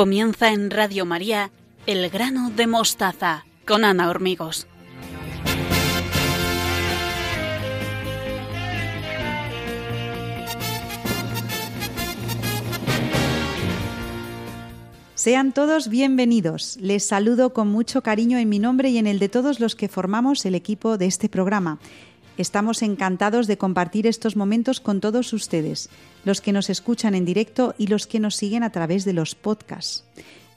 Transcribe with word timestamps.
Comienza 0.00 0.50
en 0.50 0.70
Radio 0.70 1.04
María 1.04 1.50
El 1.86 2.08
grano 2.08 2.48
de 2.48 2.66
mostaza 2.66 3.44
con 3.66 3.84
Ana 3.84 4.08
Hormigos. 4.08 4.66
Sean 15.14 15.52
todos 15.52 15.90
bienvenidos. 15.90 16.78
Les 16.80 17.06
saludo 17.06 17.52
con 17.52 17.68
mucho 17.68 18.02
cariño 18.02 18.38
en 18.38 18.48
mi 18.48 18.58
nombre 18.58 18.88
y 18.88 18.96
en 18.96 19.06
el 19.06 19.18
de 19.18 19.28
todos 19.28 19.60
los 19.60 19.76
que 19.76 19.88
formamos 19.88 20.46
el 20.46 20.54
equipo 20.54 20.96
de 20.96 21.04
este 21.04 21.28
programa. 21.28 21.78
Estamos 22.38 22.80
encantados 22.80 23.46
de 23.46 23.58
compartir 23.58 24.06
estos 24.06 24.34
momentos 24.34 24.80
con 24.80 25.02
todos 25.02 25.34
ustedes, 25.34 25.90
los 26.24 26.40
que 26.40 26.52
nos 26.52 26.70
escuchan 26.70 27.14
en 27.14 27.24
directo 27.24 27.74
y 27.78 27.86
los 27.86 28.06
que 28.06 28.20
nos 28.20 28.36
siguen 28.36 28.62
a 28.62 28.70
través 28.70 29.04
de 29.04 29.12
los 29.12 29.34
podcasts, 29.34 30.04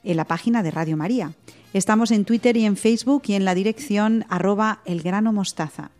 en 0.02 0.16
la 0.16 0.26
página 0.26 0.62
de 0.62 0.70
Radio 0.70 0.96
María. 0.96 1.32
Estamos 1.72 2.10
en 2.10 2.24
Twitter 2.24 2.56
y 2.56 2.64
en 2.66 2.76
Facebook 2.76 3.24
y 3.26 3.34
en 3.34 3.44
la 3.44 3.54
dirección 3.54 4.24
arroba 4.28 4.80
elgranomostaza. 4.84 5.90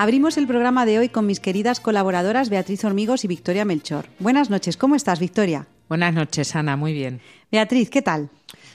Abrimos 0.00 0.38
el 0.38 0.46
programa 0.46 0.86
de 0.86 0.98
hoy 0.98 1.10
con 1.10 1.26
mis 1.26 1.40
queridas 1.40 1.78
colaboradoras 1.78 2.48
Beatriz 2.48 2.82
Hormigos 2.86 3.22
y 3.24 3.28
Victoria 3.28 3.66
Melchor. 3.66 4.06
Buenas 4.18 4.48
noches, 4.48 4.78
¿cómo 4.78 4.94
estás, 4.94 5.20
Victoria? 5.20 5.66
Buenas 5.90 6.14
noches, 6.14 6.56
Ana, 6.56 6.74
muy 6.74 6.94
bien. 6.94 7.20
Beatriz, 7.52 7.90
¿qué 7.90 8.00
tal? 8.00 8.30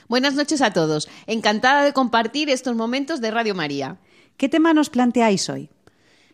Buenas 0.06 0.34
noches 0.34 0.62
a 0.62 0.72
todos. 0.72 1.08
Encantada 1.26 1.82
de 1.82 1.92
compartir 1.92 2.48
estos 2.48 2.76
momentos 2.76 3.20
de 3.20 3.32
Radio 3.32 3.56
María. 3.56 3.96
¿Qué 4.36 4.48
tema 4.48 4.72
nos 4.72 4.88
planteáis 4.88 5.50
hoy? 5.50 5.68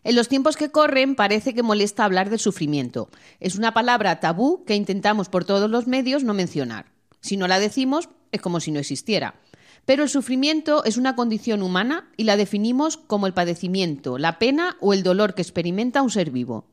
En 0.05 0.15
los 0.15 0.29
tiempos 0.29 0.59
que 0.59 0.71
corren 0.71 1.15
parece 1.15 1.55
que 1.55 1.63
molesta 1.63 2.05
hablar 2.05 2.29
del 2.29 2.39
sufrimiento. 2.39 3.09
Es 3.41 3.55
una 3.55 3.73
palabra 3.73 4.21
tabú 4.21 4.63
que 4.67 4.75
intentamos 4.75 5.31
por 5.31 5.47
todos 5.47 5.71
los 5.71 5.87
medios 5.87 6.23
no 6.23 6.35
mencionar. 6.35 6.85
Si 7.23 7.39
no 7.39 7.49
la 7.49 7.61
decimos, 7.61 8.11
es 8.31 8.43
como 8.43 8.61
si 8.61 8.71
no 8.71 8.81
existiera. 8.81 9.37
Pero 9.85 10.05
el 10.05 10.09
sufrimiento 10.09 10.85
es 10.85 10.97
una 10.97 11.17
condición 11.17 11.63
humana 11.63 12.09
y 12.17 12.25
la 12.25 12.37
definimos 12.37 12.97
como 12.97 13.27
el 13.27 13.35
padecimiento, 13.35 14.19
la 14.19 14.39
pena 14.39 14.77
o 14.81 14.93
el 14.93 15.03
dolor 15.03 15.35
que 15.35 15.43
experimenta 15.43 16.03
un 16.03 16.11
ser 16.11 16.31
vivo. 16.31 16.67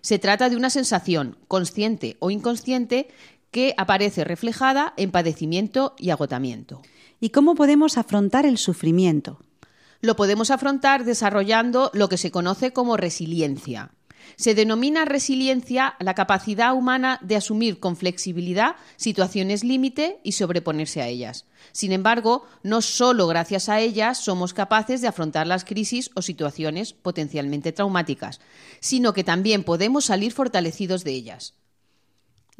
Se 0.00 0.18
trata 0.18 0.50
de 0.50 0.56
una 0.56 0.70
sensación, 0.70 1.38
consciente 1.48 2.16
o 2.18 2.30
inconsciente, 2.30 3.08
que 3.50 3.74
aparece 3.76 4.24
reflejada 4.24 4.94
en 4.96 5.10
padecimiento 5.10 5.94
y 5.98 6.10
agotamiento. 6.10 6.82
¿Y 7.20 7.30
cómo 7.30 7.54
podemos 7.54 7.98
afrontar 7.98 8.46
el 8.46 8.58
sufrimiento? 8.58 9.38
Lo 10.00 10.16
podemos 10.16 10.50
afrontar 10.50 11.04
desarrollando 11.04 11.90
lo 11.94 12.08
que 12.08 12.16
se 12.16 12.32
conoce 12.32 12.72
como 12.72 12.96
resiliencia. 12.96 13.92
Se 14.36 14.54
denomina 14.54 15.04
resiliencia 15.04 15.94
la 16.00 16.14
capacidad 16.14 16.74
humana 16.74 17.18
de 17.22 17.36
asumir 17.36 17.80
con 17.80 17.96
flexibilidad 17.96 18.76
situaciones 18.96 19.64
límite 19.64 20.20
y 20.22 20.32
sobreponerse 20.32 21.02
a 21.02 21.08
ellas. 21.08 21.46
Sin 21.72 21.92
embargo, 21.92 22.46
no 22.62 22.82
solo 22.82 23.26
gracias 23.26 23.68
a 23.68 23.80
ellas 23.80 24.18
somos 24.18 24.54
capaces 24.54 25.00
de 25.00 25.08
afrontar 25.08 25.46
las 25.46 25.64
crisis 25.64 26.10
o 26.14 26.22
situaciones 26.22 26.92
potencialmente 26.92 27.72
traumáticas, 27.72 28.40
sino 28.80 29.12
que 29.12 29.24
también 29.24 29.64
podemos 29.64 30.06
salir 30.06 30.32
fortalecidos 30.32 31.04
de 31.04 31.12
ellas. 31.12 31.54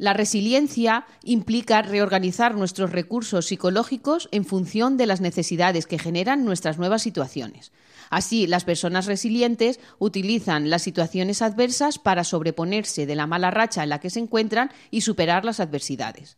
La 0.03 0.11
resiliencia 0.11 1.05
implica 1.23 1.81
reorganizar 1.81 2.55
nuestros 2.55 2.91
recursos 2.91 3.45
psicológicos 3.45 4.27
en 4.33 4.43
función 4.43 4.97
de 4.97 5.05
las 5.05 5.21
necesidades 5.21 5.87
que 5.87 5.97
generan 5.97 6.43
nuestras 6.43 6.77
nuevas 6.77 7.01
situaciones. 7.01 7.71
Así, 8.09 8.45
las 8.45 8.65
personas 8.65 9.05
resilientes 9.05 9.79
utilizan 9.99 10.69
las 10.69 10.81
situaciones 10.81 11.41
adversas 11.41 11.99
para 11.99 12.25
sobreponerse 12.25 13.05
de 13.05 13.15
la 13.15 13.27
mala 13.27 13.49
racha 13.49 13.81
en 13.81 13.87
la 13.87 14.01
que 14.01 14.09
se 14.09 14.19
encuentran 14.19 14.71
y 14.91 14.99
superar 14.99 15.45
las 15.45 15.61
adversidades. 15.61 16.35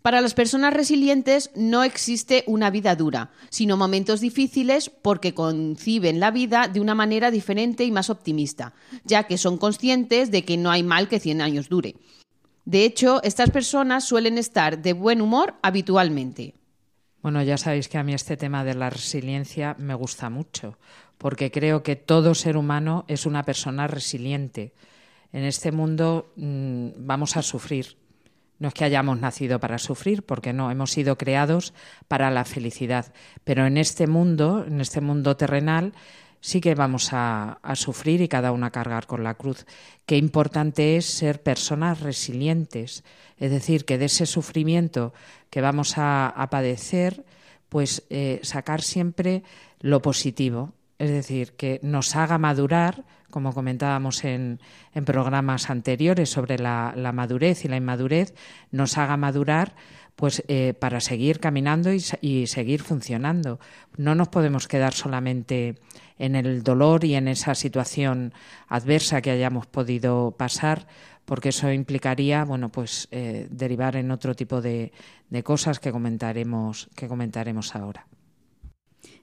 Para 0.00 0.22
las 0.22 0.32
personas 0.32 0.72
resilientes 0.72 1.50
no 1.54 1.84
existe 1.84 2.44
una 2.46 2.70
vida 2.70 2.96
dura, 2.96 3.30
sino 3.50 3.76
momentos 3.76 4.22
difíciles 4.22 4.88
porque 4.88 5.34
conciben 5.34 6.18
la 6.18 6.30
vida 6.30 6.66
de 6.66 6.80
una 6.80 6.94
manera 6.94 7.30
diferente 7.30 7.84
y 7.84 7.90
más 7.90 8.08
optimista, 8.08 8.72
ya 9.04 9.24
que 9.24 9.36
son 9.36 9.58
conscientes 9.58 10.30
de 10.30 10.46
que 10.46 10.56
no 10.56 10.70
hay 10.70 10.82
mal 10.82 11.08
que 11.08 11.20
100 11.20 11.42
años 11.42 11.68
dure. 11.68 11.96
De 12.68 12.84
hecho, 12.84 13.22
estas 13.22 13.48
personas 13.48 14.04
suelen 14.04 14.36
estar 14.36 14.82
de 14.82 14.92
buen 14.92 15.22
humor 15.22 15.54
habitualmente. 15.62 16.52
Bueno, 17.22 17.42
ya 17.42 17.56
sabéis 17.56 17.88
que 17.88 17.96
a 17.96 18.02
mí 18.02 18.12
este 18.12 18.36
tema 18.36 18.62
de 18.62 18.74
la 18.74 18.90
resiliencia 18.90 19.74
me 19.78 19.94
gusta 19.94 20.28
mucho, 20.28 20.76
porque 21.16 21.50
creo 21.50 21.82
que 21.82 21.96
todo 21.96 22.34
ser 22.34 22.58
humano 22.58 23.06
es 23.08 23.24
una 23.24 23.42
persona 23.42 23.86
resiliente. 23.86 24.74
En 25.32 25.44
este 25.44 25.72
mundo 25.72 26.34
mmm, 26.36 26.88
vamos 26.98 27.38
a 27.38 27.42
sufrir. 27.42 27.96
No 28.58 28.68
es 28.68 28.74
que 28.74 28.84
hayamos 28.84 29.18
nacido 29.18 29.60
para 29.60 29.78
sufrir, 29.78 30.22
porque 30.22 30.52
no, 30.52 30.70
hemos 30.70 30.90
sido 30.90 31.16
creados 31.16 31.72
para 32.06 32.30
la 32.30 32.44
felicidad. 32.44 33.14
Pero 33.44 33.64
en 33.64 33.78
este 33.78 34.06
mundo, 34.06 34.66
en 34.66 34.82
este 34.82 35.00
mundo 35.00 35.38
terrenal, 35.38 35.94
sí 36.40 36.60
que 36.60 36.74
vamos 36.74 37.10
a, 37.12 37.58
sufrir 37.74 38.20
y 38.20 38.28
cada 38.28 38.52
uno 38.52 38.66
a 38.66 38.70
cargar 38.70 39.06
con 39.06 39.24
la 39.24 39.34
cruz. 39.34 39.66
Qué 40.06 40.16
importante 40.16 40.96
es 40.96 41.06
ser 41.06 41.42
personas 41.42 42.00
resilientes, 42.00 43.04
es 43.38 43.50
decir, 43.50 43.84
que 43.84 43.98
de 43.98 44.06
ese 44.06 44.26
sufrimiento 44.26 45.12
que 45.50 45.60
vamos 45.60 45.94
a, 45.96 46.48
padecer, 46.50 47.24
pues 47.68 48.04
eh, 48.10 48.40
sacar 48.42 48.82
siempre 48.82 49.42
lo 49.80 50.02
positivo, 50.02 50.72
es 50.98 51.10
decir, 51.10 51.52
que 51.52 51.78
nos 51.82 52.16
haga 52.16 52.38
madurar, 52.38 53.04
como 53.30 53.52
comentábamos 53.52 54.24
en, 54.24 54.60
en 54.94 55.04
programas 55.04 55.70
anteriores 55.70 56.30
sobre 56.30 56.58
la, 56.58 56.92
madurez 57.14 57.64
y 57.64 57.68
la 57.68 57.76
inmadurez, 57.76 58.34
nos 58.70 58.98
haga 58.98 59.16
madurar 59.16 59.74
pues 60.18 60.42
eh, 60.48 60.74
para 60.74 60.98
seguir 60.98 61.38
caminando 61.38 61.92
y, 61.92 62.46
seguir 62.48 62.82
funcionando. 62.82 63.60
No 63.96 64.16
nos 64.16 64.26
podemos 64.26 64.66
quedar 64.66 64.92
solamente 64.92 65.76
en 66.18 66.34
el 66.34 66.62
dolor 66.62 67.04
y 67.04 67.14
en 67.14 67.28
esa 67.28 67.54
situación 67.54 68.32
adversa 68.68 69.22
que 69.22 69.30
hayamos 69.30 69.66
podido 69.66 70.32
pasar, 70.36 70.86
porque 71.24 71.50
eso 71.50 71.70
implicaría, 71.72 72.44
bueno, 72.44 72.70
pues 72.70 73.08
eh, 73.10 73.46
derivar 73.50 73.96
en 73.96 74.10
otro 74.10 74.34
tipo 74.34 74.60
de, 74.60 74.92
de 75.30 75.42
cosas 75.42 75.78
que 75.78 75.92
comentaremos, 75.92 76.88
que 76.94 77.08
comentaremos 77.08 77.74
ahora. 77.76 78.06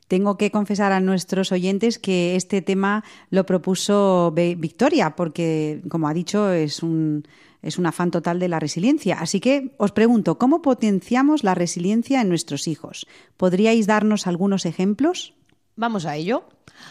Tengo 0.08 0.38
que 0.38 0.52
confesar 0.52 0.92
a 0.92 1.00
nuestros 1.00 1.52
oyentes 1.52 1.98
que 1.98 2.36
este 2.36 2.62
tema 2.62 3.04
lo 3.32 3.46
propuso 3.46 4.32
Victoria, 4.36 5.16
porque, 5.16 5.82
como 5.90 6.08
ha 6.08 6.14
dicho, 6.14 6.52
es 6.52 6.84
un, 6.84 7.28
es 7.64 7.80
un 7.80 7.88
afán 7.88 8.12
total 8.12 8.40
de 8.40 8.48
la 8.48 8.60
resiliencia. 8.60 9.18
Así 9.20 9.40
que 9.40 9.74
os 9.78 9.92
pregunto, 9.92 10.38
¿cómo 10.38 10.62
potenciamos 10.62 11.44
la 11.44 11.56
resiliencia 11.56 12.22
en 12.22 12.30
nuestros 12.30 12.68
hijos? 12.68 13.08
¿Podríais 13.36 13.88
darnos 13.88 14.28
algunos 14.28 14.68
ejemplos? 14.68 15.34
Vamos 15.76 16.06
a 16.06 16.16
ello. 16.16 16.46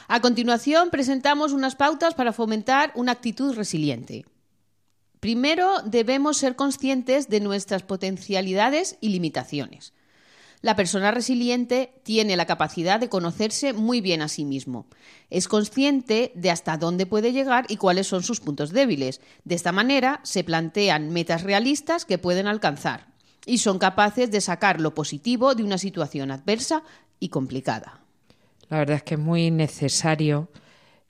A 0.08 0.20
continuación, 0.20 0.90
presentamos 0.90 1.52
unas 1.52 1.76
pautas 1.76 2.14
para 2.14 2.32
fomentar 2.32 2.92
una 2.94 3.12
actitud 3.12 3.54
resiliente. 3.54 4.24
Primero, 5.20 5.80
debemos 5.84 6.36
ser 6.36 6.54
conscientes 6.54 7.28
de 7.28 7.40
nuestras 7.40 7.82
potencialidades 7.82 8.98
y 9.00 9.08
limitaciones. 9.08 9.94
La 10.60 10.76
persona 10.76 11.10
resiliente 11.10 11.92
tiene 12.04 12.36
la 12.36 12.46
capacidad 12.46 12.98
de 12.98 13.10
conocerse 13.10 13.74
muy 13.74 14.00
bien 14.00 14.22
a 14.22 14.28
sí 14.28 14.44
mismo. 14.44 14.86
Es 15.28 15.46
consciente 15.46 16.32
de 16.34 16.50
hasta 16.50 16.78
dónde 16.78 17.04
puede 17.04 17.32
llegar 17.32 17.66
y 17.68 17.76
cuáles 17.76 18.06
son 18.06 18.22
sus 18.22 18.40
puntos 18.40 18.70
débiles. 18.70 19.20
De 19.44 19.54
esta 19.54 19.72
manera, 19.72 20.20
se 20.22 20.44
plantean 20.44 21.10
metas 21.10 21.42
realistas 21.42 22.04
que 22.04 22.18
pueden 22.18 22.46
alcanzar 22.46 23.08
y 23.46 23.58
son 23.58 23.78
capaces 23.78 24.30
de 24.30 24.40
sacar 24.40 24.80
lo 24.80 24.94
positivo 24.94 25.54
de 25.54 25.64
una 25.64 25.78
situación 25.78 26.30
adversa 26.30 26.82
y 27.20 27.28
complicada. 27.28 28.03
La 28.74 28.80
verdad 28.80 28.96
es 28.96 29.02
que 29.04 29.14
es 29.14 29.20
muy 29.20 29.52
necesario 29.52 30.48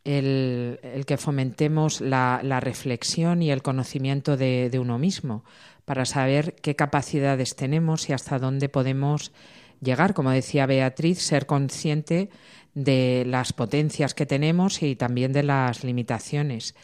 el, 0.04 0.78
que 1.06 1.16
fomentemos 1.16 2.02
la, 2.02 2.60
reflexión 2.60 3.40
y 3.40 3.50
el 3.50 3.62
conocimiento 3.62 4.36
de, 4.36 4.70
uno 4.78 4.98
mismo 4.98 5.44
para 5.86 6.04
saber 6.04 6.56
qué 6.56 6.76
capacidades 6.76 7.56
tenemos 7.56 8.10
y 8.10 8.12
hasta 8.12 8.38
dónde 8.38 8.68
podemos 8.68 9.32
llegar. 9.80 10.12
Como 10.12 10.30
decía 10.30 10.66
Beatriz, 10.66 11.22
ser 11.22 11.46
consciente 11.46 12.28
de 12.74 13.24
las 13.26 13.54
potencias 13.54 14.12
que 14.12 14.26
tenemos 14.26 14.82
y 14.82 14.94
también 14.94 15.32
de 15.32 15.44
las 15.44 15.84
limitaciones. 15.84 16.74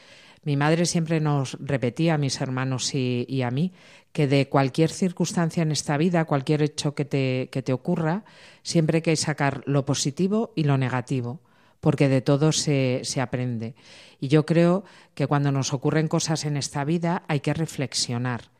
Mi 0.42 0.56
madre 0.56 0.86
siempre 0.86 1.20
nos 1.20 1.58
repetía 1.60 2.14
a 2.14 2.18
mis 2.18 2.40
hermanos 2.40 2.94
y, 2.94 3.42
a 3.42 3.50
mí 3.50 3.72
que 4.12 4.26
de 4.26 4.48
cualquier 4.48 4.90
circunstancia 4.90 5.62
en 5.62 5.70
esta 5.70 5.96
vida, 5.96 6.24
cualquier 6.24 6.62
hecho 6.62 6.94
que 6.94 7.04
te, 7.04 7.48
que 7.52 7.62
te 7.62 7.72
ocurra, 7.72 8.24
siempre 8.62 8.98
hay 8.98 9.02
que 9.02 9.16
sacar 9.16 9.62
lo 9.66 9.84
positivo 9.84 10.52
y 10.56 10.64
lo 10.64 10.78
negativo 10.78 11.40
porque 11.80 12.08
de 12.08 12.20
todo 12.20 12.52
se, 12.52 13.00
se, 13.04 13.20
aprende. 13.20 13.74
Y 14.20 14.28
yo 14.28 14.44
creo 14.44 14.84
que 15.14 15.26
cuando 15.26 15.50
nos 15.50 15.72
ocurren 15.72 16.08
cosas 16.08 16.44
en 16.44 16.58
esta 16.58 16.84
vida 16.84 17.22
hay 17.26 17.40
que 17.40 17.54
reflexionar, 17.54 18.50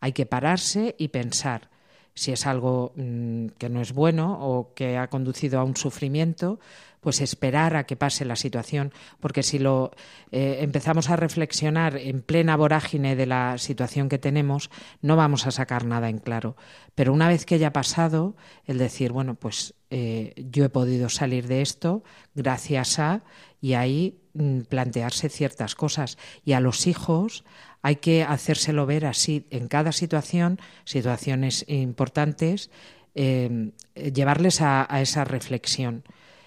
hay 0.00 0.12
que 0.12 0.24
pararse 0.24 0.94
y 0.98 1.08
pensar 1.08 1.68
si 2.14 2.32
es 2.32 2.46
algo 2.46 2.92
mm, 2.96 3.48
que 3.58 3.68
no 3.68 3.80
es 3.80 3.92
bueno 3.92 4.38
o 4.40 4.74
que 4.74 4.96
ha 4.98 5.08
conducido 5.08 5.60
a 5.60 5.64
un 5.64 5.76
sufrimiento, 5.76 6.60
pues 7.00 7.20
esperar 7.20 7.76
a 7.76 7.84
que 7.84 7.96
pase 7.96 8.24
la 8.24 8.36
situación, 8.36 8.92
porque 9.20 9.42
si 9.42 9.58
lo 9.58 9.90
eh, 10.30 10.58
empezamos 10.60 11.08
a 11.08 11.16
reflexionar 11.16 11.96
en 11.96 12.20
plena 12.20 12.56
vorágine 12.56 13.16
de 13.16 13.26
la 13.26 13.56
situación 13.58 14.08
que 14.08 14.18
tenemos, 14.18 14.70
no 15.00 15.16
vamos 15.16 15.46
a 15.46 15.50
sacar 15.50 15.86
nada 15.86 16.10
en 16.10 16.18
claro. 16.18 16.56
Pero 16.94 17.12
una 17.12 17.28
vez 17.28 17.46
que 17.46 17.54
haya 17.54 17.72
pasado, 17.72 18.36
el 18.66 18.78
decir, 18.78 19.12
bueno, 19.12 19.34
pues 19.34 19.74
eh, 19.88 20.34
yo 20.50 20.64
he 20.64 20.68
podido 20.68 21.08
salir 21.08 21.46
de 21.48 21.62
esto 21.62 22.04
gracias 22.34 22.98
a, 22.98 23.22
y 23.60 23.74
ahí 23.74 24.19
plantearse 24.68 25.28
ciertas 25.28 25.74
cosas. 25.74 26.18
Y 26.44 26.52
a 26.52 26.60
los 26.60 26.86
hijos 26.86 27.44
hay 27.82 27.96
que 27.96 28.22
hacérselo 28.22 28.86
ver 28.86 29.06
así 29.06 29.46
en 29.50 29.68
cada 29.68 29.92
situación, 29.92 30.58
situaciones 30.84 31.64
importantes, 31.68 32.70
eh, 33.14 33.72
llevarles 33.94 34.60
a 34.60 34.86
esa 35.00 35.24
reflexión 35.24 36.04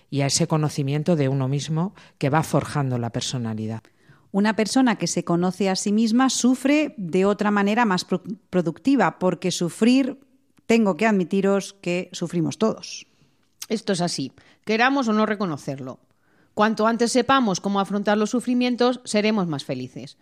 y 0.09 0.21
a 0.21 0.27
ese 0.27 0.45
conocimiento 0.45 1.15
de 1.15 1.27
uno 1.27 1.47
mismo 1.47 1.95
que 2.19 2.29
va 2.29 2.43
forjando 2.43 2.99
la 2.99 3.09
personalidad. 3.09 3.81
Una 4.33 4.55
persona 4.55 4.95
que 4.95 5.07
se 5.07 5.23
conoce 5.23 5.69
a 5.69 5.75
sí 5.75 5.91
misma 5.91 6.29
sufre 6.29 6.95
de 6.97 7.25
otra 7.25 7.51
manera 7.51 7.85
más 7.85 8.05
productiva, 8.49 9.19
porque 9.19 9.51
sufrir, 9.51 10.19
tengo 10.65 10.97
que 10.97 11.05
admitiros 11.05 11.73
que 11.81 12.09
sufrimos 12.13 12.57
todos. 12.57 13.05
Esto 13.69 13.93
es 13.93 14.01
así, 14.01 14.31
queramos 14.65 15.07
o 15.07 15.13
no 15.13 15.25
reconocerlo. 15.25 15.99
Cuanto 16.53 16.85
antes 16.85 17.11
sepamos 17.11 17.59
cómo 17.59 17.79
afrontar 17.79 18.17
los 18.17 18.29
sufrimientos, 18.29 19.01
seremos 19.05 19.47
más 19.47 19.65
felices. 19.65 20.17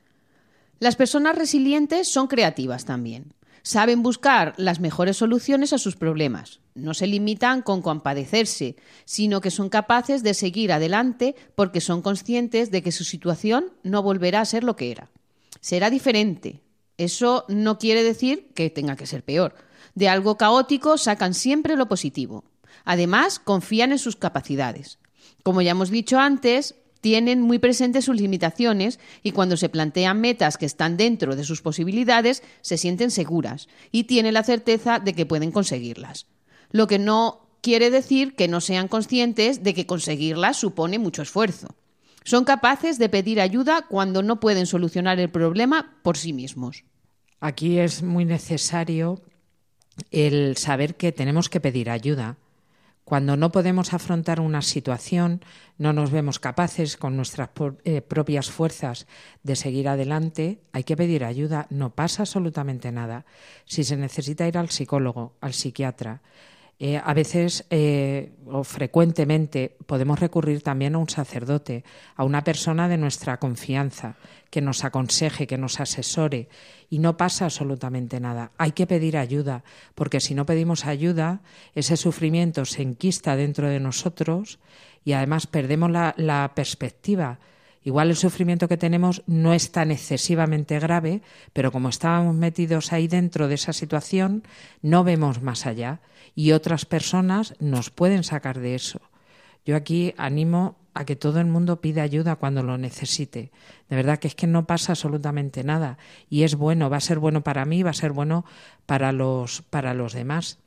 Las 0.80 0.95
personas 0.95 1.36
resilientes 1.36 2.07
son 2.07 2.28
creativas 2.28 2.86
también. 2.86 3.33
Saben 3.63 4.01
buscar 4.01 4.56
las 4.57 4.80
mejores 4.80 5.18
soluciones 5.18 5.74
a 5.74 5.78
sus 5.78 5.95
problemas. 5.95 6.62
No 6.74 6.94
se 6.94 7.06
limitan 7.06 7.62
con 7.62 7.81
compadecerse, 7.81 8.75
sino 9.06 9.42
que 9.42 9.51
son 9.51 9.69
capaces 9.69 10.24
de 10.24 10.33
seguir 10.33 10.72
adelante 10.72 11.36
porque 11.54 11.81
son 11.81 12.01
conscientes 12.01 12.72
de 12.72 12.81
que 12.81 12.92
su 12.92 13.04
situación 13.04 13.72
no 13.84 14.01
volverá 14.01 14.42
a 14.42 14.45
ser 14.45 14.63
lo 14.63 14.75
que 14.75 14.92
era. 14.92 15.12
Será 15.60 15.92
diferente. 15.92 16.62
Eso 16.98 17.45
no 17.50 17.77
quiere 17.77 18.04
decir 18.04 18.51
que 18.56 18.69
tenga 18.72 18.95
que 18.95 19.06
ser 19.06 19.24
peor. 19.24 19.54
De 19.94 20.10
algo 20.10 20.38
caótico 20.38 20.98
sacan 20.98 21.34
siempre 21.34 21.75
lo 21.75 21.88
positivo. 21.88 22.44
Además, 22.86 23.38
confían 23.38 23.92
en 23.92 24.00
sus 24.00 24.16
capacidades. 24.16 24.98
Como 25.43 25.61
ya 25.61 25.71
hemos 25.71 25.89
dicho 25.89 26.19
antes, 26.19 26.75
tienen 27.01 27.41
muy 27.41 27.59
presentes 27.59 28.05
sus 28.05 28.15
limitaciones 28.15 28.99
y 29.23 29.31
cuando 29.31 29.57
se 29.57 29.69
plantean 29.69 30.21
metas 30.21 30.57
que 30.57 30.67
están 30.67 30.97
dentro 30.97 31.35
de 31.35 31.43
sus 31.43 31.61
posibilidades, 31.61 32.43
se 32.61 32.77
sienten 32.77 33.11
seguras 33.11 33.67
y 33.91 34.03
tienen 34.03 34.35
la 34.35 34.43
certeza 34.43 34.99
de 34.99 35.13
que 35.13 35.25
pueden 35.25 35.51
conseguirlas. 35.51 36.27
Lo 36.71 36.88
que 36.88 36.99
no 36.99 37.47
quiere 37.61 37.89
decir 37.89 38.35
que 38.35 38.47
no 38.47 38.61
sean 38.61 38.88
conscientes 38.88 39.63
de 39.63 39.73
que 39.73 39.88
conseguirlas 39.88 40.57
supone 40.57 40.99
mucho 40.99 41.23
esfuerzo. 41.23 41.75
Son 42.23 42.43
capaces 42.43 42.99
de 42.99 43.09
pedir 43.09 43.41
ayuda 43.41 43.88
cuando 43.88 44.21
no 44.21 44.39
pueden 44.39 44.67
solucionar 44.67 45.19
el 45.19 45.29
problema 45.29 45.97
por 46.03 46.17
sí 46.17 46.33
mismos. 46.33 46.83
Aquí 47.39 47.79
es 47.79 48.03
muy 48.03 48.25
necesario 48.25 49.21
el 50.11 50.55
saber 50.57 50.95
que 50.95 51.11
tenemos 51.11 51.49
que 51.49 51.59
pedir 51.59 51.89
ayuda 51.89 52.38
cuando 53.12 53.36
no 53.36 53.52
podemos 53.52 53.92
afrontar 53.92 54.40
una 54.40 54.62
situación, 54.62 55.44
no 55.78 55.92
nos 55.92 56.12
vemos 56.12 56.40
capaces 56.40 56.96
con 56.96 57.18
nuestras 57.18 57.50
eh, 57.84 58.00
propias 58.00 58.50
fuerzas 58.50 59.06
de 59.44 59.58
seguir 59.58 59.90
adelante, 59.90 60.62
hay 60.72 60.86
que 60.86 60.96
pedir 60.96 61.25
ayuda. 61.25 61.68
No 61.69 61.94
pasa 61.94 62.24
absolutamente 62.24 62.90
nada. 62.94 63.25
Si 63.66 63.84
se 63.84 63.98
necesita 63.98 64.48
ir 64.48 64.58
al 64.58 64.69
psicólogo, 64.69 65.34
al 65.42 65.52
psiquiatra, 65.52 66.22
eh, 66.83 66.98
a 66.98 67.13
veces 67.13 67.63
eh, 67.69 68.31
o 68.48 68.63
frecuentemente 68.63 69.78
podemos 69.86 70.19
recurrir 70.19 70.63
también 70.63 70.95
a 70.95 70.98
un 70.98 71.10
sacerdote, 71.10 71.83
a 72.16 72.24
una 72.24 72.44
persona 72.44 72.89
de 72.89 72.98
nuestra 72.98 73.38
confianza, 73.38 74.15
que 74.50 74.62
nos 74.62 74.84
aconseje, 74.84 75.46
que 75.46 75.60
nos 75.60 75.79
asesore, 75.79 76.50
y 76.89 76.98
no 76.98 77.17
pasa 77.17 77.46
absolutamente 77.46 78.20
nada. 78.20 78.50
Hay 78.58 78.72
que 78.72 78.88
pedir 78.88 79.15
ayuda, 79.15 79.63
porque 79.94 80.20
si 80.20 80.34
no 80.34 80.48
pedimos 80.48 80.88
ayuda, 80.88 81.41
ese 81.75 81.98
sufrimiento 81.98 82.65
se 82.65 82.82
enquista 82.82 83.36
dentro 83.36 83.70
de 83.70 83.79
nosotros 83.79 84.58
y 85.05 85.12
además 85.12 85.46
perdemos 85.46 85.91
la, 85.91 86.15
la 86.17 86.51
perspectiva 86.55 87.38
Igual 87.83 88.09
el 88.09 88.15
sufrimiento 88.15 88.67
que 88.67 88.77
tenemos 88.77 89.23
no 89.25 89.53
es 89.53 89.71
tan 89.71 89.91
excesivamente 89.91 90.79
grave, 90.79 91.21
pero 91.53 91.71
como 91.71 91.89
estábamos 91.89 92.35
metidos 92.35 92.93
ahí 92.93 93.07
dentro 93.07 93.47
de 93.47 93.55
esa 93.55 93.73
situación, 93.73 94.43
no 94.81 95.03
vemos 95.03 95.41
más 95.41 95.65
allá 95.65 96.01
y 96.35 96.51
otras 96.51 96.85
personas 96.85 97.55
nos 97.59 97.89
pueden 97.89 98.23
sacar 98.23 98.59
de 98.59 98.75
eso. 98.75 99.01
Yo 99.65 99.75
aquí 99.75 100.13
animo 100.17 100.77
a 100.93 101.05
que 101.05 101.15
todo 101.15 101.39
el 101.39 101.47
mundo 101.47 101.81
pida 101.81 102.03
ayuda 102.03 102.35
cuando 102.35 102.63
lo 102.63 102.77
necesite. 102.77 103.51
De 103.89 103.95
verdad 103.95 104.19
que 104.19 104.27
es 104.27 104.35
que 104.35 104.47
no 104.47 104.67
pasa 104.67 104.91
absolutamente 104.91 105.63
nada 105.63 105.97
y 106.29 106.43
es 106.43 106.55
bueno, 106.55 106.89
va 106.89 106.97
a 106.97 107.01
ser 107.01 107.19
bueno 107.19 107.41
para 107.41 107.65
mí, 107.65 107.81
va 107.83 107.91
a 107.91 107.93
ser 107.93 108.11
bueno 108.11 108.45
para 108.85 109.11
los 109.11 109.61
para 109.63 109.93
los 109.93 110.13
demás. 110.13 110.59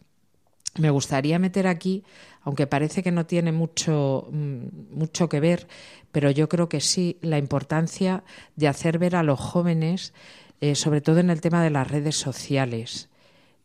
Me 0.76 0.90
gustaría 0.90 1.38
meter 1.38 1.66
aquí, 1.66 2.02
aunque 2.43 2.66
parece 2.66 3.02
que 3.02 3.12
no 3.12 3.26
tiene 3.26 3.52
mucho, 3.52 4.28
mm, 4.31 4.97
mucho 4.97 5.28
que 5.28 5.40
ver, 5.40 5.69
pero 6.11 6.31
yo 6.31 6.49
creo 6.49 6.69
que 6.69 6.81
sí, 6.81 7.19
la 7.23 7.38
importancia 7.38 8.25
de 8.57 8.69
hacer 8.69 8.99
ver 8.99 9.14
a 9.16 9.23
los 9.23 9.38
jóvenes, 9.38 10.12
eh, 10.61 10.75
sobre 10.75 11.00
todo 11.00 11.21
en 11.21 11.31
el 11.31 11.40
tema 11.40 11.62
de 11.62 11.71
las 11.71 11.88
redes 11.88 12.16
sociales, 12.16 13.09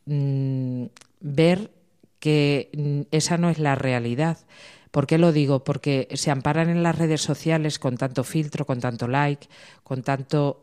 mm, 0.05 0.85
ver 1.21 1.71
que 2.19 2.69
mm, 2.77 3.01
esa 3.11 3.37
no 3.37 3.49
es 3.49 3.59
la 3.59 3.75
realidad. 3.75 4.37
¿Por 4.91 5.07
qué 5.07 5.17
lo 5.17 5.31
digo? 5.31 5.63
Porque 5.63 6.07
se 6.13 6.31
amparan 6.31 6.69
en 6.69 6.83
las 6.83 6.97
redes 6.97 7.21
sociales 7.21 7.79
con 7.79 7.97
tanto 7.97 8.23
filtro, 8.23 8.65
con 8.65 8.79
tanto 8.79 9.07
like, 9.07 9.47
con 9.83 10.01
tanto 10.03 10.61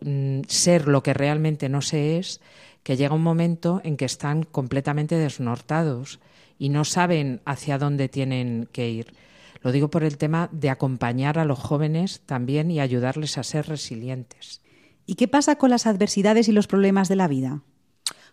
ser 0.48 0.88
lo 0.88 1.02
que 1.02 1.14
realmente 1.14 1.68
no 1.68 1.80
se 1.80 2.18
es, 2.18 2.40
que 2.82 2.96
llega 2.96 3.14
un 3.14 3.22
momento 3.22 3.80
en 3.84 3.96
que 3.96 4.04
están 4.04 4.42
completamente 4.42 5.16
desnortados 5.16 6.20
y 6.58 6.68
no 6.68 6.84
saben 6.84 7.40
hacia 7.44 7.78
dónde 7.78 8.08
tienen 8.08 8.68
que 8.72 8.88
ir. 8.88 9.14
Lo 9.62 9.72
digo 9.72 9.90
por 9.90 10.04
el 10.04 10.18
tema 10.18 10.48
de 10.52 10.70
acompañar 10.70 11.38
a 11.38 11.44
los 11.44 11.58
jóvenes 11.58 12.20
también 12.26 12.70
y 12.70 12.80
ayudarles 12.80 13.38
a 13.38 13.42
ser 13.42 13.68
resilientes. 13.68 14.62
¿Y 15.06 15.14
qué 15.14 15.28
pasa 15.28 15.56
con 15.56 15.70
las 15.70 15.86
adversidades 15.86 16.48
y 16.48 16.52
los 16.52 16.66
problemas 16.66 17.08
de 17.08 17.16
la 17.16 17.28
vida? 17.28 17.62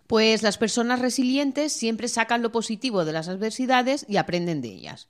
Pues 0.06 0.42
las 0.42 0.58
personas 0.58 1.00
resilientes 1.00 1.72
siempre 1.72 2.08
sacan 2.08 2.42
lo 2.42 2.52
positivo 2.52 3.04
de 3.04 3.12
las 3.12 3.28
adversidades 3.28 4.04
y 4.08 4.16
aprenden 4.18 4.60
de 4.60 4.68
ellas. 4.68 5.08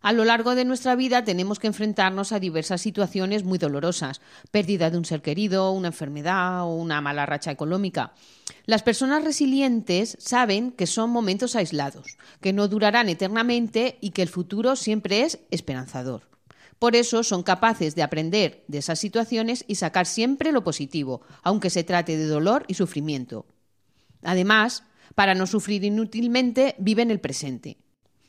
A 0.00 0.12
lo 0.12 0.24
largo 0.24 0.56
de 0.56 0.64
nuestra 0.64 0.96
vida 0.96 1.22
tenemos 1.22 1.60
que 1.60 1.68
enfrentarnos 1.68 2.32
a 2.32 2.40
diversas 2.40 2.80
situaciones 2.80 3.44
muy 3.44 3.58
dolorosas, 3.58 4.20
pérdida 4.50 4.90
de 4.90 4.98
un 4.98 5.04
ser 5.04 5.22
querido, 5.22 5.70
una 5.70 5.88
enfermedad 5.88 6.64
o 6.64 6.74
una 6.74 7.00
mala 7.00 7.24
racha 7.24 7.52
económica. 7.52 8.12
Las 8.64 8.82
personas 8.84 9.24
resilientes 9.24 10.16
saben 10.20 10.70
que 10.70 10.86
son 10.86 11.10
momentos 11.10 11.56
aislados, 11.56 12.16
que 12.40 12.52
no 12.52 12.68
durarán 12.68 13.08
eternamente 13.08 13.98
y 14.00 14.10
que 14.10 14.22
el 14.22 14.28
futuro 14.28 14.76
siempre 14.76 15.22
es 15.22 15.40
esperanzador. 15.50 16.22
Por 16.78 16.94
eso 16.94 17.22
son 17.22 17.42
capaces 17.42 17.94
de 17.94 18.02
aprender 18.02 18.64
de 18.68 18.78
esas 18.78 18.98
situaciones 18.98 19.64
y 19.66 19.76
sacar 19.76 20.06
siempre 20.06 20.52
lo 20.52 20.64
positivo, 20.64 21.22
aunque 21.42 21.70
se 21.70 21.84
trate 21.84 22.16
de 22.16 22.26
dolor 22.26 22.64
y 22.68 22.74
sufrimiento. 22.74 23.46
Además, 24.22 24.84
para 25.14 25.34
no 25.34 25.46
sufrir 25.46 25.84
inútilmente, 25.84 26.76
viven 26.78 27.10
el 27.10 27.20
presente. 27.20 27.78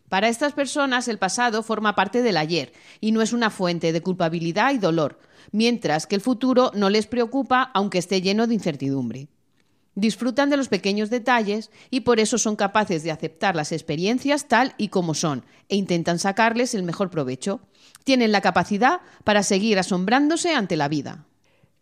Para 0.10 0.30
estas 0.30 0.54
personas 0.54 1.08
el 1.08 1.18
pasado 1.18 1.64
forma 1.64 1.96
parte 1.96 2.22
del 2.22 2.38
ayer 2.38 2.74
y 3.02 3.12
no 3.12 3.22
es 3.22 3.34
una 3.34 3.50
fuente 3.50 3.92
de 3.92 4.02
culpabilidad 4.02 4.74
y 4.74 4.78
dolor, 4.78 5.20
mientras 5.52 6.06
que 6.06 6.16
el 6.16 6.22
futuro 6.22 6.72
no 6.76 6.90
les 6.90 7.08
preocupa 7.08 7.72
aunque 7.74 7.98
esté 8.00 8.22
lleno 8.22 8.46
de 8.46 8.54
incertidumbre. 8.54 9.30
Disfrutan 9.96 10.50
de 10.50 10.58
los 10.58 10.70
pequeños 10.70 11.10
detalles 11.10 11.70
y 11.92 12.02
por 12.02 12.20
eso 12.20 12.38
son 12.38 12.56
capaces 12.56 13.04
de 13.04 13.12
aceptar 13.12 13.56
las 13.56 13.72
experiencias 13.72 14.48
tal 14.48 14.74
y 14.78 14.88
como 14.88 15.14
son 15.14 15.46
e 15.70 15.76
intentan 15.76 16.20
sacarles 16.20 16.74
el 16.74 16.84
mejor 16.84 17.10
provecho. 17.12 17.62
Tienen 18.04 18.32
la 18.32 18.42
capacidad 18.42 19.02
para 19.24 19.44
seguir 19.44 19.78
asombrándose 19.78 20.56
ante 20.56 20.78
la 20.78 20.88
vida. 20.88 21.26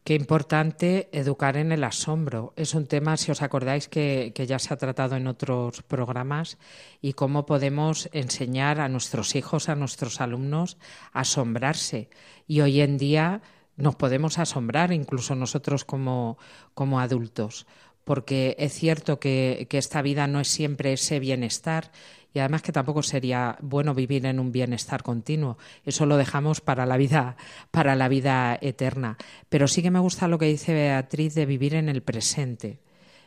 Qué 0.04 0.16
importante 0.16 1.10
educar 1.12 1.58
en 1.58 1.72
el 1.72 1.84
asombro. 1.84 2.54
Es 2.56 2.74
un 2.74 2.88
tema, 2.88 3.18
si 3.18 3.32
os 3.32 3.44
acordáis, 3.44 3.88
que, 3.88 4.34
ya 4.36 4.58
se 4.58 4.74
ha 4.74 4.78
tratado 4.78 5.16
en 5.16 5.28
otros 5.28 5.84
programas 5.84 6.58
y 7.02 7.14
cómo 7.14 7.46
podemos 7.46 8.10
enseñar 8.12 8.82
a 8.82 8.90
nuestros 8.90 9.36
hijos, 9.36 9.70
a 9.70 9.76
nuestros 9.76 10.20
alumnos, 10.20 10.78
a 11.14 11.20
asombrarse. 11.20 12.10
Y 12.48 12.62
hoy 12.62 12.82
en 12.82 12.98
día 12.98 13.44
nos 13.78 13.96
podemos 13.96 14.40
asombrar, 14.40 14.92
incluso 14.92 15.36
nosotros 15.36 15.86
como, 15.86 16.40
como 16.74 17.00
adultos, 17.00 17.68
porque 18.04 18.56
es 18.60 18.74
cierto 18.74 19.20
que, 19.20 19.68
que 19.70 19.78
esta 19.78 20.02
vida 20.02 20.28
no 20.28 20.40
es 20.40 20.48
siempre 20.48 20.94
ese 20.94 21.20
bienestar 21.20 21.92
y 22.34 22.40
además 22.40 22.62
que 22.62 22.72
tampoco 22.72 23.04
sería 23.04 23.58
bueno 23.62 23.94
vivir 23.94 24.26
en 24.26 24.40
un 24.40 24.52
bienestar 24.52 25.04
continuo. 25.04 25.58
Eso 25.86 26.06
lo 26.06 26.18
dejamos 26.18 26.62
para 26.62 26.86
la 26.86 26.98
vida, 26.98 27.36
para 27.72 27.96
la 27.96 28.08
vida 28.08 28.58
eterna. 28.62 29.18
Pero 29.50 29.68
sí 29.68 29.82
que 29.82 29.92
me 29.92 30.00
gusta 30.00 30.28
lo 30.28 30.38
que 30.38 30.46
dice 30.46 30.74
Beatriz 30.74 31.36
de 31.36 31.46
vivir 31.46 31.76
en 31.76 31.90
el 31.90 32.02
presente. 32.02 32.80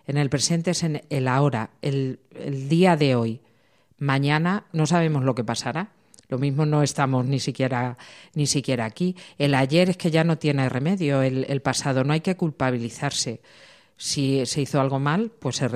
En 0.06 0.16
el 0.16 0.30
presente 0.30 0.70
es 0.70 0.82
en 0.82 1.02
el 1.10 1.28
ahora, 1.28 1.70
el, 1.82 2.20
día 2.68 2.96
de 2.96 3.14
hoy. 3.14 3.40
Mañana 3.98 4.66
no 4.72 4.86
sabemos 4.86 5.24
lo 5.24 5.34
que 5.34 5.44
pasará. 5.44 5.92
Lo 6.28 6.38
mismo 6.38 6.64
no 6.64 6.82
estamos 6.82 7.26
ni 7.26 7.40
siquiera, 7.40 7.98
ni 8.34 8.46
siquiera 8.46 8.86
aquí. 8.86 9.16
El 9.38 9.54
ayer 9.54 9.90
es 9.90 9.98
que 9.98 10.10
ya 10.10 10.24
no 10.24 10.38
tiene 10.38 10.68
remedio, 10.70 11.20
el, 11.22 11.44
el 11.48 11.60
pasado 11.60 12.04
no 12.04 12.14
hay 12.14 12.20
que 12.20 12.36
culpabilizarse. 12.36 13.42
Si 13.96 14.44
se 14.46 14.60
hizo 14.62 14.80
algo 14.80 14.98
mal, 14.98 15.30
pues 15.38 15.56
se, 15.56 15.68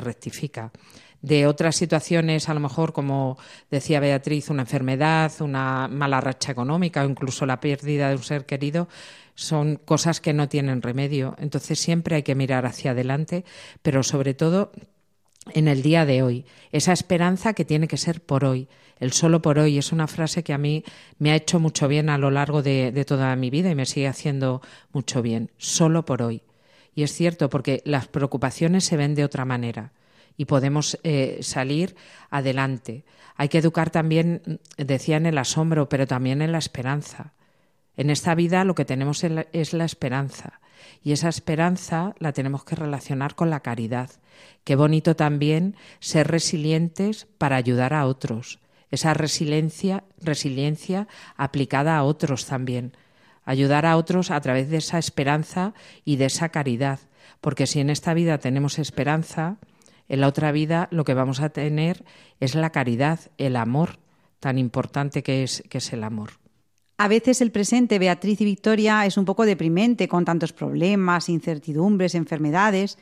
rectifica 0.00 0.72
de 1.20 1.46
otras 1.46 1.76
situaciones, 1.76 2.48
a 2.48 2.54
lo 2.54 2.60
mejor, 2.60 2.92
como 2.92 3.38
decía 3.70 4.00
Beatriz, 4.00 4.50
una 4.50 4.62
enfermedad, 4.62 5.32
una 5.40 5.88
mala 5.88 6.20
racha 6.20 6.52
económica 6.52 7.02
o 7.02 7.08
incluso 7.08 7.44
la 7.44 7.60
pérdida 7.60 8.08
de 8.08 8.16
un 8.16 8.22
ser 8.22 8.46
querido, 8.46 8.88
son 9.34 9.76
cosas 9.76 10.20
que 10.20 10.32
no 10.32 10.48
tienen 10.48 10.82
remedio. 10.82 11.34
Entonces 11.38 11.78
siempre 11.78 12.16
hay 12.16 12.22
que 12.22 12.34
mirar 12.34 12.66
hacia 12.66 12.92
adelante, 12.92 13.44
pero 13.82 14.02
sobre 14.02 14.34
todo 14.34 14.72
en 15.54 15.68
el 15.68 15.82
día 15.82 16.04
de 16.06 16.22
hoy. 16.22 16.44
Esa 16.72 16.92
esperanza 16.92 17.54
que 17.54 17.64
tiene 17.64 17.88
que 17.88 17.96
ser 17.96 18.20
por 18.20 18.44
hoy. 18.44 18.68
El 18.98 19.12
solo 19.12 19.40
por 19.42 19.58
hoy 19.58 19.78
es 19.78 19.92
una 19.92 20.08
frase 20.08 20.42
que 20.42 20.52
a 20.52 20.58
mí 20.58 20.84
me 21.18 21.30
ha 21.30 21.36
hecho 21.36 21.60
mucho 21.60 21.88
bien 21.88 22.10
a 22.10 22.18
lo 22.18 22.30
largo 22.30 22.62
de, 22.62 23.04
toda 23.06 23.34
mi 23.36 23.50
vida 23.50 23.70
y 23.70 23.74
me 23.74 23.86
sigue 23.86 24.08
haciendo 24.08 24.60
mucho 24.92 25.22
bien. 25.22 25.50
Solo 25.56 26.04
por 26.04 26.22
hoy. 26.22 26.42
Y 26.98 27.04
es 27.04 27.12
cierto, 27.12 27.48
porque 27.48 27.80
las 27.84 28.08
preocupaciones 28.08 28.84
se 28.84 28.96
ven 28.96 29.14
de 29.14 29.22
otra 29.22 29.44
manera 29.44 29.92
y 30.36 30.46
podemos 30.46 30.98
eh, 31.04 31.38
salir 31.42 31.94
adelante. 32.28 33.04
Hay 33.36 33.48
que 33.48 33.58
educar 33.58 33.90
también, 33.90 34.58
decía, 34.76 35.16
en 35.16 35.26
el 35.26 35.38
asombro, 35.38 35.88
pero 35.88 36.08
también 36.08 36.42
en 36.42 36.50
la 36.50 36.58
esperanza. 36.58 37.34
En 37.96 38.10
esta 38.10 38.34
vida 38.34 38.64
lo 38.64 38.74
que 38.74 38.84
tenemos 38.84 39.22
es 39.22 39.72
la 39.74 39.84
esperanza 39.84 40.58
y 41.04 41.12
esa 41.12 41.28
esperanza 41.28 42.16
la 42.18 42.32
tenemos 42.32 42.64
que 42.64 42.74
relacionar 42.74 43.36
con 43.36 43.48
la 43.48 43.60
caridad. 43.60 44.10
Qué 44.64 44.74
bonito 44.74 45.14
también 45.14 45.76
ser 46.00 46.26
resilientes 46.26 47.28
para 47.38 47.54
ayudar 47.54 47.94
a 47.94 48.06
otros. 48.06 48.58
Esa 48.90 49.14
resiliencia, 49.14 50.02
resiliencia 50.20 51.06
aplicada 51.36 51.96
a 51.96 52.02
otros 52.02 52.46
también. 52.46 52.96
Ayudar 53.48 53.86
a 53.86 53.96
otros 53.96 54.30
a 54.30 54.38
través 54.42 54.68
de 54.68 54.76
esa 54.76 54.98
esperanza 54.98 55.72
y 56.04 56.16
de 56.16 56.26
esa 56.26 56.50
caridad. 56.50 57.00
Porque 57.40 57.66
si 57.66 57.80
en 57.80 57.88
esta 57.88 58.12
vida 58.12 58.36
tenemos 58.36 58.78
esperanza, 58.78 59.56
en 60.06 60.20
la 60.20 60.28
otra 60.28 60.52
vida 60.52 60.86
lo 60.90 61.02
que 61.04 61.14
vamos 61.14 61.40
a 61.40 61.48
tener 61.48 62.04
es 62.40 62.54
la 62.54 62.68
caridad, 62.68 63.20
el 63.38 63.56
amor, 63.56 64.00
tan 64.38 64.58
importante 64.58 65.22
que 65.22 65.44
es, 65.44 65.64
que 65.70 65.78
es 65.78 65.90
el 65.94 66.04
amor. 66.04 66.32
A 66.98 67.08
veces 67.08 67.40
el 67.40 67.50
presente, 67.50 67.98
Beatriz 67.98 68.38
y 68.42 68.44
Victoria, 68.44 69.06
es 69.06 69.16
un 69.16 69.24
poco 69.24 69.46
deprimente 69.46 70.08
con 70.08 70.26
tantos 70.26 70.52
problemas, 70.52 71.30
incertidumbres, 71.30 72.14
enfermedades. 72.14 72.98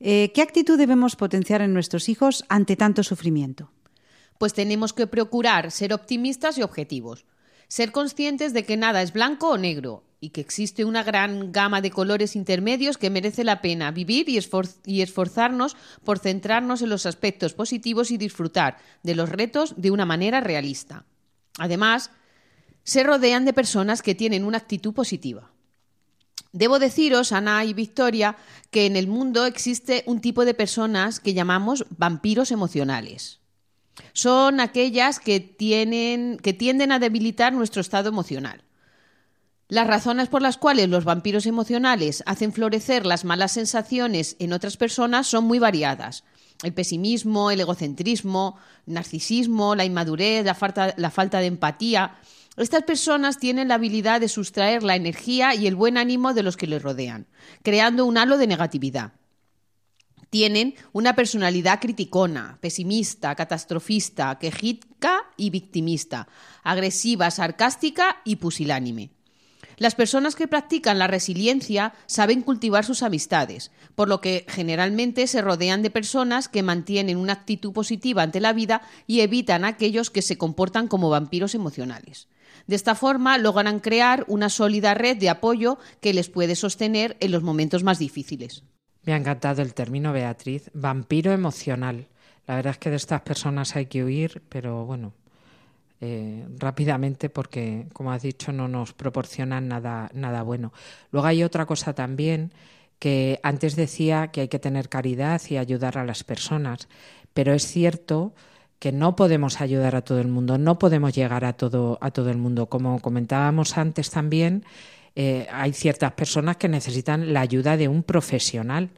Eh, 0.00 0.32
¿Qué 0.34 0.42
actitud 0.42 0.76
debemos 0.76 1.14
potenciar 1.14 1.62
en 1.62 1.72
nuestros 1.72 2.08
hijos 2.08 2.44
ante 2.48 2.74
tanto 2.74 3.04
sufrimiento? 3.04 3.70
Pues 4.38 4.54
tenemos 4.54 4.92
que 4.92 5.06
procurar 5.06 5.70
ser 5.70 5.92
optimistas 5.92 6.58
y 6.58 6.62
objetivos, 6.62 7.26
ser 7.74 7.90
conscientes 7.90 8.52
de 8.52 8.64
que 8.64 8.76
nada 8.76 9.02
es 9.02 9.12
blanco 9.12 9.48
o 9.48 9.58
negro 9.58 10.04
y 10.20 10.30
que 10.30 10.40
existe 10.40 10.84
una 10.84 11.02
gran 11.02 11.50
gama 11.50 11.80
de 11.80 11.90
colores 11.90 12.36
intermedios 12.36 12.98
que 12.98 13.10
merece 13.10 13.42
la 13.42 13.60
pena 13.62 13.90
vivir 13.90 14.28
y, 14.28 15.02
esforzarnos 15.02 15.76
por 16.04 16.20
centrarnos 16.20 16.82
en 16.82 16.88
los 16.88 17.04
aspectos 17.04 17.52
positivos 17.52 18.12
y 18.12 18.16
disfrutar 18.16 18.78
de 19.02 19.16
los 19.16 19.28
retos 19.28 19.74
de 19.76 19.90
una 19.90 20.06
manera 20.06 20.40
realista. 20.40 21.04
Además, 21.58 22.12
se 22.84 23.02
rodean 23.02 23.44
de 23.44 23.52
personas 23.52 24.02
que 24.02 24.14
tienen 24.14 24.44
una 24.44 24.58
actitud 24.58 24.94
positiva. 24.94 25.50
Debo 26.52 26.78
deciros, 26.78 27.32
Ana 27.32 27.64
y 27.64 27.74
Victoria, 27.74 28.36
que 28.70 28.86
en 28.86 28.94
el 28.94 29.08
mundo 29.08 29.46
existe 29.46 30.04
un 30.06 30.20
tipo 30.20 30.44
de 30.44 30.54
personas 30.54 31.18
que 31.18 31.34
llamamos 31.34 31.86
vampiros 31.90 32.52
emocionales. 32.52 33.40
Son 34.14 34.60
aquellas 34.60 35.18
que, 35.18 35.40
tienen, 35.40 36.38
que 36.38 36.52
tienden 36.52 36.92
a 36.92 37.00
debilitar 37.00 37.52
nuestro 37.52 37.80
estado 37.80 38.08
emocional. 38.08 38.62
Las 39.68 39.88
razones 39.88 40.28
por 40.28 40.40
las 40.40 40.56
cuales 40.56 40.88
los 40.88 41.04
vampiros 41.04 41.46
emocionales 41.46 42.22
hacen 42.24 42.52
florecer 42.52 43.06
las 43.06 43.24
malas 43.24 43.52
sensaciones 43.52 44.36
en 44.38 44.52
otras 44.52 44.76
personas 44.76 45.26
son 45.26 45.44
muy 45.44 45.58
variadas. 45.58 46.22
El 46.62 46.72
pesimismo, 46.72 47.50
el 47.50 47.58
egocentrismo, 47.58 48.56
el 48.86 48.94
narcisismo, 48.94 49.74
la 49.74 49.84
inmadurez, 49.84 50.44
la 50.44 50.54
falta, 50.54 50.94
la 50.96 51.10
falta 51.10 51.40
de 51.40 51.46
empatía. 51.46 52.16
Estas 52.56 52.84
personas 52.84 53.38
tienen 53.38 53.66
la 53.66 53.74
habilidad 53.74 54.20
de 54.20 54.28
sustraer 54.28 54.84
la 54.84 54.94
energía 54.94 55.56
y 55.56 55.66
el 55.66 55.74
buen 55.74 55.98
ánimo 55.98 56.34
de 56.34 56.44
los 56.44 56.56
que 56.56 56.68
les 56.68 56.82
rodean, 56.82 57.26
creando 57.64 58.06
un 58.06 58.16
halo 58.16 58.38
de 58.38 58.46
negatividad. 58.46 59.12
Tienen 60.34 60.74
una 60.90 61.14
personalidad 61.14 61.78
criticona, 61.80 62.58
pesimista, 62.60 63.36
catastrofista, 63.36 64.36
quejica 64.40 65.20
y 65.36 65.50
victimista, 65.50 66.26
agresiva, 66.64 67.30
sarcástica 67.30 68.20
y 68.24 68.34
pusilánime. 68.34 69.10
Las 69.76 69.94
personas 69.94 70.34
que 70.34 70.48
practican 70.48 70.98
la 70.98 71.06
resiliencia 71.06 71.94
saben 72.06 72.42
cultivar 72.42 72.84
sus 72.84 73.04
amistades, 73.04 73.70
por 73.94 74.08
lo 74.08 74.20
que 74.20 74.44
generalmente 74.48 75.28
se 75.28 75.40
rodean 75.40 75.82
de 75.82 75.90
personas 75.90 76.48
que 76.48 76.64
mantienen 76.64 77.16
una 77.16 77.34
actitud 77.34 77.72
positiva 77.72 78.24
ante 78.24 78.40
la 78.40 78.52
vida 78.52 78.82
y 79.06 79.20
evitan 79.20 79.64
a 79.64 79.68
aquellos 79.68 80.10
que 80.10 80.20
se 80.20 80.36
comportan 80.36 80.88
como 80.88 81.10
vampiros 81.10 81.54
emocionales. 81.54 82.26
De 82.66 82.74
esta 82.74 82.96
forma 82.96 83.38
logran 83.38 83.78
crear 83.78 84.24
una 84.26 84.48
sólida 84.48 84.94
red 84.94 85.16
de 85.16 85.30
apoyo 85.30 85.78
que 86.00 86.12
les 86.12 86.28
puede 86.28 86.56
sostener 86.56 87.16
en 87.20 87.30
los 87.30 87.44
momentos 87.44 87.84
más 87.84 88.00
difíciles. 88.00 88.64
Me 89.04 89.12
ha 89.12 89.16
encantado 89.16 89.62
el 89.62 89.74
término, 89.74 90.12
Beatriz, 90.12 90.70
vampiro 90.72 91.32
emocional. 91.32 92.06
La 92.46 92.56
verdad 92.56 92.72
es 92.72 92.78
que 92.78 92.90
de 92.90 92.96
estas 92.96 93.22
personas 93.22 93.76
hay 93.76 93.86
que 93.86 94.04
huir, 94.04 94.42
pero 94.48 94.84
bueno, 94.84 95.12
eh, 96.00 96.46
rápidamente 96.58 97.30
porque, 97.30 97.86
como 97.92 98.12
has 98.12 98.22
dicho, 98.22 98.52
no 98.52 98.68
nos 98.68 98.92
proporcionan 98.92 99.68
nada, 99.68 100.10
nada 100.14 100.42
bueno. 100.42 100.72
Luego 101.10 101.26
hay 101.26 101.42
otra 101.42 101.66
cosa 101.66 101.94
también 101.94 102.52
que 102.98 103.40
antes 103.42 103.76
decía 103.76 104.28
que 104.28 104.42
hay 104.42 104.48
que 104.48 104.58
tener 104.58 104.88
caridad 104.88 105.40
y 105.48 105.56
ayudar 105.56 105.98
a 105.98 106.04
las 106.04 106.24
personas, 106.24 106.88
pero 107.34 107.52
es 107.52 107.66
cierto 107.66 108.34
que 108.78 108.92
no 108.92 109.16
podemos 109.16 109.60
ayudar 109.60 109.96
a 109.96 110.02
todo 110.02 110.20
el 110.20 110.28
mundo, 110.28 110.58
no 110.58 110.78
podemos 110.78 111.14
llegar 111.14 111.44
a 111.44 111.54
todo, 111.54 111.98
a 112.00 112.10
todo 112.10 112.30
el 112.30 112.38
mundo. 112.38 112.66
Como 112.68 113.00
comentábamos 113.00 113.78
antes 113.78 114.10
también, 114.10 114.64
eh, 115.16 115.46
hay 115.52 115.72
ciertas 115.72 116.12
personas 116.12 116.56
que 116.56 116.68
necesitan 116.68 117.32
la 117.32 117.40
ayuda 117.40 117.76
de 117.76 117.88
un 117.88 118.02
profesional 118.02 118.90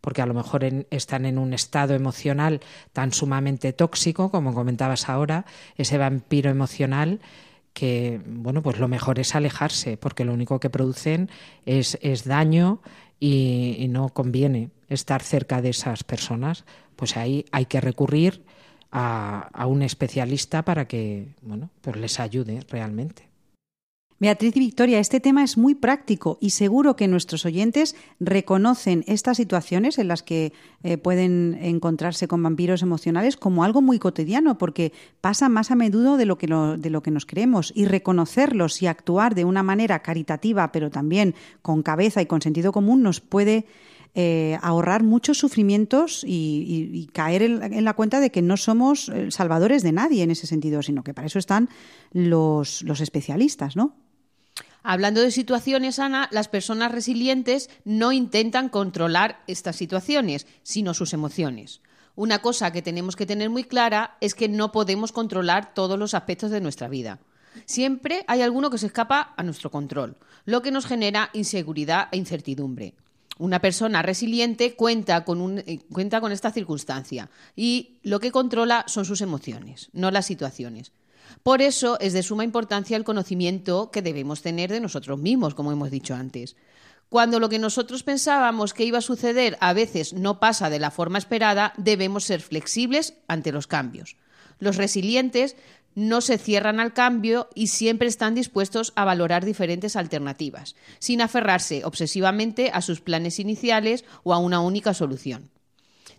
porque 0.00 0.22
a 0.22 0.26
lo 0.26 0.34
mejor 0.34 0.64
están 0.90 1.26
en 1.26 1.38
un 1.38 1.52
estado 1.52 1.94
emocional 1.94 2.60
tan 2.92 3.12
sumamente 3.12 3.72
tóxico, 3.72 4.30
como 4.30 4.54
comentabas 4.54 5.08
ahora, 5.08 5.44
ese 5.76 5.98
vampiro 5.98 6.50
emocional 6.50 7.20
que, 7.72 8.20
bueno, 8.26 8.62
pues 8.62 8.78
lo 8.78 8.88
mejor 8.88 9.18
es 9.18 9.34
alejarse, 9.34 9.96
porque 9.96 10.24
lo 10.24 10.32
único 10.32 10.58
que 10.58 10.70
producen 10.70 11.30
es, 11.66 11.98
es 12.02 12.24
daño 12.24 12.80
y, 13.20 13.86
no 13.90 14.08
conviene 14.08 14.70
estar 14.88 15.22
cerca 15.22 15.62
de 15.62 15.70
esas 15.70 16.02
personas. 16.04 16.64
Pues 16.96 17.16
ahí 17.16 17.44
hay 17.52 17.66
que 17.66 17.80
recurrir 17.80 18.42
a, 18.90 19.48
a 19.52 19.66
un 19.66 19.82
especialista 19.82 20.64
para 20.64 20.88
que, 20.88 21.28
bueno, 21.42 21.70
pues 21.80 21.96
les 21.96 22.18
ayude 22.18 22.60
realmente. 22.68 23.29
Beatriz 24.20 24.54
y 24.54 24.60
Victoria, 24.60 24.98
este 24.98 25.18
tema 25.18 25.42
es 25.42 25.56
muy 25.56 25.74
práctico 25.74 26.36
y 26.42 26.50
seguro 26.50 26.94
que 26.94 27.08
nuestros 27.08 27.46
oyentes 27.46 27.96
reconocen 28.20 29.02
estas 29.06 29.38
situaciones 29.38 29.98
en 29.98 30.08
las 30.08 30.22
que 30.22 30.52
eh, 30.82 30.98
pueden 30.98 31.56
encontrarse 31.58 32.28
con 32.28 32.42
vampiros 32.42 32.82
emocionales 32.82 33.38
como 33.38 33.64
algo 33.64 33.80
muy 33.80 33.98
cotidiano, 33.98 34.58
porque 34.58 34.92
pasa 35.22 35.48
más 35.48 35.70
a 35.70 35.74
menudo 35.74 36.18
de 36.18 36.26
lo, 36.26 36.36
que 36.36 36.48
de 36.48 36.90
lo 36.90 37.02
que 37.02 37.10
nos 37.10 37.24
creemos 37.24 37.72
y 37.74 37.86
reconocerlos 37.86 38.82
y 38.82 38.88
actuar 38.88 39.34
de 39.34 39.46
una 39.46 39.62
manera 39.62 40.00
caritativa, 40.00 40.70
pero 40.70 40.90
también 40.90 41.34
con 41.62 41.82
cabeza 41.82 42.20
y 42.20 42.26
con 42.26 42.42
sentido 42.42 42.72
común, 42.72 43.02
nos 43.02 43.22
puede 43.22 43.64
eh, 44.14 44.58
ahorrar 44.60 45.02
muchos 45.02 45.38
sufrimientos 45.38 46.24
y, 46.26 47.08
caer 47.14 47.40
en, 47.42 47.84
la 47.86 47.94
cuenta 47.94 48.20
de 48.20 48.30
que 48.30 48.42
no 48.42 48.58
somos 48.58 49.08
eh, 49.08 49.30
salvadores 49.30 49.82
de 49.82 49.92
nadie 49.92 50.22
en 50.24 50.30
ese 50.30 50.46
sentido, 50.46 50.82
sino 50.82 51.02
que 51.04 51.14
para 51.14 51.26
eso 51.28 51.38
están 51.38 51.70
los, 52.12 52.82
los 52.82 53.00
especialistas, 53.00 53.76
¿no? 53.76 53.94
Hablando 54.82 55.20
de 55.20 55.30
situaciones, 55.30 55.98
Ana, 55.98 56.28
las 56.30 56.48
personas 56.48 56.92
resilientes 56.92 57.68
no 57.84 58.12
intentan 58.12 58.68
controlar 58.68 59.42
estas 59.46 59.76
situaciones, 59.76 60.46
sino 60.62 60.94
sus 60.94 61.12
emociones. 61.12 61.82
Una 62.16 62.40
cosa 62.40 62.72
que 62.72 62.82
tenemos 62.82 63.16
que 63.16 63.26
tener 63.26 63.50
muy 63.50 63.64
clara 63.64 64.16
es 64.20 64.34
que 64.34 64.48
no 64.48 64.72
podemos 64.72 65.12
controlar 65.12 65.74
todos 65.74 65.98
los 65.98 66.14
aspectos 66.14 66.50
de 66.50 66.60
nuestra 66.60 66.88
vida. 66.88 67.20
Siempre 67.66 68.24
hay 68.26 68.42
alguno 68.42 68.70
que 68.70 68.78
se 68.78 68.86
escapa 68.86 69.34
a 69.36 69.42
nuestro 69.42 69.70
control, 69.70 70.16
lo 70.44 70.62
que 70.62 70.70
nos 70.70 70.86
genera 70.86 71.30
inseguridad 71.32 72.08
e 72.12 72.16
incertidumbre. 72.16 72.94
Una 73.38 73.60
persona 73.60 74.02
resiliente 74.02 74.74
cuenta 74.74 75.24
con, 75.24 75.58
eh, 75.58 75.80
cuenta 75.90 76.20
con 76.20 76.30
esta 76.30 76.52
circunstancia 76.52 77.30
y 77.56 77.98
lo 78.02 78.20
que 78.20 78.32
controla 78.32 78.84
son 78.86 79.04
sus 79.04 79.22
emociones, 79.22 79.88
no 79.92 80.10
las 80.10 80.26
situaciones. 80.26 80.92
Por 81.42 81.62
eso 81.62 81.98
es 82.00 82.12
de 82.12 82.22
suma 82.22 82.44
importancia 82.44 82.96
el 82.96 83.04
conocimiento 83.04 83.90
que 83.90 84.02
debemos 84.02 84.42
tener 84.42 84.70
de 84.70 84.80
nosotros 84.80 85.18
mismos, 85.18 85.54
como 85.54 85.72
hemos 85.72 85.90
dicho 85.90 86.14
antes. 86.14 86.56
Cuando 87.08 87.40
lo 87.40 87.48
que 87.48 87.58
nosotros 87.58 88.04
pensábamos 88.04 88.72
que 88.72 88.84
iba 88.84 88.98
a 88.98 89.02
suceder 89.02 89.58
a 89.60 89.72
veces 89.72 90.12
no 90.12 90.38
pasa 90.38 90.70
de 90.70 90.78
la 90.78 90.92
forma 90.92 91.18
esperada, 91.18 91.72
debemos 91.76 92.24
ser 92.24 92.40
flexibles 92.40 93.14
ante 93.26 93.50
los 93.50 93.66
cambios. 93.66 94.16
Los 94.60 94.76
resilientes 94.76 95.56
no 95.94 96.20
se 96.20 96.38
cierran 96.38 96.78
al 96.78 96.92
cambio 96.92 97.48
y 97.54 97.66
siempre 97.66 98.06
están 98.06 98.34
dispuestos 98.34 98.92
a 98.94 99.04
valorar 99.04 99.44
diferentes 99.44 99.96
alternativas, 99.96 100.76
sin 101.00 101.20
aferrarse 101.20 101.84
obsesivamente 101.84 102.70
a 102.72 102.80
sus 102.80 103.00
planes 103.00 103.40
iniciales 103.40 104.04
o 104.22 104.32
a 104.32 104.38
una 104.38 104.60
única 104.60 104.94
solución. 104.94 105.50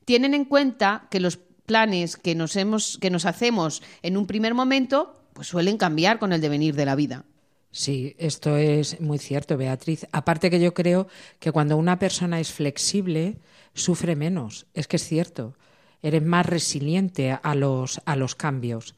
Tienen 0.04 0.34
en 0.34 0.46
cuenta 0.46 1.08
que 1.10 1.20
los 1.20 1.40
planes 1.66 2.18
que 2.18 2.36
nos, 2.36 2.56
hemos, 2.56 2.98
que 3.00 3.10
nos 3.10 3.26
hacemos 3.26 3.82
en 4.02 4.18
un 4.18 4.28
primer 4.28 4.54
momento, 4.54 5.16
pues 5.34 5.48
suelen 5.48 5.78
cambiar 5.78 6.20
con 6.20 6.34
el 6.34 6.42
devenir 6.42 6.76
de 6.76 6.86
la 6.86 6.96
vida. 6.96 7.26
Sí, 7.72 8.16
esto 8.18 8.58
es 8.58 9.00
muy 9.00 9.18
cierto, 9.18 9.56
Beatriz. 9.56 10.06
Aparte 10.12 10.50
que 10.50 10.60
yo 10.60 10.74
creo 10.74 11.08
que 11.40 11.54
cuando 11.54 11.78
una 11.78 12.00
persona 12.00 12.40
es 12.40 12.52
flexible, 12.52 13.38
sufre 13.74 14.16
menos. 14.16 14.68
Es 14.74 14.88
que 14.88 14.98
es 14.98 15.08
cierto. 15.08 15.56
Eres 16.02 16.24
más 16.24 16.46
resiliente 16.46 17.32
a 17.32 17.56
los, 17.56 18.02
a 18.06 18.16
los 18.16 18.36
cambios. 18.36 18.96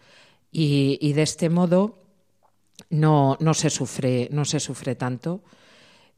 Y, 0.51 1.13
de 1.13 1.23
este 1.23 1.49
modo 1.49 2.03
no, 2.89 3.37
no, 3.39 3.53
se 3.53 3.69
sufre, 3.69 4.29
no 4.31 4.45
se 4.45 4.59
sufre 4.59 4.95
tanto. 4.95 5.43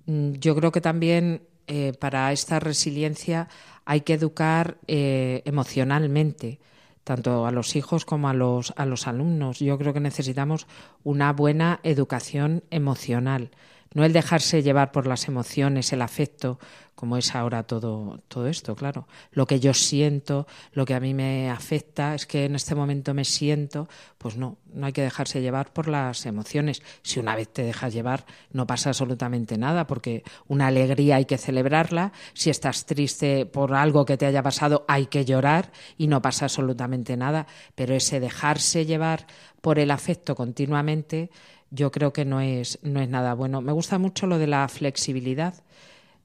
Mm, 0.05 0.33
yo 0.33 0.55
creo 0.55 0.71
que 0.71 0.81
también 0.81 1.41
eh, 1.67 1.93
para 1.99 2.31
esta 2.31 2.59
resiliencia 2.59 3.47
hay 3.85 4.01
que 4.01 4.13
educar 4.13 4.77
eh, 4.87 5.41
emocionalmente 5.45 6.59
tanto 7.03 7.45
a 7.45 7.51
los 7.51 7.75
hijos 7.75 8.03
como 8.03 8.29
a 8.29 8.33
los, 8.33 8.73
a 8.77 8.85
los 8.85 9.07
alumnos. 9.07 9.59
Yo 9.59 9.77
creo 9.77 9.93
que 9.93 9.99
necesitamos 9.99 10.65
una 11.03 11.31
buena 11.33 11.79
educación 11.83 12.63
emocional 12.71 13.51
no 13.95 14.03
el 14.03 14.11
dejarse 14.11 14.61
llevar 14.61 14.91
por 14.91 15.07
las 15.07 15.29
emociones, 15.29 15.93
el 15.93 16.01
afecto, 16.01 16.59
como 16.95 17.15
es 17.15 17.33
ahora 17.33 17.63
todo, 17.63 18.19
todo 18.27 18.47
esto, 18.47 18.75
claro. 18.75 19.07
Lo 19.31 19.47
que 19.47 19.61
yo 19.61 19.73
siento, 19.73 20.47
lo 20.73 20.85
que 20.85 20.95
a 20.95 20.99
mí 20.99 21.13
me 21.13 21.49
afecta, 21.49 22.13
es 22.13 22.25
que 22.25 22.43
en 22.43 22.55
este 22.55 22.75
momento 22.75 23.13
me 23.13 23.23
siento, 23.23 23.87
pues 24.17 24.35
no, 24.35 24.57
no 24.73 24.85
hay 24.85 24.91
que 24.91 25.01
dejarse 25.01 25.41
llevar 25.41 25.71
por 25.71 25.87
las 25.87 26.25
emociones. 26.25 26.81
Si 27.03 27.21
una 27.21 27.37
vez 27.37 27.47
te 27.47 27.63
dejas 27.63 27.93
llevar, 27.93 28.25
no 28.51 28.67
pasa 28.67 28.89
absolutamente 28.89 29.57
nada, 29.57 29.87
porque 29.87 30.23
una 30.49 30.67
alegría 30.67 31.15
hay 31.15 31.25
que 31.25 31.37
celebrarla. 31.37 32.11
Si 32.33 32.49
estás 32.49 32.85
triste 32.85 33.45
por 33.45 33.73
algo 33.75 34.05
que 34.05 34.17
te 34.17 34.25
haya 34.25 34.43
pasado, 34.43 34.83
hay 34.89 35.05
que 35.05 35.23
llorar 35.23 35.71
y 35.97 36.07
no 36.07 36.21
pasa 36.21 36.45
absolutamente 36.45 37.15
nada. 37.15 37.47
Pero 37.75 37.95
ese 37.95 38.19
dejarse 38.19 38.85
llevar 38.85 39.25
por 39.61 39.79
el 39.79 39.89
afecto 39.89 40.35
continuamente, 40.35 41.31
yo 41.75 41.91
creo 41.91 42.13
que 42.13 42.25
no 42.25 42.41
es, 42.41 42.79
no 42.81 43.01
es 43.01 43.09
nada 43.09 43.33
bueno. 43.33 43.61
Me 43.61 43.71
gusta 43.71 43.99
mucho 43.99 44.27
lo 44.27 44.37
de 44.37 44.47
la 44.47 44.67
flexibilidad, 44.67 45.53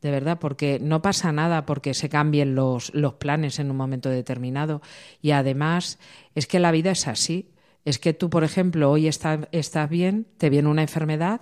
de 0.01 0.11
verdad, 0.11 0.39
porque 0.39 0.79
no 0.81 1.03
pasa 1.03 1.33
nada 1.33 1.67
porque 1.67 1.93
se 1.93 2.09
cambien 2.09 2.55
los, 2.55 2.95
los 2.95 3.15
planes 3.15 3.59
en 3.59 3.71
un 3.71 3.77
momento 3.77 4.09
determinado. 4.09 4.81
Y 5.21 5.33
además 5.33 5.99
es 6.35 6.47
que 6.47 6.61
la 6.61 6.71
vida 6.71 6.93
es 6.93 7.07
así. 7.07 7.51
Es 7.85 7.99
que 7.99 8.15
tú, 8.15 8.31
por 8.31 8.45
ejemplo, 8.45 8.91
hoy 8.91 9.09
estás, 9.09 9.41
estás 9.53 9.91
bien, 9.91 10.27
te 10.39 10.51
viene 10.51 10.69
una 10.69 10.83
enfermedad 10.83 11.41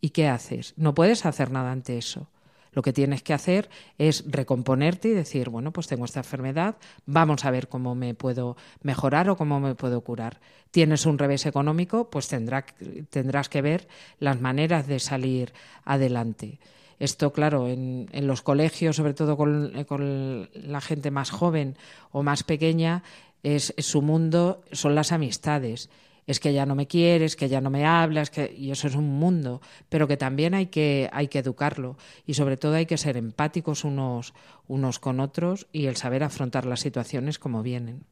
y 0.00 0.10
¿qué 0.10 0.28
haces? 0.28 0.74
No 0.76 0.94
puedes 0.94 1.26
hacer 1.26 1.50
nada 1.50 1.72
ante 1.72 1.98
eso. 1.98 2.28
Lo 2.72 2.82
que 2.82 2.92
tienes 2.92 3.22
que 3.22 3.34
hacer 3.34 3.68
es 3.98 4.24
recomponerte 4.26 5.08
y 5.08 5.12
decir, 5.12 5.48
bueno, 5.50 5.72
pues 5.72 5.86
tengo 5.86 6.04
esta 6.04 6.20
enfermedad, 6.20 6.76
vamos 7.06 7.44
a 7.44 7.50
ver 7.50 7.68
cómo 7.68 7.94
me 7.94 8.14
puedo 8.14 8.56
mejorar 8.82 9.28
o 9.28 9.36
cómo 9.36 9.60
me 9.60 9.74
puedo 9.74 10.00
curar. 10.02 10.40
Tienes 10.70 11.06
un 11.06 11.18
revés 11.18 11.46
económico, 11.46 12.10
pues 12.10 12.28
tendrás 12.28 13.48
que 13.48 13.62
ver 13.62 13.88
las 14.18 14.40
maneras 14.40 14.86
de 14.86 15.00
salir 15.00 15.52
adelante. 15.84 16.58
Esto, 17.00 17.32
claro, 17.32 17.66
en, 17.66 18.08
los 18.26 18.42
colegios, 18.42 18.96
sobre 18.96 19.14
todo 19.14 19.36
con, 19.36 20.48
la 20.52 20.80
gente 20.82 21.10
más 21.10 21.30
joven 21.30 21.76
o 22.12 22.22
más 22.22 22.44
pequeña, 22.44 23.02
es, 23.42 23.74
su 23.78 24.02
mundo 24.02 24.62
son 24.70 24.94
las 24.94 25.10
amistades 25.10 25.88
es 26.26 26.40
que 26.40 26.52
ya 26.52 26.66
no 26.66 26.74
me 26.74 26.86
quieres, 26.86 27.36
que 27.36 27.48
ya 27.48 27.60
no 27.60 27.70
me 27.70 27.86
hablas, 27.86 28.30
que 28.30 28.54
y 28.56 28.70
eso 28.70 28.86
es 28.86 28.94
un 28.94 29.08
mundo, 29.08 29.60
pero 29.88 30.08
que 30.08 30.16
también 30.16 30.54
hay 30.54 30.66
que 30.66 31.08
hay 31.12 31.28
que 31.28 31.38
educarlo 31.38 31.96
y 32.26 32.34
sobre 32.34 32.56
todo 32.56 32.74
hay 32.74 32.86
que 32.86 32.98
ser 32.98 33.16
empáticos 33.16 33.84
unos 33.84 34.34
unos 34.68 34.98
con 34.98 35.20
otros 35.20 35.66
y 35.72 35.86
el 35.86 35.96
saber 35.96 36.22
afrontar 36.22 36.66
las 36.66 36.80
situaciones 36.80 37.38
como 37.38 37.62
vienen. 37.62 38.04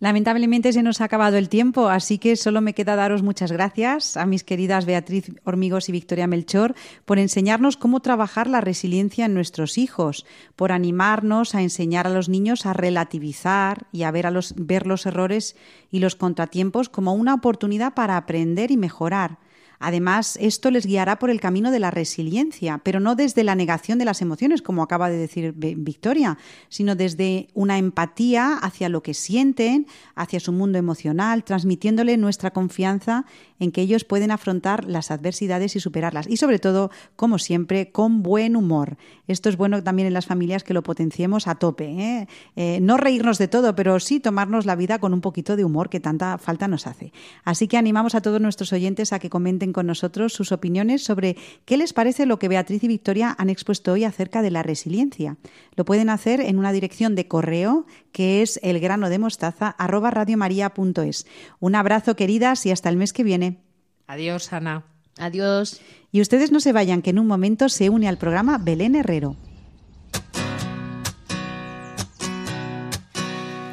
Lamentablemente 0.00 0.72
se 0.72 0.82
nos 0.82 1.02
ha 1.02 1.04
acabado 1.04 1.36
el 1.36 1.50
tiempo, 1.50 1.88
así 1.90 2.16
que 2.16 2.34
solo 2.36 2.62
me 2.62 2.72
queda 2.72 2.96
daros 2.96 3.22
muchas 3.22 3.52
gracias 3.52 4.16
a 4.16 4.24
mis 4.24 4.44
queridas 4.44 4.86
Beatriz 4.86 5.30
Hormigos 5.44 5.90
y 5.90 5.92
Victoria 5.92 6.26
Melchor 6.26 6.74
por 7.04 7.18
enseñarnos 7.18 7.76
cómo 7.76 8.00
trabajar 8.00 8.46
la 8.46 8.62
resiliencia 8.62 9.26
en 9.26 9.34
nuestros 9.34 9.76
hijos, 9.76 10.24
por 10.56 10.72
animarnos 10.72 11.54
a 11.54 11.60
enseñar 11.60 12.06
a 12.06 12.10
los 12.10 12.30
niños 12.30 12.64
a 12.64 12.72
relativizar 12.72 13.88
y 13.92 14.04
a 14.04 14.10
ver, 14.10 14.26
a 14.26 14.30
los, 14.30 14.54
ver 14.56 14.86
los 14.86 15.04
errores 15.04 15.54
y 15.90 15.98
los 15.98 16.16
contratiempos 16.16 16.88
como 16.88 17.12
una 17.12 17.34
oportunidad 17.34 17.92
para 17.92 18.16
aprender 18.16 18.70
y 18.70 18.78
mejorar 18.78 19.36
Además, 19.80 20.36
esto 20.40 20.70
les 20.70 20.84
guiará 20.84 21.18
por 21.18 21.30
el 21.30 21.40
camino 21.40 21.70
de 21.70 21.80
la 21.80 21.90
resiliencia, 21.90 22.78
pero 22.84 23.00
no 23.00 23.16
desde 23.16 23.44
la 23.44 23.54
negación 23.54 23.98
de 23.98 24.04
las 24.04 24.20
emociones, 24.20 24.60
como 24.60 24.82
acaba 24.82 25.08
de 25.08 25.16
decir 25.16 25.54
Victoria, 25.56 26.36
sino 26.68 26.94
desde 26.94 27.48
una 27.54 27.78
empatía 27.78 28.58
hacia 28.58 28.90
lo 28.90 29.02
que 29.02 29.14
sienten, 29.14 29.86
hacia 30.14 30.38
su 30.38 30.52
mundo 30.52 30.78
emocional, 30.78 31.44
transmitiéndole 31.44 32.18
nuestra 32.18 32.50
confianza 32.50 33.24
en 33.60 33.70
que 33.70 33.82
ellos 33.82 34.04
pueden 34.04 34.32
afrontar 34.32 34.86
las 34.86 35.12
adversidades 35.12 35.76
y 35.76 35.80
superarlas. 35.80 36.26
Y 36.26 36.38
sobre 36.38 36.58
todo, 36.58 36.90
como 37.14 37.38
siempre, 37.38 37.92
con 37.92 38.24
buen 38.24 38.56
humor. 38.56 38.96
Esto 39.28 39.48
es 39.48 39.56
bueno 39.56 39.84
también 39.84 40.08
en 40.08 40.14
las 40.14 40.26
familias 40.26 40.64
que 40.64 40.74
lo 40.74 40.82
potenciemos 40.82 41.46
a 41.46 41.54
tope. 41.54 41.84
¿eh? 41.84 42.26
Eh, 42.56 42.80
no 42.82 42.96
reírnos 42.96 43.38
de 43.38 43.46
todo, 43.46 43.76
pero 43.76 44.00
sí 44.00 44.18
tomarnos 44.18 44.66
la 44.66 44.74
vida 44.74 44.98
con 44.98 45.14
un 45.14 45.20
poquito 45.20 45.54
de 45.54 45.64
humor 45.64 45.90
que 45.90 46.00
tanta 46.00 46.38
falta 46.38 46.66
nos 46.66 46.80
hace. 46.86 47.12
Así 47.44 47.68
que 47.68 47.76
animamos 47.76 48.16
a 48.16 48.22
todos 48.22 48.40
nuestros 48.40 48.72
oyentes 48.72 49.12
a 49.12 49.18
que 49.18 49.28
comenten 49.30 49.72
con 49.72 49.86
nosotros 49.86 50.32
sus 50.32 50.52
opiniones 50.52 51.04
sobre 51.04 51.36
qué 51.66 51.76
les 51.76 51.92
parece 51.92 52.24
lo 52.26 52.38
que 52.38 52.48
Beatriz 52.48 52.82
y 52.82 52.88
Victoria 52.88 53.36
han 53.38 53.50
expuesto 53.50 53.92
hoy 53.92 54.04
acerca 54.04 54.40
de 54.42 54.50
la 54.50 54.62
resiliencia. 54.62 55.36
Lo 55.76 55.84
pueden 55.84 56.08
hacer 56.08 56.40
en 56.40 56.58
una 56.58 56.72
dirección 56.72 57.14
de 57.14 57.28
correo 57.28 57.84
que 58.12 58.40
es 58.42 58.58
elgranodemostaza@radiomaria.es. 58.62 61.26
Un 61.60 61.74
abrazo 61.74 62.16
queridas 62.16 62.64
y 62.66 62.70
hasta 62.70 62.88
el 62.88 62.96
mes 62.96 63.12
que 63.12 63.24
viene. 63.24 63.49
Adiós, 64.10 64.52
Ana. 64.52 64.82
Adiós. 65.18 65.80
Y 66.10 66.20
ustedes 66.20 66.50
no 66.50 66.58
se 66.58 66.72
vayan, 66.72 67.00
que 67.00 67.10
en 67.10 67.20
un 67.20 67.28
momento 67.28 67.68
se 67.68 67.90
une 67.90 68.08
al 68.08 68.18
programa 68.18 68.58
Belén 68.58 68.96
Herrero. 68.96 69.36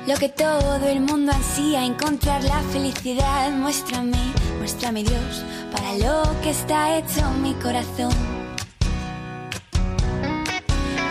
lo 0.07 0.15
que 0.15 0.29
todo 0.29 0.87
el 0.87 1.01
mundo 1.01 1.33
ansía, 1.33 1.83
encontrar 1.83 2.41
la 2.43 2.61
felicidad. 2.71 3.51
Muéstrame, 3.51 4.17
muéstrame 4.57 5.03
Dios, 5.03 5.43
para 5.69 5.97
lo 5.97 6.41
que 6.41 6.51
está 6.51 6.97
hecho 6.97 7.29
mi 7.41 7.53
corazón. 7.55 8.13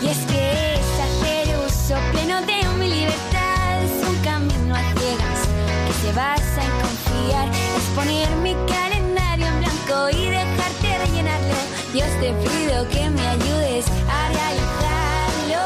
Y 0.01 0.07
es 0.07 0.19
que 0.31 0.75
es 0.77 0.89
hacer 1.07 1.47
uso 1.67 1.95
pleno 2.13 2.41
de 2.41 2.59
mi 2.79 2.89
libertad, 2.89 3.85
es 3.85 4.09
un 4.09 4.17
camino 4.25 4.75
a 4.75 4.83
ciegas 4.95 5.41
que 5.87 5.93
se 6.03 6.13
basa 6.15 6.61
en 6.65 6.75
confiar, 6.81 7.49
es 7.51 7.85
poner 7.95 8.31
mi 8.37 8.55
calendario 8.55 8.86
Dios 11.97 12.11
te 12.21 12.31
pido 12.31 12.87
que 12.91 13.09
me 13.09 13.27
ayudes 13.27 13.87
a 14.11 14.29
realizarlo. 14.29 15.65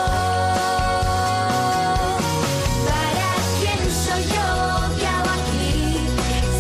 ¿Para 2.87 3.31
quién 3.59 3.81
soy 4.05 4.23
yo? 4.35 4.49
¿Qué 4.97 5.07
hago 5.09 5.31
aquí? 5.41 5.75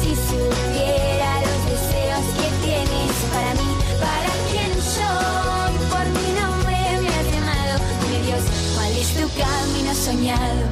Si 0.00 0.10
supiera 0.26 1.30
los 1.46 1.60
deseos 1.70 2.24
que 2.40 2.48
tienes 2.66 3.14
para 3.32 3.50
mí, 3.60 3.70
¿para 4.00 4.32
quién 4.50 4.72
soy? 4.96 5.72
Por 5.92 6.06
mi 6.18 6.28
nombre 6.40 6.78
me 7.02 7.10
has 7.14 7.26
llamado. 7.32 7.74
Dime 8.02 8.18
Dios, 8.26 8.44
¿cuál 8.74 8.92
es 8.96 9.08
tu 9.14 9.26
camino 9.38 9.94
soñado? 9.94 10.62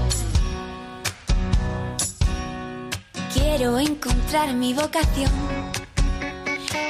Quiero 3.33 3.79
encontrar 3.79 4.55
mi 4.55 4.75
vocación, 4.75 5.31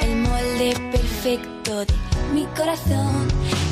el 0.01 0.17
molde 0.17 0.73
perfecto 0.91 1.08
de 1.37 1.95
mi 2.33 2.47
corazón. 2.57 3.29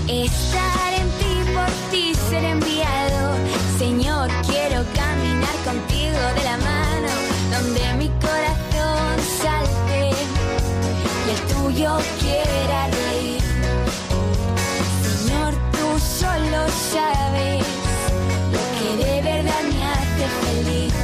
Estar 0.06 0.92
en 0.92 1.08
ti, 1.18 1.52
por 1.54 1.70
ti 1.90 2.12
ser 2.28 2.44
enviado. 2.44 3.34
Señor, 3.78 4.28
quiero 4.46 4.84
caminar 4.94 5.56
contigo 5.64 6.20
de 6.36 6.44
la 6.44 6.56
mano, 6.58 7.08
donde 7.50 7.94
mi 7.94 8.08
corazón 8.20 9.16
salte 9.40 10.10
y 11.26 11.30
el 11.30 11.40
tuyo 11.54 11.96
quiera 12.20 12.88
reír. 12.88 13.42
Señor, 15.02 15.54
tú 15.72 15.98
solo 15.98 16.60
sabes 16.92 17.64
lo 18.52 18.60
que 18.76 19.04
de 19.04 19.22
verdad 19.22 19.62
me 19.72 19.82
hace 19.94 20.26
feliz. 20.44 20.94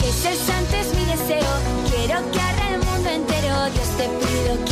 Que 0.00 0.10
ser 0.10 0.36
santo 0.36 0.74
es 0.76 0.94
mi 0.96 1.04
deseo, 1.04 1.52
quiero 1.90 2.30
que 2.32 2.40
arda 2.40 2.68
el 2.70 2.78
mundo 2.78 3.08
entero. 3.10 3.56
Dios 3.74 3.88
te 3.98 4.04
pido, 4.04 4.56
quiero 4.64 4.69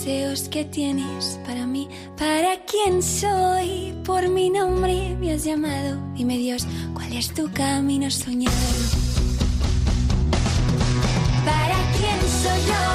deseos 0.00 0.48
que 0.48 0.64
tienes 0.64 1.38
para 1.44 1.66
mí, 1.66 1.86
¿para 2.16 2.56
quién 2.64 3.02
soy? 3.02 3.94
Por 4.04 4.28
mi 4.28 4.48
nombre 4.48 5.14
me 5.20 5.34
has 5.34 5.44
llamado. 5.44 5.98
Dime 6.14 6.38
Dios, 6.38 6.66
¿cuál 6.94 7.12
es 7.12 7.34
tu 7.34 7.50
camino 7.52 8.10
soñado? 8.10 8.56
¿Para 11.44 11.76
quién 11.98 12.20
soy 12.42 12.66
yo? 12.66 12.89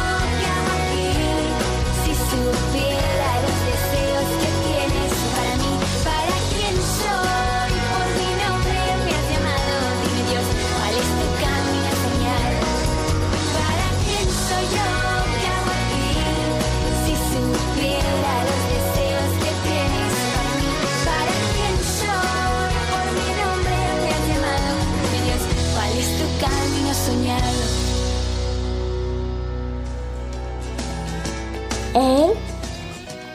El 31.98 32.34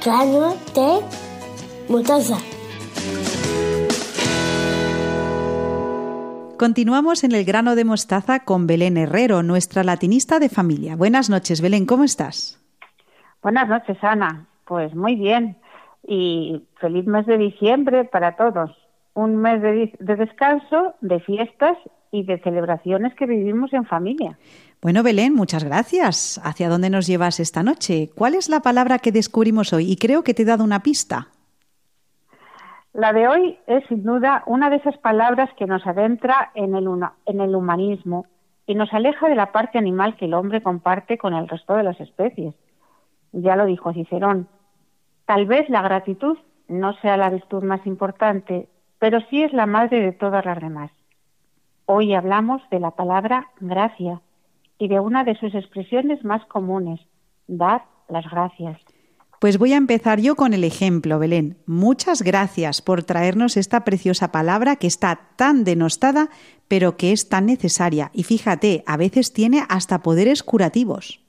grano 0.05 0.51
de 0.75 1.01
mostaza. 1.89 2.37
Continuamos 6.59 7.25
en 7.25 7.33
el 7.33 7.47
grano 7.47 7.75
de 7.75 7.87
mostaza 7.87 8.45
con 8.45 8.67
Belén 8.67 8.99
Herrero, 8.99 9.43
nuestra 9.43 9.83
latinista 9.83 10.39
de 10.39 10.51
familia. 10.51 10.95
Buenas 10.95 11.31
noches, 11.31 11.63
Belén, 11.63 11.87
¿cómo 11.87 12.05
estás? 12.05 12.63
Buenas 13.43 13.67
noches, 13.67 13.97
Ana. 14.03 14.45
Pues 14.67 14.95
muy 14.95 15.15
bien. 15.15 15.57
Y 16.07 16.63
feliz 16.81 17.07
mes 17.07 17.25
de 17.25 17.39
diciembre 17.39 18.05
para 18.05 18.37
todos. 18.37 18.77
Un 19.15 19.37
mes 19.37 19.63
de, 19.63 19.95
de 19.99 20.17
descanso, 20.17 20.97
de 21.01 21.19
fiestas 21.21 21.79
y 22.13 22.25
de 22.25 22.39
celebraciones 22.41 23.15
que 23.15 23.25
vivimos 23.25 23.73
en 23.73 23.87
familia. 23.87 24.37
Bueno, 24.83 25.03
Belén, 25.03 25.35
muchas 25.35 25.63
gracias. 25.63 26.41
¿Hacia 26.43 26.71
dónde 26.71 26.89
nos 26.89 27.07
llevas 27.07 27.39
esta 27.39 27.63
noche? 27.63 28.09
¿Cuál 28.15 28.35
es 28.35 28.49
la 28.49 28.61
palabra 28.61 28.99
que 28.99 29.13
descubrimos 29.13 29.75
hoy? 29.75 29.93
Y 29.93 29.97
creo 29.97 30.25
que 30.25 30.33
te 30.33 30.43
he 30.43 30.47
dado 30.47 30.65
una 30.65 30.81
pista. 30.81 31.29
La 32.95 33.13
de 33.13 33.29
hoy 33.29 33.59
es 33.67 33.87
sin 33.89 34.03
duda 34.03 34.43
una 34.47 34.71
de 34.71 34.77
esas 34.77 34.97
palabras 34.97 35.51
que 35.59 35.67
nos 35.67 35.87
adentra 35.87 36.51
en 36.55 36.75
el, 36.75 37.55
humanismo 37.55 38.25
y 38.67 38.75
nos 38.75 38.91
aleja 38.95 39.29
de 39.29 39.35
la 39.35 39.53
parte 39.53 39.77
animal 39.77 40.17
que 40.17 40.25
el 40.25 40.33
hombre 40.33 40.63
comparte 40.63 41.19
con 41.19 41.35
el 41.35 41.47
resto 41.47 41.75
de 41.75 41.83
las 41.83 42.01
especies. 42.01 42.55
Ya 43.33 43.57
lo 43.57 43.67
dijo 43.67 43.93
Cicerón. 43.93 44.49
Tal 45.27 45.45
vez 45.45 45.69
la 45.69 45.83
gratitud 45.83 46.39
no 46.69 46.95
sea 46.95 47.19
la 47.19 47.29
virtud 47.29 47.63
más 47.65 47.87
importante, 47.87 48.67
pero 48.99 49.21
sí 49.29 49.43
es 49.43 49.53
la 49.53 49.67
madre 49.67 50.01
de 50.01 50.13
todas 50.13 50.45
las 50.47 50.59
demás. 50.59 50.91
Hoy 51.85 52.15
hablamos 52.15 52.63
de 52.71 52.81
la 52.81 52.93
palabra 52.93 53.51
gracia 53.61 54.23
y 54.81 54.89
de 54.89 54.99
una 54.99 55.25
de 55.25 55.37
sus 55.37 55.55
expresiones 55.55 56.25
más 56.25 56.45
comunes, 56.47 57.01
dar 57.47 57.85
las 58.09 58.29
gracias. 58.29 58.81
Pues 59.39 59.59
voy 59.59 59.75
a 59.75 59.77
empezar 59.77 60.21
yo 60.21 60.37
con 60.37 60.55
el 60.55 60.65
ejemplo, 60.65 61.19
Belén. 61.19 61.59
Muchas 61.67 62.23
gracias 62.23 62.81
por 62.81 63.05
traernos 63.05 63.59
esta 63.59 63.85
preciosa 63.85 64.33
palabra 64.33 64.77
que 64.77 64.87
está 64.87 65.21
tan 65.37 65.65
denostada, 65.65 66.29
pero 66.67 66.97
que 66.97 67.13
es 67.13 67.29
tan 67.29 67.47
necesaria. 67.47 68.11
Y 68.15 68.23
fíjate, 68.23 68.83
a 68.87 68.97
veces 68.97 69.35
tiene 69.35 69.63
hasta 69.69 70.01
poderes 70.01 70.43
curativos. 70.43 71.21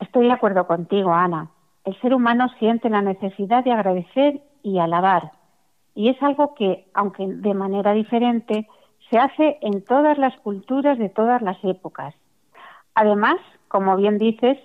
Estoy 0.00 0.26
de 0.26 0.32
acuerdo 0.32 0.66
contigo, 0.66 1.12
Ana. 1.12 1.50
El 1.84 1.98
ser 2.00 2.14
humano 2.14 2.48
siente 2.58 2.88
la 2.88 3.02
necesidad 3.02 3.64
de 3.64 3.72
agradecer 3.72 4.40
y 4.62 4.78
alabar. 4.78 5.32
Y 5.94 6.08
es 6.08 6.22
algo 6.22 6.54
que, 6.54 6.86
aunque 6.94 7.26
de 7.26 7.54
manera 7.54 7.92
diferente, 7.92 8.66
se 9.10 9.18
hace 9.18 9.58
en 9.62 9.84
todas 9.84 10.18
las 10.18 10.36
culturas 10.38 10.98
de 10.98 11.08
todas 11.08 11.42
las 11.42 11.56
épocas. 11.64 12.14
Además, 12.94 13.36
como 13.68 13.96
bien 13.96 14.18
dices, 14.18 14.58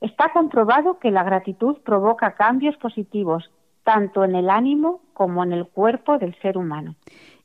está 0.00 0.32
comprobado 0.32 0.98
que 0.98 1.10
la 1.10 1.24
gratitud 1.24 1.78
provoca 1.84 2.34
cambios 2.34 2.76
positivos, 2.76 3.50
tanto 3.84 4.24
en 4.24 4.34
el 4.34 4.50
ánimo 4.50 5.00
como 5.12 5.42
en 5.42 5.52
el 5.52 5.66
cuerpo 5.66 6.18
del 6.18 6.34
ser 6.40 6.56
humano. 6.56 6.94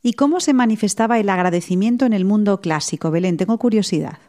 ¿Y 0.02 0.14
cómo 0.14 0.40
se 0.40 0.54
manifestaba 0.54 1.18
el 1.20 1.30
agradecimiento 1.30 2.06
en 2.06 2.14
el 2.14 2.26
mundo 2.26 2.62
clásico, 2.62 3.12
Belén? 3.12 3.38
Tengo 3.38 3.58
curiosidad. 3.58 4.20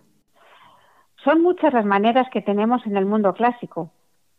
Son 1.23 1.43
muchas 1.43 1.73
las 1.75 1.85
maneras 1.85 2.29
que 2.33 2.41
tenemos 2.41 2.87
en 2.87 2.97
el 2.97 3.05
mundo 3.05 3.35
clásico, 3.35 3.91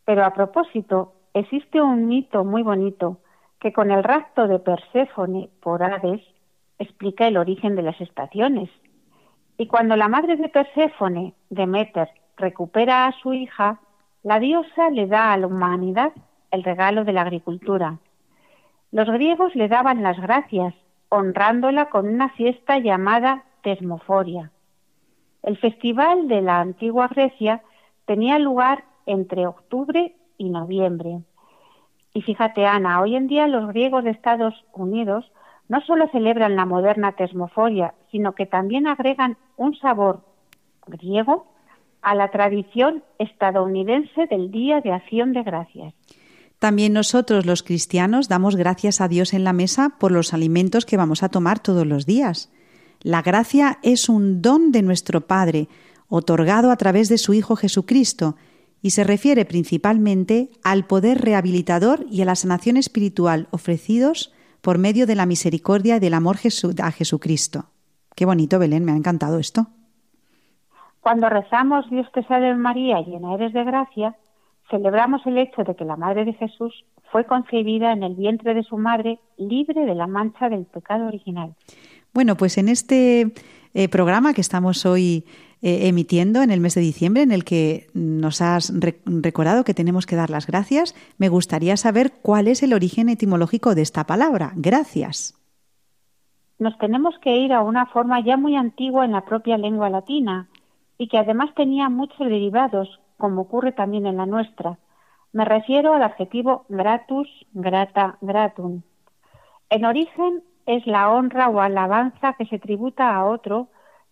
pero 0.05 0.25
a 0.25 0.33
propósito, 0.33 1.13
existe 1.33 1.81
un 1.81 2.07
mito 2.07 2.43
muy 2.43 2.63
bonito 2.63 3.19
que 3.59 3.73
con 3.73 3.91
el 3.91 4.03
rapto 4.03 4.47
de 4.47 4.59
Perséfone 4.59 5.49
por 5.61 5.83
Hades 5.83 6.21
explica 6.79 7.27
el 7.27 7.37
origen 7.37 7.75
de 7.75 7.81
las 7.81 7.99
estaciones. 8.01 8.69
Y 9.57 9.67
cuando 9.67 9.95
la 9.95 10.07
madre 10.07 10.35
de 10.35 10.49
Perséfone, 10.49 11.33
Demeter, 11.49 12.09
recupera 12.37 13.07
a 13.07 13.11
su 13.13 13.33
hija, 13.33 13.79
la 14.23 14.39
diosa 14.39 14.89
le 14.91 15.07
da 15.07 15.33
a 15.33 15.37
la 15.37 15.47
humanidad 15.47 16.11
el 16.51 16.63
regalo 16.63 17.03
de 17.03 17.13
la 17.13 17.21
agricultura. 17.21 17.97
Los 18.91 19.09
griegos 19.09 19.55
le 19.55 19.67
daban 19.67 20.03
las 20.03 20.19
gracias, 20.19 20.73
honrándola 21.09 21.89
con 21.89 22.07
una 22.07 22.29
fiesta 22.29 22.77
llamada 22.79 23.43
Tesmoforia. 23.63 24.51
El 25.43 25.57
festival 25.57 26.27
de 26.27 26.41
la 26.41 26.59
antigua 26.59 27.07
Grecia 27.07 27.63
tenía 28.05 28.39
lugar 28.39 28.83
entre 29.05 29.47
octubre 29.47 30.15
y 30.37 30.49
noviembre. 30.49 31.21
Y 32.13 32.21
fíjate, 32.21 32.65
Ana, 32.65 33.01
hoy 33.01 33.15
en 33.15 33.27
día 33.27 33.47
los 33.47 33.67
griegos 33.67 34.03
de 34.03 34.11
Estados 34.11 34.53
Unidos 34.73 35.31
no 35.69 35.81
solo 35.81 36.07
celebran 36.11 36.55
la 36.55 36.65
moderna 36.65 37.13
tesmoforia, 37.13 37.93
sino 38.11 38.33
que 38.33 38.45
también 38.45 38.87
agregan 38.87 39.37
un 39.57 39.75
sabor 39.77 40.21
griego 40.85 41.47
a 42.01 42.15
la 42.15 42.29
tradición 42.29 43.03
estadounidense 43.19 44.27
del 44.27 44.51
Día 44.51 44.81
de 44.81 44.93
Acción 44.93 45.33
de 45.33 45.43
Gracias. 45.43 45.93
También 46.59 46.93
nosotros 46.93 47.45
los 47.45 47.61
cristianos 47.63 48.29
damos 48.29 48.55
gracias 48.55 49.01
a 49.01 49.07
Dios 49.07 49.33
en 49.33 49.43
la 49.43 49.53
mesa 49.53 49.95
por 49.99 50.11
los 50.11 50.33
alimentos 50.33 50.85
que 50.85 50.97
vamos 50.97 51.21
a 51.21 51.29
tomar 51.29 51.59
todos 51.59 51.85
los 51.85 52.05
días. 52.05 52.51
La 53.01 53.21
gracia 53.21 53.77
es 53.83 54.09
un 54.09 54.41
don 54.41 54.71
de 54.71 54.81
nuestro 54.81 55.27
Padre, 55.27 55.67
otorgado 56.07 56.71
a 56.71 56.77
través 56.77 57.09
de 57.09 57.17
su 57.17 57.33
Hijo 57.33 57.55
Jesucristo, 57.55 58.35
y 58.81 58.91
se 58.91 59.03
refiere 59.03 59.45
principalmente 59.45 60.49
al 60.63 60.85
poder 60.85 61.21
rehabilitador 61.21 62.05
y 62.09 62.21
a 62.21 62.25
la 62.25 62.35
sanación 62.35 62.77
espiritual 62.77 63.47
ofrecidos 63.51 64.33
por 64.61 64.77
medio 64.77 65.05
de 65.05 65.15
la 65.15 65.25
misericordia 65.25 65.97
y 65.97 65.99
del 65.99 66.13
amor 66.13 66.37
a 66.81 66.91
Jesucristo. 66.91 67.65
Qué 68.15 68.25
bonito, 68.25 68.59
Belén, 68.59 68.83
me 68.85 68.91
ha 68.91 68.95
encantado 68.95 69.39
esto. 69.39 69.67
Cuando 71.01 71.29
rezamos 71.29 71.89
Dios 71.89 72.07
te 72.13 72.23
salve 72.23 72.53
María, 72.55 73.01
llena 73.01 73.35
eres 73.35 73.53
de 73.53 73.63
gracia, 73.63 74.15
celebramos 74.69 75.25
el 75.25 75.37
hecho 75.37 75.63
de 75.63 75.75
que 75.75 75.85
la 75.85 75.95
Madre 75.95 76.25
de 76.25 76.33
Jesús 76.33 76.83
fue 77.11 77.25
concebida 77.25 77.93
en 77.93 78.03
el 78.03 78.15
vientre 78.15 78.53
de 78.53 78.63
su 78.63 78.77
madre 78.77 79.19
libre 79.37 79.85
de 79.85 79.95
la 79.95 80.07
mancha 80.07 80.49
del 80.49 80.65
pecado 80.65 81.07
original. 81.07 81.55
Bueno, 82.13 82.35
pues 82.35 82.57
en 82.57 82.67
este 82.67 83.31
eh, 83.73 83.89
programa 83.89 84.33
que 84.33 84.41
estamos 84.41 84.85
hoy 84.85 85.23
eh, 85.61 85.87
emitiendo 85.87 86.41
en 86.41 86.51
el 86.51 86.59
mes 86.59 86.75
de 86.75 86.81
diciembre, 86.81 87.23
en 87.23 87.31
el 87.31 87.43
que 87.43 87.87
nos 87.93 88.41
has 88.41 88.71
re- 88.79 88.99
recordado 89.05 89.63
que 89.63 89.73
tenemos 89.73 90.05
que 90.05 90.15
dar 90.15 90.29
las 90.29 90.47
gracias, 90.47 90.95
me 91.17 91.29
gustaría 91.29 91.77
saber 91.77 92.13
cuál 92.21 92.47
es 92.47 92.63
el 92.63 92.73
origen 92.73 93.09
etimológico 93.09 93.75
de 93.75 93.81
esta 93.81 94.05
palabra, 94.05 94.53
gracias. 94.55 95.33
Nos 96.59 96.77
tenemos 96.79 97.15
que 97.19 97.35
ir 97.37 97.53
a 97.53 97.61
una 97.61 97.85
forma 97.85 98.19
ya 98.19 98.35
muy 98.37 98.55
antigua 98.55 99.05
en 99.05 99.11
la 99.11 99.25
propia 99.25 99.57
lengua 99.57 99.89
latina 99.89 100.47
y 100.97 101.07
que 101.07 101.17
además 101.19 101.51
tenía 101.55 101.89
muchos 101.89 102.19
derivados, 102.19 102.99
como 103.17 103.41
ocurre 103.41 103.71
también 103.71 104.07
en 104.07 104.17
la 104.17 104.25
nuestra. 104.25 104.79
Me 105.33 105.45
refiero 105.45 105.93
al 105.93 106.01
adjetivo 106.01 106.65
gratus, 106.69 107.27
grata, 107.53 108.17
gratum. 108.21 108.81
En 109.69 109.85
origen 109.85 110.41
es 110.65 110.87
la 110.87 111.11
honra 111.11 111.49
o 111.49 111.61
alabanza 111.61 112.33
que 112.33 112.45
se 112.45 112.57
tributa 112.57 113.15
a 113.15 113.25
otro 113.25 113.67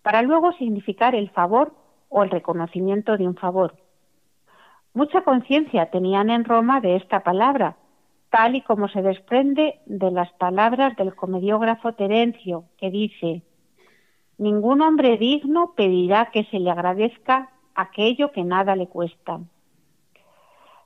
para 0.05 0.21
luego 0.21 0.51
significar 0.51 1.15
el 1.15 1.31
favor 1.31 1.73
o 2.09 2.21
el 2.21 2.29
reconocimiento 2.29 3.17
de 3.17 3.27
un 3.27 3.35
favor. 3.35 3.73
Mucha 4.93 5.21
conciencia 5.21 5.89
tenían 5.89 6.29
en 6.29 6.45
Roma 6.45 6.79
de 6.79 6.95
esta 6.95 7.23
palabra, 7.23 7.77
tal 8.29 8.53
y 8.55 8.61
como 8.61 8.87
se 8.87 9.01
desprende 9.01 9.79
de 9.87 10.11
las 10.11 10.31
palabras 10.33 10.95
del 10.95 11.15
comediógrafo 11.15 11.93
Terencio, 11.93 12.65
que 12.77 12.91
dice, 12.91 13.41
Ningún 14.37 14.81
hombre 14.81 15.17
digno 15.17 15.73
pedirá 15.75 16.29
que 16.31 16.43
se 16.51 16.59
le 16.59 16.69
agradezca 16.69 17.49
aquello 17.73 18.31
que 18.31 18.43
nada 18.43 18.75
le 18.75 18.85
cuesta. 18.85 19.39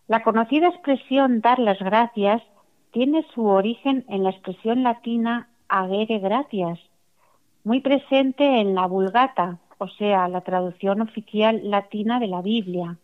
La 0.07 0.23
conocida 0.23 0.69
expresión 0.69 1.41
dar 1.41 1.59
las 1.59 1.79
gracias 1.79 2.41
tiene 2.91 3.25
su 3.35 3.45
origen 3.47 4.05
en 4.07 4.23
la 4.23 4.29
expresión 4.29 4.81
latina 4.81 5.49
agere 5.67 6.19
gratias, 6.19 6.79
muy 7.63 7.81
presente 7.81 8.61
en 8.61 8.75
la 8.75 8.85
Vulgata, 8.87 9.57
o 9.77 9.87
sea, 9.87 10.27
la 10.27 10.41
traducción 10.41 11.01
oficial 11.01 11.61
latina 11.63 12.19
de 12.19 12.27
la 12.27 12.41
Biblia. 12.41 12.97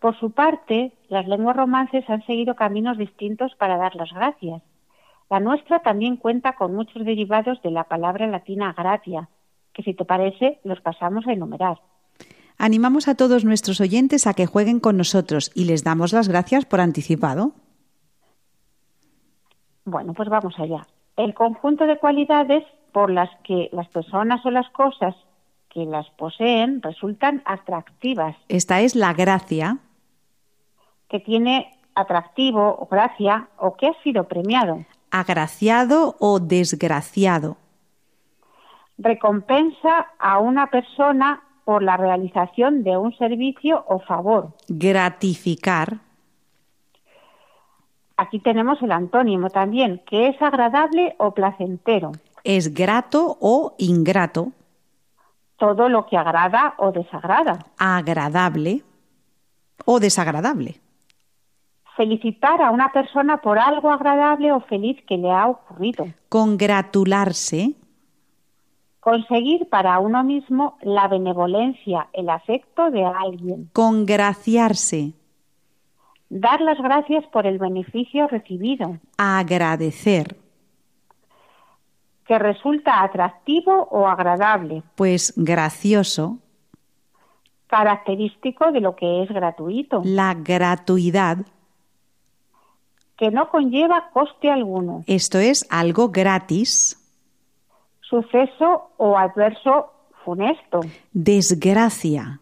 Por 0.00 0.18
su 0.18 0.30
parte, 0.30 0.92
las 1.08 1.26
lenguas 1.26 1.56
romances 1.56 2.08
han 2.08 2.24
seguido 2.26 2.54
caminos 2.54 2.98
distintos 2.98 3.54
para 3.56 3.76
dar 3.76 3.94
las 3.96 4.12
gracias. 4.12 4.62
La 5.30 5.40
nuestra 5.40 5.80
también 5.80 6.16
cuenta 6.16 6.54
con 6.54 6.74
muchos 6.74 7.04
derivados 7.04 7.60
de 7.62 7.70
la 7.70 7.84
palabra 7.84 8.26
latina 8.26 8.74
gratia, 8.76 9.28
que 9.72 9.82
si 9.82 9.94
te 9.94 10.04
parece 10.04 10.60
los 10.62 10.80
pasamos 10.80 11.26
a 11.26 11.32
enumerar. 11.32 11.78
Animamos 12.58 13.08
a 13.08 13.16
todos 13.16 13.44
nuestros 13.44 13.80
oyentes 13.80 14.26
a 14.26 14.34
que 14.34 14.46
jueguen 14.46 14.80
con 14.80 14.96
nosotros 14.96 15.50
y 15.54 15.64
les 15.64 15.84
damos 15.84 16.12
las 16.12 16.28
gracias 16.28 16.64
por 16.64 16.80
anticipado. 16.80 17.52
Bueno, 19.84 20.14
pues 20.14 20.28
vamos 20.28 20.58
allá. 20.58 20.86
El 21.16 21.34
conjunto 21.34 21.86
de 21.86 21.98
cualidades 21.98 22.64
por 22.96 23.10
las 23.10 23.28
que 23.44 23.68
las 23.72 23.86
personas 23.88 24.40
o 24.46 24.50
las 24.50 24.70
cosas 24.70 25.14
que 25.68 25.84
las 25.84 26.08
poseen 26.12 26.80
resultan 26.80 27.42
atractivas, 27.44 28.34
Esta 28.48 28.80
es 28.80 28.94
la 28.96 29.12
gracia, 29.12 29.76
que 31.10 31.20
tiene 31.20 31.78
atractivo 31.94 32.74
o 32.80 32.86
gracia 32.86 33.48
o 33.58 33.76
que 33.76 33.88
ha 33.88 34.02
sido 34.02 34.24
premiado. 34.24 34.86
agraciado 35.10 36.16
o 36.20 36.40
desgraciado, 36.40 37.58
Recompensa 38.96 40.06
a 40.18 40.38
una 40.38 40.68
persona 40.70 41.42
por 41.66 41.82
la 41.82 41.98
realización 41.98 42.82
de 42.82 42.96
un 42.96 43.14
servicio 43.18 43.84
o 43.88 43.98
favor. 44.00 44.54
gratificar, 44.68 45.98
Aquí 48.16 48.38
tenemos 48.38 48.80
el 48.80 48.90
antónimo 48.92 49.50
también, 49.50 50.00
que 50.06 50.28
es 50.28 50.40
agradable 50.40 51.14
o 51.18 51.32
placentero. 51.34 52.12
Es 52.46 52.72
grato 52.74 53.36
o 53.40 53.74
ingrato, 53.78 54.52
Todo 55.58 55.88
lo 55.88 56.06
que 56.06 56.16
agrada 56.16 56.74
o 56.78 56.92
desagrada. 56.92 57.58
agradable 57.78 58.82
o 59.84 59.98
desagradable, 60.00 60.80
Felicitar 61.96 62.60
a 62.60 62.70
una 62.70 62.92
persona 62.92 63.38
por 63.38 63.58
algo 63.58 63.90
agradable 63.90 64.52
o 64.52 64.60
feliz 64.60 64.98
que 65.08 65.16
le 65.16 65.30
ha 65.30 65.48
ocurrido. 65.48 66.06
congratularse, 66.28 67.72
Conseguir 69.00 69.68
para 69.68 69.98
uno 70.00 70.24
mismo 70.24 70.76
la 70.82 71.06
benevolencia, 71.08 72.08
el 72.12 72.28
afecto 72.28 72.90
de 72.90 73.04
alguien. 73.04 73.70
congraciarse, 73.72 75.12
Dar 76.28 76.60
las 76.60 76.78
gracias 76.78 77.24
por 77.32 77.46
el 77.46 77.58
beneficio 77.58 78.26
recibido, 78.28 78.98
agradecer, 79.16 80.36
que 82.26 82.38
resulta 82.38 83.02
atractivo 83.02 83.88
o 83.90 84.06
agradable, 84.08 84.82
pues 84.96 85.32
gracioso, 85.36 86.38
característico 87.68 88.72
de 88.72 88.80
lo 88.80 88.96
que 88.96 89.22
es 89.22 89.28
gratuito, 89.28 90.02
la 90.04 90.34
gratuidad, 90.34 91.38
que 93.16 93.30
no 93.30 93.48
conlleva 93.48 94.10
coste 94.12 94.50
alguno, 94.50 95.04
esto 95.06 95.38
es 95.38 95.66
algo 95.70 96.08
gratis, 96.08 97.00
suceso 98.00 98.90
o 98.96 99.16
adverso 99.16 99.92
funesto, 100.24 100.80
desgracia, 101.12 102.40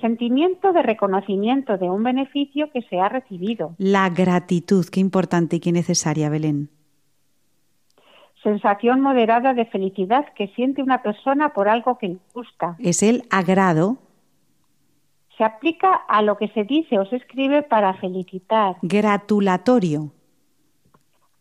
sentimiento 0.00 0.72
de 0.72 0.82
reconocimiento 0.82 1.78
de 1.78 1.90
un 1.90 2.04
beneficio 2.04 2.70
que 2.72 2.82
se 2.82 3.00
ha 3.00 3.08
recibido, 3.08 3.74
la 3.78 4.08
gratitud, 4.08 4.86
qué 4.86 5.00
importante 5.00 5.56
y 5.56 5.60
qué 5.60 5.72
necesaria, 5.72 6.28
Belén. 6.28 6.70
Sensación 8.42 9.00
moderada 9.00 9.54
de 9.54 9.66
felicidad 9.66 10.26
que 10.34 10.48
siente 10.48 10.82
una 10.82 11.02
persona 11.02 11.50
por 11.52 11.68
algo 11.68 11.98
que 11.98 12.08
le 12.08 12.18
gusta. 12.34 12.76
Es 12.78 13.02
el 13.02 13.22
agrado, 13.30 13.98
Se 15.38 15.44
aplica 15.44 15.94
a 15.94 16.20
lo 16.22 16.36
que 16.36 16.48
se 16.48 16.64
dice 16.64 16.98
o 16.98 17.06
se 17.06 17.16
escribe 17.16 17.62
para 17.62 17.94
felicitar, 17.94 18.76
gratulatorio, 18.82 20.10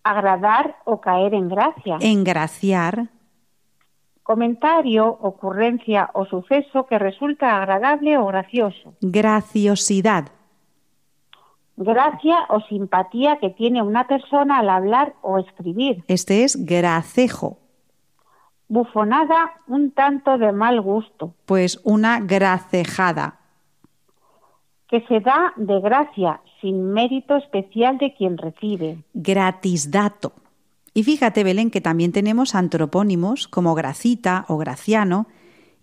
agradar 0.03 0.77
o 0.85 1.01
caer 1.01 1.33
en 1.33 1.49
gracia. 1.49 1.97
engraciar, 2.01 3.09
Comentario, 4.23 5.07
ocurrencia 5.07 6.09
o 6.13 6.25
suceso 6.25 6.85
que 6.85 6.97
resulta 6.99 7.57
agradable 7.57 8.17
o 8.17 8.25
gracioso. 8.27 8.93
graciosidad, 9.01 10.29
Gracia 11.83 12.45
o 12.49 12.59
simpatía 12.61 13.37
que 13.39 13.49
tiene 13.49 13.81
una 13.81 14.07
persona 14.07 14.59
al 14.59 14.69
hablar 14.69 15.13
o 15.21 15.37
escribir. 15.39 16.03
este 16.07 16.43
es 16.43 16.65
gracejo, 16.65 17.57
Bufonada 18.67 19.51
un 19.67 19.91
tanto 19.91 20.37
de 20.37 20.51
mal 20.53 20.79
gusto, 20.79 21.33
pues 21.45 21.81
una 21.83 22.21
gracejada, 22.21 23.39
que 24.87 25.01
se 25.07 25.19
da 25.19 25.53
de 25.57 25.79
gracia 25.81 26.41
sin 26.61 26.93
mérito 26.93 27.35
especial 27.35 27.97
de 27.97 28.13
quien 28.13 28.37
recibe. 28.37 28.99
gratisdato, 29.13 30.33
Y 30.93 31.03
fíjate, 31.03 31.43
Belén, 31.43 31.71
que 31.71 31.79
también 31.81 32.11
tenemos 32.11 32.53
antropónimos 32.53 33.47
como 33.47 33.75
Gracita 33.75 34.45
o 34.49 34.57
Graciano 34.57 35.27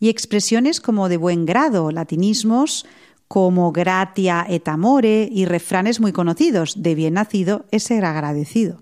y 0.01 0.11
expresiones 0.11 0.81
como 0.81 1.09
de 1.09 1.17
buen 1.17 1.47
grado, 1.47 1.91
latinismos 1.91 2.87
como 3.29 3.73
gratia 3.73 4.45
et 4.49 4.67
amore 4.69 5.29
y 5.31 5.45
refranes 5.45 6.01
muy 6.01 6.13
conocidos, 6.13 6.83
de 6.83 6.95
bien 6.95 7.15
nacido 7.15 7.67
es 7.71 7.85
ser 7.85 8.05
agradecido. 8.05 8.79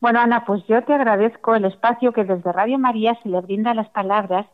Bueno, 0.00 0.20
Ana, 0.20 0.44
pues 0.44 0.64
yo 0.68 0.82
te 0.84 0.92
agradezco 0.92 1.54
el 1.54 1.64
espacio 1.64 2.12
que 2.12 2.24
desde 2.24 2.52
Radio 2.52 2.78
María 2.78 3.18
se 3.22 3.28
le 3.28 3.40
brinda 3.40 3.70
a 3.70 3.74
las 3.74 3.88
palabras, 3.90 4.46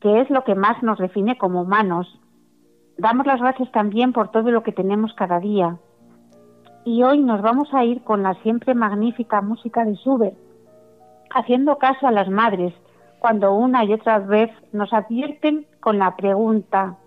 que 0.00 0.20
es 0.20 0.28
lo 0.28 0.44
que 0.44 0.54
más 0.54 0.82
nos 0.82 0.98
define 0.98 1.38
como 1.38 1.62
humanos. 1.62 2.20
Damos 2.98 3.26
las 3.26 3.40
gracias 3.40 3.70
también 3.72 4.12
por 4.12 4.30
todo 4.30 4.50
lo 4.50 4.62
que 4.62 4.72
tenemos 4.72 5.14
cada 5.14 5.40
día. 5.40 5.78
Y 6.84 7.02
hoy 7.02 7.20
nos 7.20 7.40
vamos 7.40 7.72
a 7.72 7.84
ir 7.84 8.02
con 8.02 8.22
la 8.22 8.34
siempre 8.42 8.74
magnífica 8.74 9.40
música 9.40 9.84
de 9.84 9.94
Schubert, 9.94 10.36
haciendo 11.34 11.78
caso 11.78 12.06
a 12.06 12.10
las 12.10 12.28
madres, 12.28 12.74
cuando 13.24 13.54
una 13.54 13.86
y 13.86 13.92
otra 13.94 14.18
vez 14.18 14.50
nos 14.72 14.92
advierten 14.92 15.64
con 15.80 15.96
la 15.98 16.14
pregunta, 16.14 16.98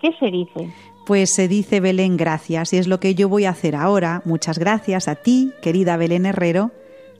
¿qué 0.00 0.12
se 0.20 0.26
dice? 0.26 0.72
Pues 1.04 1.30
se 1.30 1.48
dice 1.48 1.80
Belén 1.80 2.16
gracias 2.16 2.72
y 2.72 2.76
es 2.76 2.86
lo 2.86 3.00
que 3.00 3.16
yo 3.16 3.28
voy 3.28 3.44
a 3.44 3.50
hacer 3.50 3.74
ahora. 3.74 4.22
Muchas 4.24 4.60
gracias 4.60 5.08
a 5.08 5.16
ti, 5.16 5.50
querida 5.62 5.96
Belén 5.96 6.26
Herrero, 6.26 6.70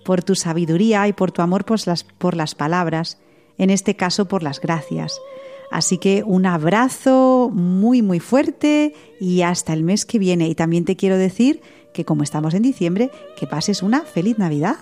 por 0.04 0.22
tu 0.22 0.36
sabiduría 0.36 1.08
y 1.08 1.12
por 1.12 1.32
tu 1.32 1.42
amor 1.42 1.64
por 1.64 1.84
las, 1.84 2.04
por 2.04 2.36
las 2.36 2.54
palabras, 2.54 3.20
en 3.58 3.70
este 3.70 3.96
caso 3.96 4.28
por 4.28 4.44
las 4.44 4.60
gracias. 4.60 5.20
Así 5.72 5.98
que 5.98 6.22
un 6.24 6.46
abrazo 6.46 7.50
muy 7.52 8.02
muy 8.02 8.20
fuerte 8.20 8.94
y 9.18 9.42
hasta 9.42 9.72
el 9.72 9.82
mes 9.82 10.06
que 10.06 10.20
viene. 10.20 10.46
Y 10.46 10.54
también 10.54 10.84
te 10.84 10.94
quiero 10.94 11.18
decir 11.18 11.60
que 11.92 12.04
como 12.04 12.22
estamos 12.22 12.54
en 12.54 12.62
diciembre, 12.62 13.10
que 13.36 13.48
pases 13.48 13.82
una 13.82 14.02
feliz 14.02 14.38
Navidad. 14.38 14.76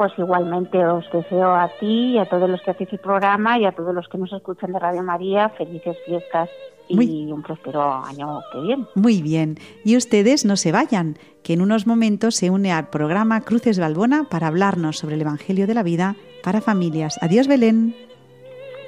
Pues 0.00 0.12
igualmente 0.16 0.82
os 0.86 1.04
deseo 1.12 1.52
a 1.54 1.68
ti 1.78 2.12
y 2.14 2.18
a 2.18 2.24
todos 2.24 2.48
los 2.48 2.62
que 2.62 2.70
hacéis 2.70 2.90
el 2.90 3.00
programa 3.00 3.58
y 3.58 3.66
a 3.66 3.72
todos 3.72 3.94
los 3.94 4.08
que 4.08 4.16
nos 4.16 4.32
escuchan 4.32 4.72
de 4.72 4.78
Radio 4.78 5.02
María 5.02 5.50
felices 5.50 5.94
fiestas 6.06 6.48
y 6.88 6.96
Muy- 6.96 7.30
un 7.30 7.42
próspero 7.42 7.82
año 8.02 8.40
que 8.50 8.60
viene. 8.62 8.86
Muy 8.94 9.20
bien. 9.20 9.58
Y 9.84 9.98
ustedes 9.98 10.46
no 10.46 10.56
se 10.56 10.72
vayan, 10.72 11.18
que 11.42 11.52
en 11.52 11.60
unos 11.60 11.86
momentos 11.86 12.34
se 12.36 12.48
une 12.48 12.72
al 12.72 12.88
programa 12.88 13.42
Cruces 13.42 13.78
Balbona 13.78 14.24
para 14.30 14.46
hablarnos 14.46 14.96
sobre 14.96 15.16
el 15.16 15.20
Evangelio 15.20 15.66
de 15.66 15.74
la 15.74 15.82
Vida 15.82 16.16
para 16.42 16.62
familias. 16.62 17.18
Adiós, 17.20 17.46
Belén. 17.46 17.94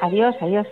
Adiós, 0.01 0.35
adiós. 0.41 0.67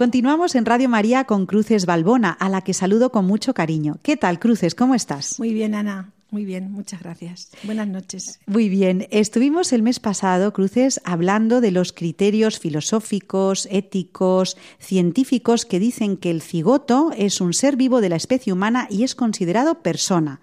Continuamos 0.00 0.54
en 0.54 0.64
Radio 0.64 0.88
María 0.88 1.24
con 1.24 1.44
Cruces 1.44 1.84
Balbona, 1.84 2.30
a 2.30 2.48
la 2.48 2.62
que 2.62 2.72
saludo 2.72 3.12
con 3.12 3.26
mucho 3.26 3.52
cariño. 3.52 3.98
¿Qué 4.02 4.16
tal, 4.16 4.38
Cruces? 4.38 4.74
¿Cómo 4.74 4.94
estás? 4.94 5.38
Muy 5.38 5.52
bien, 5.52 5.74
Ana. 5.74 6.14
Muy 6.30 6.46
bien, 6.46 6.72
muchas 6.72 7.02
gracias. 7.02 7.50
Buenas 7.64 7.86
noches. 7.86 8.40
Muy 8.46 8.70
bien. 8.70 9.08
Estuvimos 9.10 9.74
el 9.74 9.82
mes 9.82 10.00
pasado, 10.00 10.54
Cruces, 10.54 11.02
hablando 11.04 11.60
de 11.60 11.70
los 11.70 11.92
criterios 11.92 12.58
filosóficos, 12.58 13.68
éticos, 13.70 14.56
científicos 14.78 15.66
que 15.66 15.78
dicen 15.78 16.16
que 16.16 16.30
el 16.30 16.40
cigoto 16.40 17.10
es 17.14 17.42
un 17.42 17.52
ser 17.52 17.76
vivo 17.76 18.00
de 18.00 18.08
la 18.08 18.16
especie 18.16 18.54
humana 18.54 18.86
y 18.88 19.04
es 19.04 19.14
considerado 19.14 19.82
persona. 19.82 20.40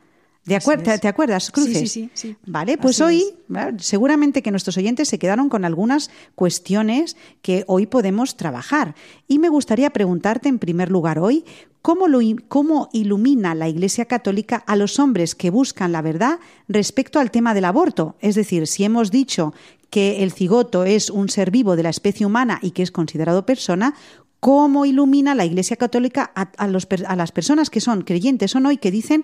¿De 0.48 0.56
Así 0.56 0.70
acuer- 0.70 0.88
es. 0.94 1.02
¿Te 1.02 1.08
acuerdas, 1.08 1.52
Cruces? 1.52 1.78
sí, 1.78 1.88
sí, 1.88 2.10
sí. 2.14 2.36
Vale, 2.46 2.78
pues 2.78 3.00
Así 3.02 3.22
hoy 3.50 3.78
seguramente 3.80 4.42
que 4.42 4.50
nuestros 4.52 4.78
oyentes 4.78 5.08
se 5.10 5.20
quedaron 5.20 5.50
con 5.50 5.66
algunas 5.66 6.10
cuestiones 6.36 7.18
que 7.42 7.64
hoy 7.68 7.86
podemos 7.86 8.38
trabajar. 8.38 8.96
Y 9.28 9.40
me 9.40 9.50
gustaría 9.50 9.90
preguntarte 9.92 10.50
en 10.50 10.58
primer 10.60 10.90
lugar 10.90 11.20
hoy, 11.20 11.44
¿cómo, 11.82 12.08
lo, 12.08 12.20
cómo 12.48 12.90
ilumina 12.94 13.56
la 13.56 13.68
Iglesia 13.70 14.06
Católica 14.06 14.64
a 14.68 14.76
los 14.76 15.00
hombres 15.00 15.36
que 15.36 15.50
buscan 15.50 15.92
la 15.92 16.02
verdad 16.02 16.40
respecto 16.68 17.20
al 17.20 17.30
tema 17.32 17.54
del 17.54 17.66
aborto? 17.66 18.16
Es 18.22 18.36
decir, 18.36 18.68
si 18.68 18.84
hemos 18.86 19.12
dicho 19.12 19.54
que 19.90 20.24
el 20.24 20.32
cigoto 20.32 20.84
es 20.86 21.10
un 21.10 21.30
ser 21.30 21.52
vivo 21.52 21.76
de 21.76 21.84
la 21.84 21.90
especie 21.90 22.26
humana 22.26 22.60
y 22.62 22.72
que 22.72 22.84
es 22.84 22.92
considerado 22.92 23.46
persona, 23.46 23.94
¿cómo 24.40 24.86
ilumina 24.86 25.34
la 25.36 25.46
Iglesia 25.46 25.78
Católica 25.78 26.32
a, 26.36 26.44
a 26.58 26.68
los 26.68 26.86
per- 26.86 27.06
a 27.08 27.16
las 27.16 27.32
personas 27.32 27.70
que 27.70 27.82
son 27.82 28.02
creyentes 28.04 28.56
o 28.56 28.60
no 28.60 28.72
y 28.72 28.78
que 28.78 28.92
dicen 28.92 29.24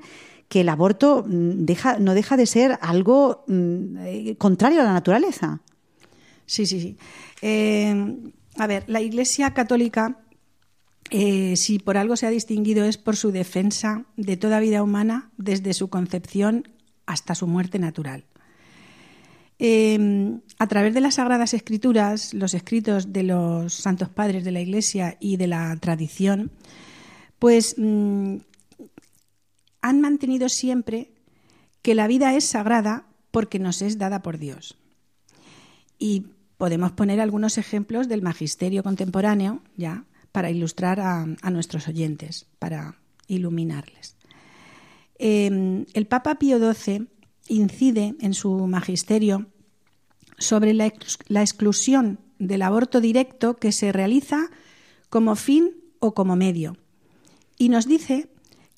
que 0.53 0.61
el 0.61 0.69
aborto 0.69 1.25
mm, 1.27 1.65
no 1.99 2.13
deja 2.13 2.37
de 2.37 2.45
ser 2.45 2.77
algo 2.79 3.43
mm, 3.47 3.97
eh, 4.05 4.35
contrario 4.37 4.81
a 4.81 4.83
la 4.83 4.93
naturaleza. 4.93 5.61
Sí, 6.45 6.67
sí, 6.67 6.79
sí. 6.79 6.97
Eh, 7.41 8.19
a 8.59 8.67
ver, 8.67 8.83
la 8.85 9.01
Iglesia 9.01 9.55
Católica, 9.55 10.19
eh, 11.09 11.55
si 11.55 11.79
por 11.79 11.97
algo 11.97 12.15
se 12.17 12.27
ha 12.27 12.29
distinguido, 12.29 12.85
es 12.85 12.99
por 12.99 13.15
su 13.15 13.31
defensa 13.31 14.05
de 14.15 14.37
toda 14.37 14.59
vida 14.59 14.83
humana 14.83 15.31
desde 15.37 15.73
su 15.73 15.89
concepción 15.89 16.67
hasta 17.07 17.33
su 17.33 17.47
muerte 17.47 17.79
natural. 17.79 18.25
A 20.59 20.67
través 20.67 20.93
de 20.93 21.01
las 21.01 21.15
Sagradas 21.15 21.55
Escrituras, 21.55 22.33
los 22.35 22.53
escritos 22.53 23.11
de 23.11 23.23
los 23.23 23.73
santos 23.73 24.09
padres 24.09 24.43
de 24.43 24.51
la 24.51 24.59
Iglesia 24.59 25.17
y 25.19 25.37
de 25.37 25.47
la 25.47 25.75
tradición, 25.77 26.51
pues 27.39 27.75
mm, 27.77 28.37
han 29.83 30.01
mantenido 30.01 30.49
siempre 30.49 31.11
que 31.83 31.93
la 31.93 32.07
vida 32.07 32.33
es 32.35 32.45
sagrada 32.45 33.05
porque 33.29 33.59
nos 33.59 33.81
es 33.81 33.99
dada 33.99 34.23
por 34.23 34.39
Dios. 34.39 34.77
Y 35.99 36.27
podemos 36.57 36.93
poner 36.93 37.19
algunos 37.19 37.57
ejemplos 37.57 38.07
del 38.07 38.21
magisterio 38.21 38.81
contemporáneo 38.81 39.61
ya 39.75 40.05
para 40.31 40.49
ilustrar 40.49 40.99
a, 40.99 41.25
nuestros 41.51 41.87
oyentes, 41.87 42.47
para 42.57 42.97
iluminarles. 43.27 44.15
Eh, 45.19 45.85
el 45.93 46.07
Papa 46.07 46.35
Pío 46.39 46.57
XII 46.73 47.07
incide 47.49 48.15
en 48.21 48.33
su 48.33 48.65
magisterio 48.65 49.47
sobre 50.37 50.73
la 50.73 51.41
exclusión 51.41 52.19
del 52.39 52.61
aborto 52.61 53.01
directo 53.01 53.57
que 53.57 53.71
se 53.71 53.91
realiza 53.91 54.49
como 55.09 55.35
fin 55.35 55.71
o 55.99 56.13
como 56.13 56.35
medio. 56.35 56.77
Y 57.57 57.69
nos 57.69 57.87
dice 57.87 58.32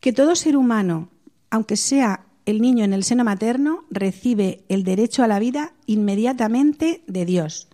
que 0.05 0.13
todo 0.13 0.35
ser 0.35 0.55
humano, 0.55 1.09
aunque 1.49 1.75
sea 1.75 2.27
el 2.45 2.61
niño 2.61 2.85
en 2.85 2.93
el 2.93 3.03
seno 3.03 3.23
materno 3.23 3.85
recibe 3.89 4.63
el 4.69 4.83
derecho 4.83 5.23
a 5.23 5.27
la 5.27 5.39
vida 5.39 5.73
inmediatamente 5.87 7.01
de 7.07 7.25
Dios, 7.25 7.69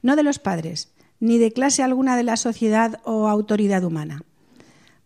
no 0.00 0.16
de 0.16 0.22
los 0.22 0.38
padres, 0.38 0.94
ni 1.20 1.36
de 1.36 1.52
clase 1.52 1.82
alguna 1.82 2.16
de 2.16 2.22
la 2.22 2.38
sociedad 2.38 3.02
o 3.04 3.28
autoridad 3.28 3.84
humana. 3.84 4.22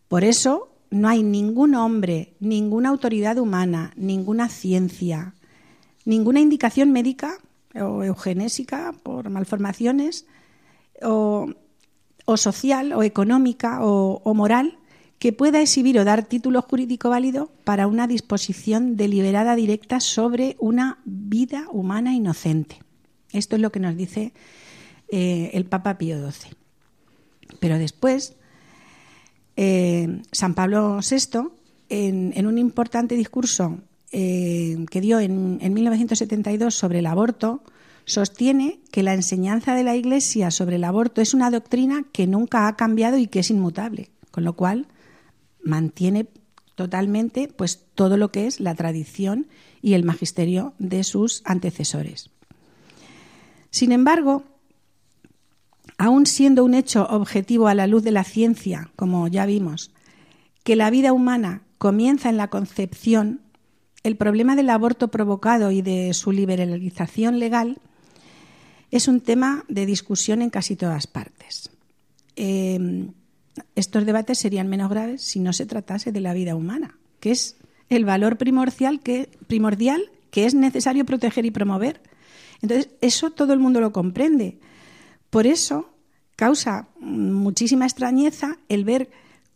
Por 0.07 0.23
eso 0.23 0.69
no 0.91 1.09
hay 1.09 1.25
ningún 1.25 1.75
hombre, 1.75 2.37
ninguna 2.39 2.91
autoridad 2.91 3.39
humana, 3.39 3.93
ninguna 3.97 4.49
ciencia, 4.49 5.35
ninguna 6.05 6.39
indicación 6.39 6.93
médica 6.93 7.39
o 7.75 8.05
eugenésica 8.05 8.95
por 9.03 9.29
malformaciones 9.29 10.25
o, 11.03 11.49
social 12.37 12.93
o 12.93 13.03
económica 13.03 13.81
o 13.83 14.35
moral 14.35 14.79
que 15.21 15.35
pueda 15.35 15.61
exhibir 15.61 15.99
o 16.01 16.05
dar 16.05 16.25
título 16.25 16.63
jurídico 16.63 17.11
válido 17.11 17.53
para 17.65 17.87
una 17.87 18.09
disposición 18.09 18.97
deliberada 18.97 19.55
directa 19.55 20.01
sobre 20.01 20.57
una 20.59 20.99
vida 21.05 21.67
humana 21.71 22.15
inocente. 22.15 22.81
Esto 23.31 23.57
es 23.57 23.63
lo 23.63 23.71
que 23.71 23.81
nos 23.81 23.97
dice 23.97 24.33
eh, 25.13 25.51
el 25.53 25.67
Papa 25.67 25.99
Pío 25.99 26.17
XII. 26.19 26.57
Pero 27.61 27.77
después, 27.79 28.35
eh, 29.57 30.23
San 30.33 30.55
Pablo 30.55 31.01
VI, 31.01 31.51
en, 31.91 32.47
un 32.47 32.57
importante 32.57 33.15
discurso 33.15 33.79
eh, 34.13 34.87
que 34.91 35.03
dio 35.03 35.21
en 35.21 35.59
1972 35.61 36.75
sobre 36.75 37.01
el 37.01 37.07
aborto, 37.07 37.63
sostiene 38.07 38.81
que 38.91 39.03
la 39.03 39.13
enseñanza 39.13 39.75
de 39.75 39.85
la 39.85 39.97
Iglesia 39.97 40.51
sobre 40.51 40.77
el 40.77 40.85
aborto 40.85 41.21
es 41.21 41.35
una 41.35 41.51
doctrina 41.51 42.05
que 42.11 42.27
nunca 42.27 42.69
ha 42.69 42.77
cambiado 42.77 43.19
y 43.19 43.27
que 43.27 43.41
es 43.41 43.51
inmutable, 43.51 44.09
con 44.31 44.45
lo 44.45 44.55
cual 44.55 44.87
mantiene 45.63 46.27
totalmente 46.75 47.49
pues 47.49 47.85
todo 47.95 48.17
lo 48.17 48.33
que 48.33 48.47
es 48.47 48.59
la 48.61 48.75
tradición 48.75 49.49
y 49.83 49.95
el 49.95 50.05
magisterio 50.05 50.73
de 50.79 51.05
sus 51.05 51.43
antecesores. 51.45 52.31
Sin 53.71 53.93
embargo, 53.93 54.45
aun 55.99 56.27
siendo 56.27 56.65
un 56.65 56.75
hecho 56.75 57.07
objetivo 57.11 57.69
a 57.69 57.75
la 57.75 57.87
luz 57.87 58.03
de 58.03 58.11
la 58.11 58.25
ciencia, 58.25 58.91
como 58.97 59.29
ya 59.29 59.47
vimos, 59.47 59.93
que 60.65 60.77
la 60.77 60.91
vida 60.91 61.13
humana 61.13 61.63
comienza 61.79 62.31
en 62.31 62.37
la 62.37 62.49
concepción, 62.49 63.43
el 64.03 64.17
problema 64.17 64.57
del 64.57 64.71
aborto 64.71 65.09
provocado 65.09 65.71
y 65.71 65.83
de 65.83 66.15
su 66.15 66.33
liberalización 66.33 67.39
legal 67.39 67.79
es 68.91 69.07
un 69.07 69.21
tema 69.21 69.65
de 69.69 69.87
discusión 69.87 70.41
en 70.41 70.51
casi 70.51 70.77
todas 70.77 71.07
partes. 71.07 71.71
Eh, 72.37 73.11
estos 73.75 74.07
debates 74.07 74.39
serían 74.39 74.69
menos 74.69 74.91
graves 74.91 75.23
si 75.23 75.41
no 75.41 75.53
se 75.53 75.67
tratase 75.67 76.13
de 76.13 76.21
la 76.21 76.35
vida 76.35 76.55
humana, 76.55 76.99
que 77.21 77.31
es 77.31 77.57
el 77.89 78.05
valor 78.05 78.37
primordial 78.37 79.01
que, 79.01 79.29
primordial 79.47 80.11
que 80.31 80.47
es 80.47 80.55
necesario 80.55 81.05
proteger 81.05 81.45
y 81.45 81.51
promover. 81.51 82.01
Entonces, 82.63 82.91
eso 83.01 83.31
todo 83.31 83.53
el 83.53 83.59
mundo 83.59 83.81
lo 83.81 83.93
comprende. 83.93 84.59
Por 85.31 85.47
eso 85.47 85.91
causa 86.37 86.89
muchísima 86.99 87.85
extrañeza 87.85 88.59
el 88.69 88.85
ver 88.85 89.11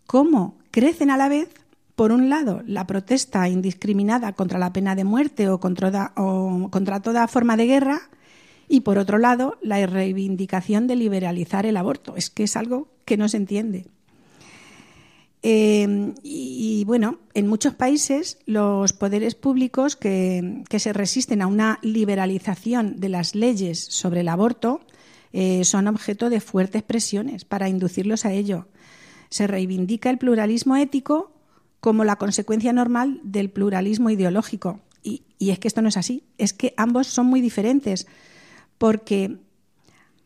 cómo 0.07 0.59
crecen 0.71 1.11
a 1.11 1.17
la 1.17 1.29
vez, 1.29 1.49
por 1.95 2.11
un 2.11 2.29
lado, 2.29 2.63
la 2.67 2.87
protesta 2.87 3.49
indiscriminada 3.49 4.33
contra 4.33 4.59
la 4.59 4.73
pena 4.73 4.97
de 4.97 5.05
muerte 5.05 5.49
o 5.49 5.61
contra, 5.61 6.13
o 6.17 6.69
contra 6.71 7.01
toda 7.01 7.29
forma 7.29 7.57
de 7.57 7.67
guerra, 7.67 8.01
y 8.69 8.81
por 8.81 8.99
otro 8.99 9.19
lado, 9.19 9.59
la 9.63 9.85
reivindicación 9.87 10.87
de 10.87 10.97
liberalizar 10.97 11.67
el 11.67 11.77
aborto. 11.77 12.17
Es 12.17 12.31
que 12.31 12.45
es 12.45 12.57
algo 12.57 12.89
que 13.05 13.17
no 13.17 13.29
se 13.29 13.37
entiende. 13.37 13.87
Eh, 15.43 16.15
y, 16.23 16.85
bueno, 16.87 17.19
en 17.35 17.47
muchos 17.47 17.75
países 17.75 18.39
los 18.47 18.95
poderes 18.95 19.35
públicos 19.35 19.95
que, 19.95 20.65
que, 20.71 20.79
se 20.79 20.95
resisten 20.95 21.43
a 21.43 21.47
una 21.47 21.79
liberalización 21.83 22.99
de 22.99 23.11
las 23.11 23.35
leyes 23.35 23.79
sobre 23.79 24.21
el 24.21 24.29
aborto 24.29 24.81
eh, 25.37 25.65
son 25.65 25.89
objeto 25.89 26.31
de 26.31 26.41
fuertes 26.41 26.85
presiones 26.85 27.45
para 27.45 27.69
inducirlos 27.69 28.25
a 28.25 28.33
ello. 28.33 28.69
Se 29.31 29.49
reivindica 29.49 30.09
el 30.09 30.17
pluralismo 30.17 30.77
ético 30.77 31.33
como 31.81 32.05
la 32.05 32.17
consecuencia 32.17 32.73
normal 32.73 33.21
del 33.25 33.51
pluralismo 33.51 34.11
ideológico. 34.11 34.81
Y, 35.03 35.25
y 35.39 35.51
es 35.51 35.59
que 35.59 35.67
esto 35.67 35.83
no 35.83 35.89
es 35.89 35.97
así, 35.97 36.23
es 36.39 36.53
que 36.53 36.73
ambos 36.77 37.09
son 37.09 37.27
muy 37.27 37.41
diferentes, 37.41 38.07
porque, 38.85 39.39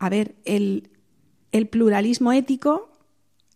a 0.00 0.08
ver, 0.08 0.34
el, 0.44 0.90
pluralismo 1.70 2.32
ético 2.32 2.90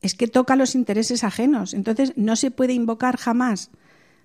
es 0.01 0.15
que 0.15 0.29
toca 0.29 0.55
los 0.55 0.77
intereses 0.77 1.25
ajenos. 1.25 1.75
Entonces, 1.75 2.13
no 2.15 2.37
se 2.37 2.53
puede 2.53 2.73
invocar 2.75 3.17
jamás 3.17 3.73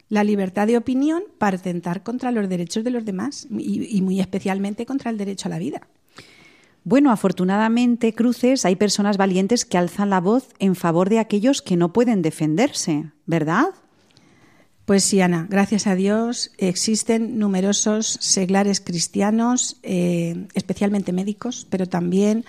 la 0.07 0.23
libertad 0.23 0.67
de 0.67 0.77
opinión 0.77 1.23
para 1.39 1.57
atentar 1.57 2.03
contra 2.03 2.31
los 2.31 2.47
derechos 2.47 2.83
de 2.83 2.91
los 2.91 3.05
demás 3.05 3.47
y, 3.49 3.87
y, 3.89 4.03
muy 4.03 4.19
especialmente 4.19 4.85
contra 4.85 5.09
el 5.09 5.17
derecho 5.17 5.47
a 5.47 5.49
la 5.49 5.57
vida. 5.57 5.87
Bueno, 6.83 7.09
afortunadamente, 7.09 8.13
Cruces, 8.13 8.63
hay 8.63 8.75
personas 8.75 9.17
valientes 9.17 9.65
que 9.65 9.79
alzan 9.79 10.11
la 10.11 10.21
voz 10.21 10.49
en 10.59 10.75
favor 10.75 11.09
de 11.09 11.17
aquellos 11.17 11.63
que 11.63 11.75
no 11.75 11.91
pueden 11.91 12.21
defenderse, 12.21 13.13
¿verdad? 13.25 13.69
Pues 14.87 15.03
sí, 15.03 15.19
Ana, 15.19 15.47
gracias 15.49 15.85
a 15.85 15.95
Dios 15.95 16.53
existen 16.57 17.37
numerosos 17.39 18.07
seglares 18.21 18.79
cristianos, 18.79 19.81
eh, 19.83 20.47
especialmente 20.53 21.11
médicos, 21.11 21.67
pero 21.69 21.87
también 21.87 22.45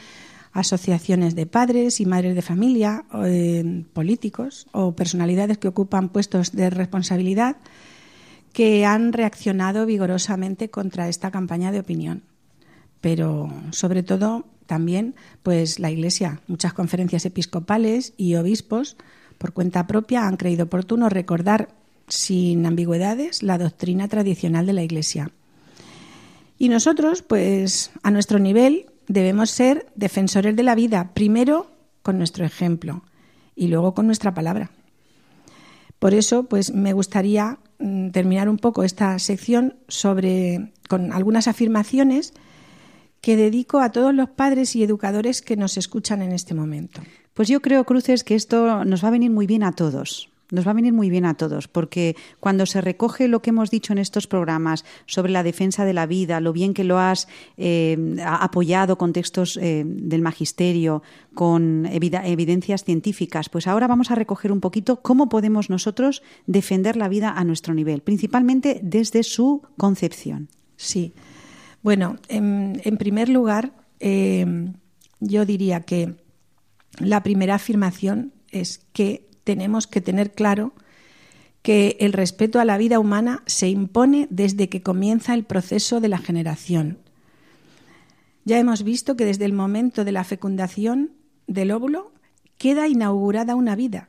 asociaciones 0.53 1.35
de 1.35 1.47
padres 1.47 1.99
y 1.99 2.07
madres 2.07 2.37
de 2.37 2.43
familia, 2.43 3.05
eh, 3.25 3.83
políticos 3.93 4.69
o 4.71 4.95
personalidades 4.95 5.59
que 5.59 5.67
ocupan 5.67 6.11
puestos 6.11 6.53
de 6.53 6.71
responsabilidad 6.71 7.57
que 8.53 8.87
han 8.87 9.13
reaccionado 9.13 9.85
vigorosamente 9.85 10.71
contra 10.71 11.09
esta 11.09 11.33
campaña 11.33 11.73
de 11.73 11.81
opinión. 11.81 12.23
Pero 13.01 13.53
sobre 13.73 14.05
todo 14.05 14.47
también 14.67 15.17
pues 15.43 15.81
la 15.81 15.91
Iglesia, 15.91 16.41
muchas 16.47 16.73
conferencias 16.73 17.27
episcopales 17.27 18.13
y 18.17 18.37
obispos 18.37 18.97
por 19.39 19.53
cuenta 19.53 19.89
propia 19.89 20.29
han 20.29 20.37
creído 20.37 20.67
oportuno 20.67 21.09
recordar 21.09 21.77
sin 22.09 22.67
ambigüedades 22.67 23.43
la 23.43 23.59
doctrina 23.59 24.09
tradicional 24.09 24.67
de 24.67 24.73
la 24.73 24.83
Iglesia. 24.83 25.31
Y 26.59 26.69
nosotros, 26.69 27.23
pues 27.23 27.93
a 28.03 28.11
nuestro 28.11 28.39
nivel, 28.39 28.87
debemos 29.07 29.51
ser 29.51 29.87
defensores 29.95 30.57
de 30.57 30.63
la 30.63 30.75
vida, 30.75 31.13
primero 31.15 31.71
con 32.03 32.19
nuestro 32.19 32.45
ejemplo 32.45 33.05
y 33.55 33.69
luego 33.69 33.95
con 33.95 34.07
nuestra 34.07 34.35
palabra. 34.35 34.71
Por 35.99 36.15
eso, 36.15 36.45
pues 36.45 36.73
me 36.73 36.93
gustaría 36.93 37.59
mm, 37.79 38.11
terminar 38.11 38.49
un 38.49 38.59
poco 38.59 38.83
esta 38.85 39.19
sección 39.19 39.77
sobre 39.89 40.73
con 40.89 41.13
algunas 41.13 41.49
afirmaciones 41.49 42.35
que 43.21 43.37
dedico 43.37 43.81
a 43.81 43.91
todos 43.91 44.15
los 44.15 44.31
padres 44.31 44.77
y 44.77 44.83
educadores 44.83 45.43
que 45.43 45.57
nos 45.57 45.77
escuchan 45.77 46.23
en 46.23 46.33
este 46.33 46.55
momento. 46.55 47.03
Pues 47.35 47.49
yo 47.49 47.61
creo, 47.61 47.85
Cruces, 47.85 48.25
que 48.25 48.37
esto 48.37 48.85
nos 48.85 49.03
va 49.03 49.09
a 49.09 49.13
venir 49.13 49.31
muy 49.31 49.47
bien 49.47 49.65
a 49.65 49.73
todos. 49.73 50.31
Nos 50.51 50.67
va 50.67 50.71
a 50.71 50.75
venir 50.75 50.95
muy 50.95 51.11
bien 51.11 51.27
a 51.27 51.35
todos, 51.35 51.69
porque 51.69 52.17
cuando 52.41 52.65
se 52.65 52.81
recoge 52.81 53.29
lo 53.29 53.43
que 53.43 53.51
hemos 53.51 53.71
dicho 53.71 53.93
en 53.93 53.99
estos 53.99 54.27
programas 54.27 54.85
sobre 55.05 55.31
la 55.31 55.43
defensa 55.43 55.85
de 55.85 55.93
la 55.93 56.07
vida, 56.07 56.41
lo 56.41 56.55
bien 56.55 56.73
que 56.73 56.85
lo 56.85 56.99
has 56.99 57.29
eh, 57.59 58.17
apoyado 58.25 58.97
con 58.97 59.13
textos 59.13 59.59
eh, 59.59 59.85
del 59.87 60.23
magisterio, 60.23 61.03
con 61.35 61.85
evidencias 61.87 62.85
científicas, 62.85 63.51
pues 63.51 63.67
ahora 63.67 63.87
vamos 63.87 64.11
a 64.11 64.15
recoger 64.15 64.51
un 64.51 64.61
poquito 64.61 65.03
cómo 65.03 65.29
podemos 65.29 65.69
nosotros 65.69 66.23
defender 66.47 66.97
la 66.97 67.09
vida 67.09 67.31
a 67.37 67.45
nuestro 67.45 67.75
nivel, 67.75 68.01
principalmente 68.01 68.81
desde 68.83 69.25
su 69.25 69.63
concepción. 69.77 70.49
Sí. 70.77 71.13
Bueno, 71.83 72.17
en, 72.29 72.97
primer 72.99 73.29
lugar, 73.29 73.73
eh, 74.01 74.47
yo 75.21 75.45
diría 75.45 75.83
que 75.83 76.17
la 76.99 77.23
primera 77.23 77.57
afirmación 77.57 78.33
es 78.51 78.81
que 78.93 79.28
tenemos 79.49 79.87
que 79.87 80.03
tener 80.03 80.33
claro 80.33 80.75
que 81.63 81.97
el 82.01 82.13
respeto 82.13 82.61
a 82.61 82.67
la 82.67 82.77
vida 82.77 82.99
humana 82.99 83.43
se 83.47 83.71
impone 83.71 84.29
desde 84.29 84.69
que 84.69 84.83
comienza 84.83 85.33
el 85.33 85.45
proceso 85.45 86.03
de 86.03 86.09
la 86.09 86.19
generación. 86.19 86.99
Ya 88.45 88.59
hemos 88.59 88.83
visto 88.83 89.17
que 89.17 89.25
desde 89.25 89.47
el 89.47 89.55
momento 89.55 90.05
de 90.05 90.13
la 90.13 90.25
fecundación 90.25 91.13
del 91.47 91.71
óvulo 91.71 92.13
queda 92.59 92.89
inaugurada 92.89 93.55
una 93.55 93.75
vida, 93.75 94.09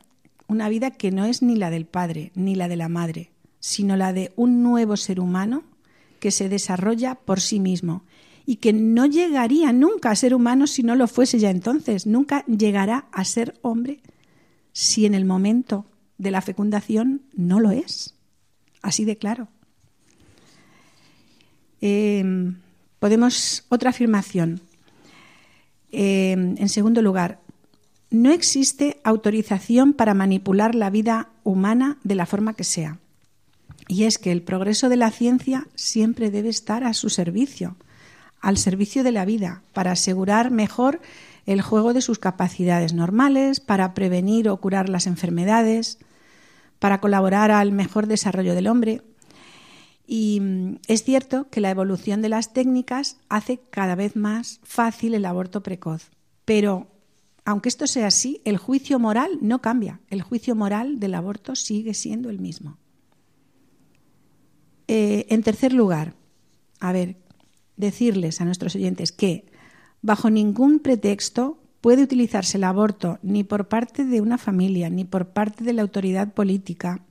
una 0.50 0.68
vida 0.68 0.92
que 0.92 1.10
no 1.10 1.24
es 1.24 1.42
ni 1.42 1.56
la 1.56 1.70
del 1.70 1.86
padre 1.86 2.34
ni 2.36 2.56
la 2.56 2.68
de 2.68 2.76
la 2.76 2.90
madre, 2.90 3.32
sino 3.62 3.96
la 3.96 4.12
de 4.12 4.34
un 4.36 4.62
nuevo 4.62 4.98
ser 4.98 5.22
humano 5.22 5.64
que 6.20 6.32
se 6.32 6.50
desarrolla 6.50 7.16
por 7.16 7.40
sí 7.40 7.62
mismo 7.62 8.04
y 8.46 8.58
que 8.58 8.74
no 8.74 9.06
llegaría 9.06 9.72
nunca 9.72 10.12
a 10.12 10.18
ser 10.18 10.36
humano 10.36 10.68
si 10.68 10.84
no 10.84 10.96
lo 10.96 11.08
fuese 11.08 11.40
ya 11.40 11.50
entonces, 11.50 12.06
nunca 12.08 12.44
llegará 12.46 13.08
a 13.14 13.24
ser 13.24 13.58
hombre 13.62 14.02
si 14.80 15.06
en 15.06 15.14
el 15.14 15.26
momento 15.26 15.86
de 16.18 16.32
la 16.32 16.42
fecundación 16.42 17.22
no 17.36 17.60
lo 17.60 17.72
es. 17.72 18.16
Así 18.82 19.04
de 19.04 19.18
claro. 19.18 19.50
Eh, 21.82 22.54
podemos 22.98 23.66
otra 23.68 23.90
afirmación. 23.90 24.62
Eh, 25.92 26.32
en 26.32 26.70
segundo 26.70 27.02
lugar, 27.02 27.42
no 28.10 28.32
existe 28.32 29.02
autorización 29.04 29.92
para 29.92 30.14
manipular 30.14 30.76
la 30.76 30.90
vida 30.90 31.28
humana 31.44 31.98
de 32.06 32.16
la 32.16 32.26
forma 32.26 32.54
que 32.54 32.64
sea. 32.64 33.00
Y 33.90 34.06
es 34.06 34.18
que 34.18 34.32
el 34.32 34.44
progreso 34.44 34.88
de 34.88 34.96
la 34.96 35.12
ciencia 35.12 35.68
siempre 35.76 36.32
debe 36.32 36.48
estar 36.48 36.86
a 36.86 36.94
su 36.94 37.10
servicio, 37.10 37.76
al 38.40 38.58
servicio 38.58 39.04
de 39.04 39.12
la 39.12 39.26
vida, 39.26 39.62
para 39.74 39.92
asegurar 39.92 40.52
mejor 40.52 41.02
el 41.50 41.64
juego 41.64 41.94
de 41.94 42.02
sus 42.02 42.20
capacidades 42.20 42.94
normales, 42.94 43.60
para 43.60 43.96
prevenir 43.96 44.50
o 44.50 44.58
curar 44.58 44.88
las 44.88 45.08
enfermedades, 45.08 45.98
para 46.78 47.02
colaborar 47.02 47.50
al 47.50 47.72
mejor 47.72 48.06
desarrollo 48.06 48.54
del 48.54 48.68
hombre. 48.68 49.02
Y 50.06 50.42
mm, 50.42 50.76
es 50.86 51.04
cierto 51.04 51.50
que 51.50 51.60
la 51.60 51.72
evolución 51.72 52.22
de 52.22 52.30
las 52.30 52.54
técnicas 52.54 53.18
hace 53.30 53.60
cada 53.72 53.96
vez 53.96 54.16
más 54.16 54.60
fácil 54.62 55.16
el 55.16 55.26
aborto 55.26 55.64
precoz, 55.64 56.12
pero 56.46 56.86
aunque 57.46 57.70
esto 57.70 57.88
sea 57.88 58.06
así, 58.06 58.44
el 58.46 58.58
juicio 58.58 59.00
moral 59.00 59.40
no 59.42 59.60
cambia. 59.60 60.02
El 60.12 60.22
juicio 60.22 60.54
moral 60.54 61.00
del 61.00 61.16
aborto 61.16 61.56
sigue 61.56 61.96
siendo 61.96 62.30
el 62.30 62.38
mismo. 62.38 62.78
Eh, 64.88 65.26
en 65.30 65.42
tercer 65.42 65.74
lugar, 65.74 66.14
a 66.80 66.92
ver, 66.92 67.16
decirles 67.76 68.40
a 68.40 68.46
nuestros 68.46 68.76
oyentes 68.76 69.12
que 69.12 69.49
bajo 70.02 70.30
ningún 70.30 70.80
pretexto 70.80 71.58
puede 71.82 72.04
utilizarse 72.04 72.58
el 72.58 72.64
aborto 72.64 73.20
ni 73.22 73.44
por 73.44 73.68
parte 73.68 74.06
de 74.06 74.22
una 74.22 74.38
familia 74.38 74.90
ni 74.90 75.06
por 75.06 75.28
parte 75.28 75.64
de 75.64 75.74
la 75.74 75.82
autoridad 75.82 76.34
política 76.34 77.02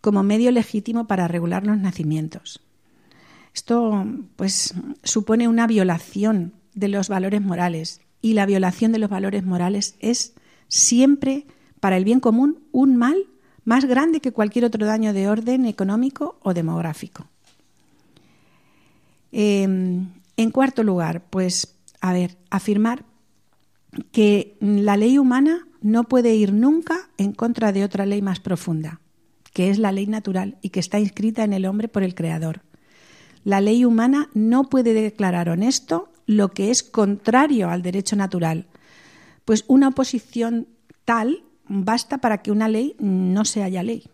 como 0.00 0.22
medio 0.22 0.50
legítimo 0.50 1.06
para 1.06 1.28
regular 1.28 1.66
los 1.66 1.78
nacimientos. 1.78 2.60
Esto 3.54 4.06
pues 4.36 4.74
supone 5.04 5.48
una 5.48 5.66
violación 5.66 6.52
de 6.74 6.88
los 6.88 7.08
valores 7.08 7.42
morales 7.42 8.00
y 8.20 8.34
la 8.34 8.46
violación 8.46 8.92
de 8.92 8.98
los 8.98 9.10
valores 9.10 9.44
morales 9.44 9.96
es 10.00 10.34
siempre 10.68 11.46
para 11.80 11.96
el 11.96 12.04
bien 12.04 12.20
común 12.20 12.60
un 12.72 12.96
mal 12.96 13.26
más 13.64 13.84
grande 13.84 14.20
que 14.20 14.32
cualquier 14.32 14.64
otro 14.64 14.86
daño 14.86 15.12
de 15.12 15.28
orden 15.28 15.66
económico 15.66 16.38
o 16.42 16.54
demográfico. 16.54 17.26
Em, 19.30 20.08
en 20.36 20.50
cuarto 20.50 20.82
lugar, 20.82 21.22
pues, 21.30 21.74
a 22.02 22.12
ver, 22.12 22.36
afirmar 22.50 23.06
que 24.10 24.58
la 24.60 24.96
ley 24.96 25.18
humana 25.18 25.68
no 25.80 26.04
puede 26.04 26.34
ir 26.34 26.52
nunca 26.52 27.08
en 27.16 27.32
contra 27.32 27.72
de 27.72 27.84
otra 27.84 28.06
ley 28.06 28.20
más 28.20 28.40
profunda, 28.40 29.00
que 29.52 29.70
es 29.70 29.78
la 29.78 29.92
ley 29.92 30.08
natural 30.08 30.58
y 30.62 30.70
que 30.70 30.80
está 30.80 30.98
inscrita 30.98 31.44
en 31.44 31.52
el 31.52 31.64
hombre 31.64 31.86
por 31.88 32.02
el 32.02 32.16
Creador. 32.16 32.62
La 33.44 33.60
ley 33.60 33.84
humana 33.84 34.28
no 34.34 34.64
puede 34.64 34.94
declarar 34.94 35.48
honesto 35.48 36.10
lo 36.26 36.50
que 36.50 36.70
es 36.70 36.82
contrario 36.82 37.70
al 37.70 37.82
derecho 37.82 38.16
natural, 38.16 38.66
pues 39.44 39.64
una 39.68 39.88
oposición 39.88 40.66
tal 41.04 41.44
basta 41.68 42.18
para 42.18 42.38
que 42.42 42.50
una 42.50 42.68
ley 42.68 42.96
no 42.98 43.44
sea 43.44 43.68
ya 43.68 43.84
ley. 43.84 44.08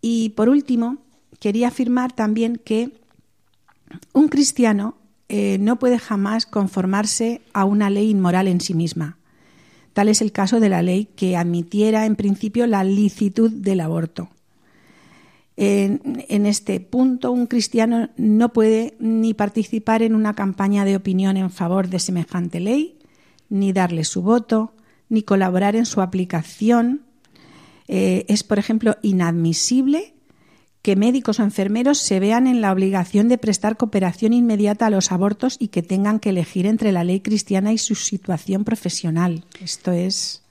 Y 0.00 0.30
por 0.30 0.48
último, 0.48 0.98
quería 1.40 1.68
afirmar 1.68 2.12
también 2.12 2.60
que 2.64 3.00
un 4.12 4.28
cristiano 4.28 4.99
eh, 5.32 5.58
no 5.60 5.78
puede 5.78 6.00
jamás 6.00 6.44
conformarse 6.44 7.40
a 7.52 7.64
una 7.64 7.88
ley 7.88 8.10
inmoral 8.10 8.48
en 8.48 8.60
sí 8.60 8.74
misma. 8.74 9.16
Tal 9.92 10.08
es 10.08 10.22
el 10.22 10.32
caso 10.32 10.58
de 10.58 10.68
la 10.68 10.82
ley 10.82 11.04
que 11.14 11.36
admitiera 11.36 12.04
en 12.04 12.16
principio 12.16 12.66
la 12.66 12.82
licitud 12.82 13.48
del 13.48 13.78
aborto. 13.78 14.28
En, 15.56 16.46
este 16.46 16.80
punto, 16.80 17.30
un 17.30 17.46
cristiano 17.46 18.08
no 18.16 18.52
puede 18.52 18.96
ni 18.98 19.32
participar 19.32 20.02
en 20.02 20.16
una 20.16 20.34
campaña 20.34 20.84
de 20.84 20.96
opinión 20.96 21.36
en 21.36 21.50
favor 21.50 21.88
de 21.88 22.00
semejante 22.00 22.58
ley, 22.58 22.98
ni 23.48 23.72
darle 23.72 24.02
su 24.02 24.22
voto, 24.22 24.74
ni 25.08 25.22
colaborar 25.22 25.76
en 25.76 25.86
su 25.86 26.00
aplicación. 26.00 27.02
Eh, 27.86 28.24
es, 28.26 28.42
por 28.42 28.58
ejemplo, 28.58 28.96
inadmisible 29.02 30.14
que 30.82 30.96
médicos 30.96 31.40
o 31.40 31.42
enfermeros 31.42 31.98
se 31.98 32.20
vean 32.20 32.46
en 32.46 32.60
la 32.60 32.72
obligación 32.72 33.28
de 33.28 33.38
prestar 33.38 33.76
cooperación 33.76 34.32
inmediata 34.32 34.86
a 34.86 34.90
los 34.90 35.12
abortos 35.12 35.56
y 35.58 35.68
que 35.68 35.82
tengan 35.82 36.20
que 36.20 36.30
elegir 36.30 36.66
entre 36.66 36.92
la 36.92 37.04
ley 37.04 37.20
cristiana 37.20 37.72
y 37.72 37.78
su 37.78 37.94
situación 37.94 38.64
profesional. 38.64 39.44
Esto 39.60 39.92
es 39.92 40.42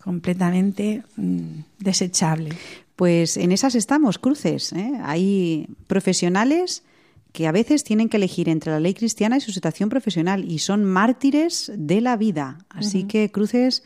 completamente 0.00 1.02
mm, 1.16 1.60
desechable. 1.80 2.50
Pues 2.94 3.36
en 3.36 3.50
esas 3.50 3.74
estamos, 3.74 4.18
cruces. 4.18 4.72
¿eh? 4.72 4.92
Hay 5.02 5.68
profesionales 5.88 6.84
que 7.32 7.46
a 7.46 7.52
veces 7.52 7.84
tienen 7.84 8.08
que 8.08 8.16
elegir 8.16 8.48
entre 8.48 8.72
la 8.72 8.80
ley 8.80 8.94
cristiana 8.94 9.36
y 9.36 9.40
su 9.40 9.52
situación 9.52 9.90
profesional 9.90 10.50
y 10.50 10.60
son 10.60 10.84
mártires 10.84 11.70
de 11.76 12.00
la 12.00 12.16
vida. 12.16 12.58
Así 12.70 13.04
que, 13.04 13.30
Cruces, 13.30 13.82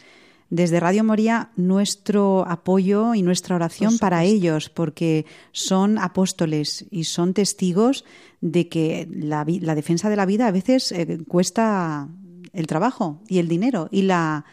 desde 0.51 0.81
Radio 0.81 1.05
Moría, 1.05 1.51
nuestro 1.57 2.45
apoyo 2.47 3.15
y 3.15 3.23
nuestra 3.23 3.55
oración 3.55 3.99
para 3.99 4.25
ellos, 4.25 4.69
porque 4.69 5.25
son 5.53 5.97
apóstoles 5.99 6.87
y 6.91 7.05
son 7.05 7.35
testigos 7.35 8.05
de 8.41 8.69
que 8.69 9.09
la, 9.11 9.47
la 9.47 9.75
defensa 9.75 10.11
de 10.11 10.17
la 10.17 10.27
vida 10.27 10.49
a 10.49 10.53
veces 10.53 10.91
eh, 10.93 11.21
cuesta 11.27 12.09
el 12.53 12.67
trabajo 12.67 13.23
y 13.29 13.39
el 13.39 13.49
dinero 13.49 13.89
y 13.93 14.03
la 14.03 14.45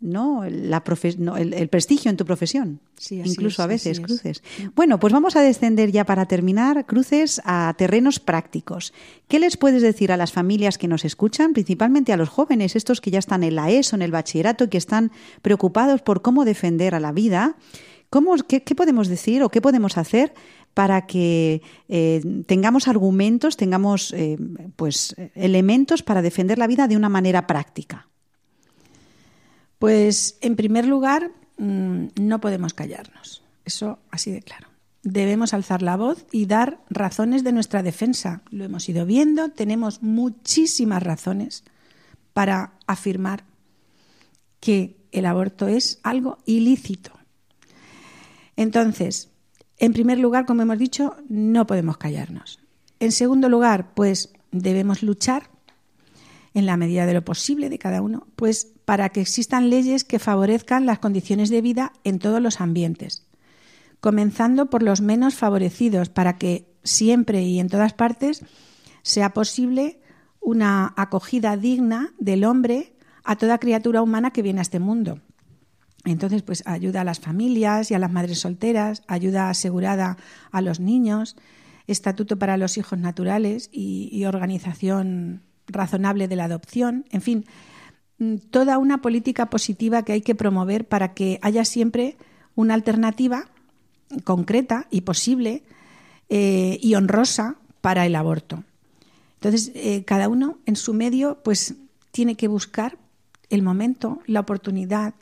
¿no? 0.00 0.44
La 0.48 0.82
no, 1.18 1.36
el, 1.36 1.68
prestigio 1.68 2.10
en 2.10 2.16
tu 2.16 2.24
profesión, 2.24 2.80
incluso 3.10 3.62
a 3.62 3.66
veces, 3.66 4.00
Cruces. 4.00 4.42
Bueno, 4.74 4.98
pues 4.98 5.12
vamos 5.12 5.36
a 5.36 5.42
descender 5.42 5.92
ya 5.92 6.04
para 6.04 6.26
terminar, 6.26 6.86
Cruces, 6.86 7.40
a 7.44 7.74
terrenos 7.76 8.18
prácticos. 8.18 8.94
¿Qué 9.28 9.38
les 9.38 9.56
puedes 9.56 9.82
decir 9.82 10.10
a 10.10 10.16
las 10.16 10.32
familias 10.32 10.78
que 10.78 10.88
nos 10.88 11.04
escuchan, 11.04 11.52
principalmente 11.52 12.12
a 12.12 12.16
los 12.16 12.30
jóvenes, 12.30 12.76
estos 12.76 13.00
que 13.00 13.10
ya 13.10 13.18
están 13.18 13.42
en 13.42 13.54
la 13.54 13.70
ESO, 13.70 13.96
en 13.96 14.02
el 14.02 14.10
bachillerato, 14.10 14.70
que 14.70 14.78
están 14.78 15.12
preocupados 15.42 16.00
por 16.02 16.22
cómo 16.22 16.44
defender 16.44 16.94
a 16.94 17.00
la 17.00 17.12
vida? 17.12 17.56
¿Cómo, 18.08 18.34
qué, 18.48 18.60
podemos 18.74 19.06
decir 19.06 19.42
o 19.42 19.50
qué 19.50 19.60
podemos 19.60 19.96
hacer 19.96 20.34
para 20.74 21.06
que 21.06 21.62
eh, 21.88 22.22
tengamos 22.46 22.88
argumentos, 22.88 23.56
tengamos 23.56 24.12
eh, 24.14 24.36
pues 24.76 25.14
elementos 25.34 26.02
para 26.02 26.22
defender 26.22 26.58
la 26.58 26.66
vida 26.66 26.88
de 26.88 26.96
una 26.96 27.08
manera 27.08 27.46
práctica? 27.46 28.08
Pues, 29.80 30.36
en 30.42 30.56
primer 30.56 30.86
lugar, 30.86 31.32
mm, 31.56 32.08
no 32.20 32.38
podemos 32.38 32.74
callarnos. 32.74 33.42
Eso 33.64 33.98
así 34.10 34.30
de 34.30 34.42
claro. 34.42 34.68
Debemos 35.02 35.54
alzar 35.54 35.80
la 35.80 35.96
voz 35.96 36.26
y 36.30 36.44
dar 36.44 36.82
razones 36.90 37.44
de 37.44 37.52
nuestra 37.52 37.82
defensa. 37.82 38.42
Lo 38.50 38.64
hemos 38.64 38.86
ido 38.90 39.06
viendo, 39.06 39.48
tenemos 39.48 40.02
muchísimas 40.02 41.02
razones 41.02 41.64
para 42.34 42.74
afirmar 42.86 43.44
que 44.60 44.98
el 45.12 45.24
aborto 45.24 45.66
es 45.66 45.98
algo 46.02 46.36
ilícito. 46.44 47.12
Entonces, 48.56 49.30
en 49.78 49.94
primer 49.94 50.18
lugar, 50.18 50.44
como 50.44 50.60
hemos 50.60 50.78
dicho, 50.78 51.16
no 51.30 51.66
podemos 51.66 51.96
callarnos. 51.96 52.60
En 52.98 53.12
segundo 53.12 53.48
lugar, 53.48 53.94
pues 53.94 54.30
debemos 54.52 55.02
luchar 55.02 55.48
en 56.52 56.66
la 56.66 56.76
medida 56.76 57.06
de 57.06 57.14
lo 57.14 57.24
posible 57.24 57.70
de 57.70 57.78
cada 57.78 58.02
uno, 58.02 58.26
pues 58.36 58.74
para 58.90 59.10
que 59.10 59.20
existan 59.20 59.70
leyes 59.70 60.02
que 60.02 60.18
favorezcan 60.18 60.84
las 60.84 60.98
condiciones 60.98 61.48
de 61.48 61.60
vida 61.60 61.92
en 62.02 62.18
todos 62.18 62.42
los 62.42 62.60
ambientes, 62.60 63.24
comenzando 64.00 64.68
por 64.68 64.82
los 64.82 65.00
menos 65.00 65.36
favorecidos, 65.36 66.08
para 66.08 66.38
que 66.38 66.66
siempre 66.82 67.40
y 67.42 67.60
en 67.60 67.68
todas 67.68 67.92
partes 67.92 68.44
sea 69.02 69.32
posible 69.32 70.00
una 70.40 70.92
acogida 70.96 71.56
digna 71.56 72.12
del 72.18 72.42
hombre 72.42 72.96
a 73.22 73.36
toda 73.36 73.58
criatura 73.58 74.02
humana 74.02 74.32
que 74.32 74.42
viene 74.42 74.58
a 74.58 74.62
este 74.62 74.80
mundo. 74.80 75.20
Entonces, 76.04 76.42
pues 76.42 76.64
ayuda 76.66 77.02
a 77.02 77.04
las 77.04 77.20
familias 77.20 77.92
y 77.92 77.94
a 77.94 78.00
las 78.00 78.10
madres 78.10 78.40
solteras, 78.40 79.04
ayuda 79.06 79.50
asegurada 79.50 80.16
a 80.50 80.60
los 80.62 80.80
niños, 80.80 81.36
estatuto 81.86 82.40
para 82.40 82.56
los 82.56 82.76
hijos 82.76 82.98
naturales 82.98 83.70
y, 83.70 84.08
y 84.10 84.24
organización 84.24 85.42
razonable 85.68 86.26
de 86.26 86.34
la 86.34 86.46
adopción, 86.46 87.04
en 87.12 87.22
fin, 87.22 87.46
toda 88.50 88.78
una 88.78 89.00
política 89.00 89.48
positiva 89.48 90.02
que 90.04 90.12
hay 90.12 90.20
que 90.20 90.34
promover 90.34 90.86
para 90.86 91.14
que 91.14 91.38
haya 91.42 91.64
siempre 91.64 92.16
una 92.54 92.74
alternativa 92.74 93.48
concreta 94.24 94.86
y 94.90 95.02
posible 95.02 95.62
eh, 96.28 96.78
y 96.82 96.94
honrosa 96.94 97.56
para 97.80 98.06
el 98.06 98.14
aborto. 98.14 98.64
Entonces, 99.36 99.72
eh, 99.74 100.04
cada 100.04 100.28
uno 100.28 100.58
en 100.66 100.76
su 100.76 100.92
medio, 100.92 101.38
pues 101.42 101.74
tiene 102.10 102.34
que 102.34 102.48
buscar 102.48 102.98
el 103.48 103.62
momento, 103.62 104.20
la 104.26 104.40
oportunidad 104.40 105.14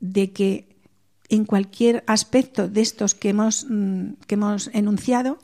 de 0.00 0.32
que 0.32 0.76
en 1.28 1.44
cualquier 1.44 2.04
aspecto 2.06 2.68
de 2.68 2.80
estos 2.80 3.14
que 3.14 3.30
hemos, 3.30 3.66
mm, 3.68 4.12
que 4.26 4.34
hemos 4.36 4.70
enunciado, 4.72 5.38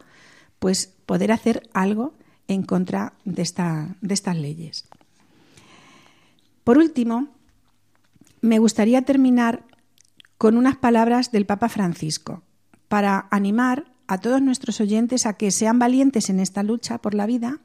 pues 0.59 0.93
poder 1.07 1.33
hacer 1.33 1.69
algo 1.75 2.15
en 2.49 2.63
contra 2.63 3.15
de, 3.25 3.43
esta, 3.43 3.97
de 4.01 4.15
estas 4.15 4.37
leyes. 4.37 4.85
Por 6.65 6.79
último, 6.79 7.29
me 8.41 8.59
gustaría 8.59 9.03
terminar 9.03 9.65
con 10.39 10.57
unas 10.57 10.77
palabras 10.77 11.31
del 11.31 11.47
Papa 11.47 11.69
Francisco 11.69 12.43
para 12.89 13.29
animar 13.31 13.93
a 14.07 14.19
todos 14.19 14.43
nuestros 14.43 14.81
oyentes 14.81 15.27
a 15.27 15.35
que 15.35 15.51
sean 15.51 15.79
valientes 15.79 16.29
en 16.31 16.41
esta 16.41 16.63
lucha 16.63 16.99
por 16.99 17.15
la 17.15 17.27
vida 17.27 17.61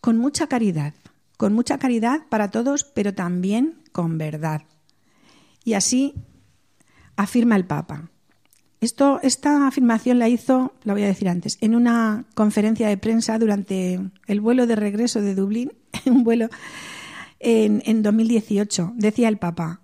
con 0.00 0.18
mucha 0.18 0.46
caridad, 0.46 0.94
con 1.36 1.52
mucha 1.54 1.78
caridad 1.78 2.26
para 2.28 2.50
todos, 2.50 2.84
pero 2.84 3.14
también 3.14 3.82
con 3.92 4.18
verdad. 4.18 4.62
Y 5.64 5.74
así 5.74 6.14
afirma 7.16 7.56
el 7.56 7.64
Papa. 7.64 8.10
Esta 8.80 9.66
afirmación 9.66 10.18
la 10.18 10.28
hizo, 10.28 10.74
la 10.84 10.92
voy 10.92 11.04
a 11.04 11.06
decir 11.06 11.28
antes, 11.28 11.56
en 11.62 11.74
una 11.74 12.26
conferencia 12.34 12.86
de 12.86 12.98
prensa 12.98 13.38
durante 13.38 13.98
el 14.26 14.40
vuelo 14.42 14.66
de 14.66 14.76
regreso 14.76 15.22
de 15.22 15.34
Dublín, 15.34 15.72
un 16.06 16.22
vuelo 16.22 16.50
en, 17.44 17.82
en 17.84 18.02
2018. 18.02 18.94
Decía 18.96 19.28
el 19.28 19.38
Papa, 19.38 19.80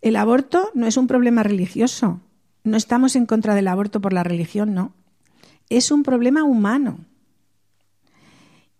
el 0.00 0.16
aborto 0.16 0.70
no 0.74 0.86
es 0.86 0.96
un 0.96 1.06
problema 1.06 1.42
religioso. 1.42 2.20
No 2.64 2.76
estamos 2.76 3.16
en 3.16 3.26
contra 3.26 3.54
del 3.54 3.68
aborto 3.68 4.00
por 4.00 4.12
la 4.12 4.22
religión, 4.22 4.72
no. 4.72 4.92
Es 5.68 5.90
un 5.90 6.02
problema 6.02 6.44
humano. 6.44 6.98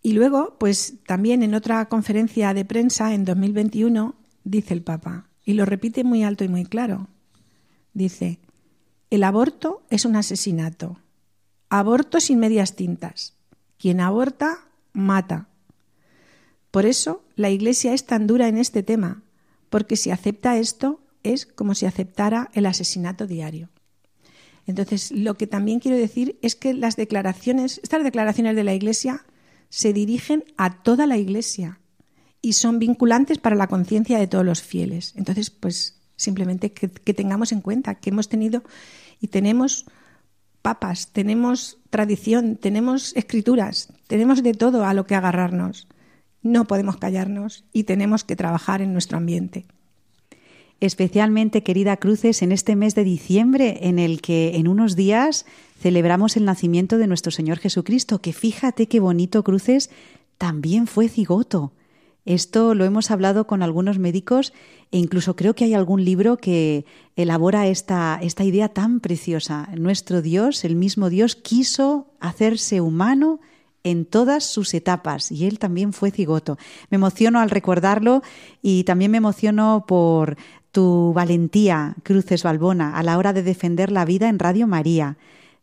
Y 0.03 0.13
luego, 0.13 0.57
pues 0.59 0.95
también 1.05 1.43
en 1.43 1.55
otra 1.55 1.89
conferencia 1.89 2.55
de 2.55 2.65
prensa 2.65 3.13
en 3.13 3.25
2021, 3.25 4.15
dice 4.45 4.73
el 4.73 4.83
Papa, 4.83 5.29
y 5.45 5.55
lo 5.55 5.65
repite 5.65 6.05
muy 6.05 6.23
alto 6.23 6.45
y 6.45 6.49
muy 6.49 6.65
claro, 6.65 7.09
dice, 7.93 8.39
el 9.11 9.25
aborto 9.25 9.83
es 9.91 10.05
un 10.05 10.15
asesinato. 10.15 10.99
Aborto 11.71 12.21
sin 12.21 12.39
medias 12.39 12.77
tintas. 12.77 13.35
Quien 13.79 14.01
aborta, 14.01 14.59
mata. 14.93 15.49
Por 16.77 16.85
eso 16.85 17.25
la 17.37 17.49
Iglesia 17.49 17.95
es 17.95 18.05
tan 18.05 18.27
dura 18.27 18.49
en 18.49 18.59
este 18.59 18.83
tema, 18.83 19.23
porque 19.71 19.97
si 19.97 20.11
acepta 20.11 20.59
esto 20.59 21.01
es 21.23 21.47
como 21.47 21.75
si 21.75 21.87
aceptara 21.87 22.51
el 22.53 22.67
asesinato 22.67 23.27
diario. 23.27 23.71
Entonces, 24.67 25.11
lo 25.11 25.39
que 25.39 25.47
también 25.47 25.81
quiero 25.81 25.97
decir 25.97 26.39
es 26.43 26.55
que 26.55 26.75
las 26.75 26.97
declaraciones, 26.97 27.81
estas 27.83 28.05
declaraciones 28.05 28.57
de 28.57 28.65
la 28.65 28.75
Iglesia 28.75 29.25
se 29.71 29.95
dirigen 29.95 30.45
a 30.59 30.83
toda 30.83 31.07
la 31.07 31.17
Iglesia 31.17 31.81
y 32.43 32.53
son 32.53 32.79
vinculantes 32.79 33.39
para 33.39 33.57
la 33.57 33.69
conciencia 33.69 34.19
de 34.19 34.27
todos 34.27 34.45
los 34.45 34.61
fieles. 34.61 35.15
Entonces, 35.17 35.49
pues 35.49 35.99
simplemente 36.17 36.73
que, 36.73 36.91
que 36.91 37.15
tengamos 37.15 37.53
en 37.53 37.63
cuenta 37.63 37.95
que 37.95 38.11
hemos 38.11 38.29
tenido 38.29 38.63
y 39.19 39.29
tenemos 39.29 39.87
papas, 40.61 41.09
tenemos 41.15 41.79
tradición, 41.89 42.57
tenemos 42.57 43.17
escrituras, 43.17 43.89
tenemos 44.09 44.43
de 44.43 44.53
todo 44.53 44.85
a 44.85 44.93
lo 44.93 45.07
que 45.07 45.15
agarrarnos. 45.15 45.89
No 46.47 46.67
podemos 46.67 46.97
callarnos 46.97 47.65
y 47.73 47.85
tenemos 47.85 48.25
que 48.25 48.37
trabajar 48.37 48.81
en 48.81 48.93
nuestro 48.93 49.19
ambiente 49.19 49.67
especialmente, 50.81 51.63
querida 51.63 51.97
Cruces, 51.97 52.43
en 52.43 52.53
este 52.53 52.77
mes 52.77 52.95
de 52.95 53.05
diciembre 53.05 53.79
en 53.83 53.99
el 53.99 54.21
que 54.21 54.57
en 54.57 54.69
unos 54.69 54.95
días 54.95 55.47
celebramos 55.81 56.37
el 56.37 56.45
nacimiento 56.45 56.99
de 56.99 57.07
nuestro 57.07 57.33
Señor 57.33 57.59
Jesucristo, 57.59 58.21
que 58.21 58.33
fíjate 58.33 58.87
qué 58.87 59.01
bonito, 59.01 59.43
Cruces, 59.43 59.91
también 60.39 60.87
fue 60.87 61.09
cigoto. 61.09 61.73
Esto 62.27 62.75
lo 62.75 62.85
hemos 62.85 63.11
hablado 63.11 63.47
con 63.47 63.63
algunos 63.63 63.99
médicos 63.99 64.53
e 64.91 64.99
incluso 64.99 65.37
creo 65.37 65.55
que 65.55 65.65
hay 65.65 65.75
algún 65.75 66.05
libro 66.05 66.37
que 66.37 66.85
elabora 67.15 67.69
esta, 67.69 68.19
esta 68.21 68.45
idea 68.45 68.69
tan 68.69 69.01
preciosa. 69.01 69.69
Nuestro 69.79 70.23
Dios, 70.23 70.65
el 70.65 70.75
mismo 70.75 71.09
Dios, 71.09 71.37
quiso 71.37 72.09
hacerse 72.21 72.81
humano 72.81 73.41
en 73.87 74.05
todas 74.05 74.43
sus 74.43 74.75
etapas 74.75 75.31
y 75.31 75.47
él 75.47 75.61
también 75.61 75.93
fue 75.93 76.11
cigoto. 76.11 76.59
Me 76.91 76.97
emociono 76.97 77.39
al 77.39 77.51
recordarlo 77.51 78.21
y 78.61 78.83
también 78.83 79.13
me 79.13 79.19
emociono 79.19 79.85
por 79.87 80.37
tu 80.73 81.13
valentía, 81.15 81.95
Cruces 82.03 82.43
Balbona, 82.43 82.99
a 82.99 83.05
la 83.05 83.17
hora 83.17 83.33
de 83.33 83.45
defender 83.45 83.93
la 83.93 84.05
vida 84.05 84.29
en 84.29 84.41
Radio 84.41 84.67
María. 84.67 85.19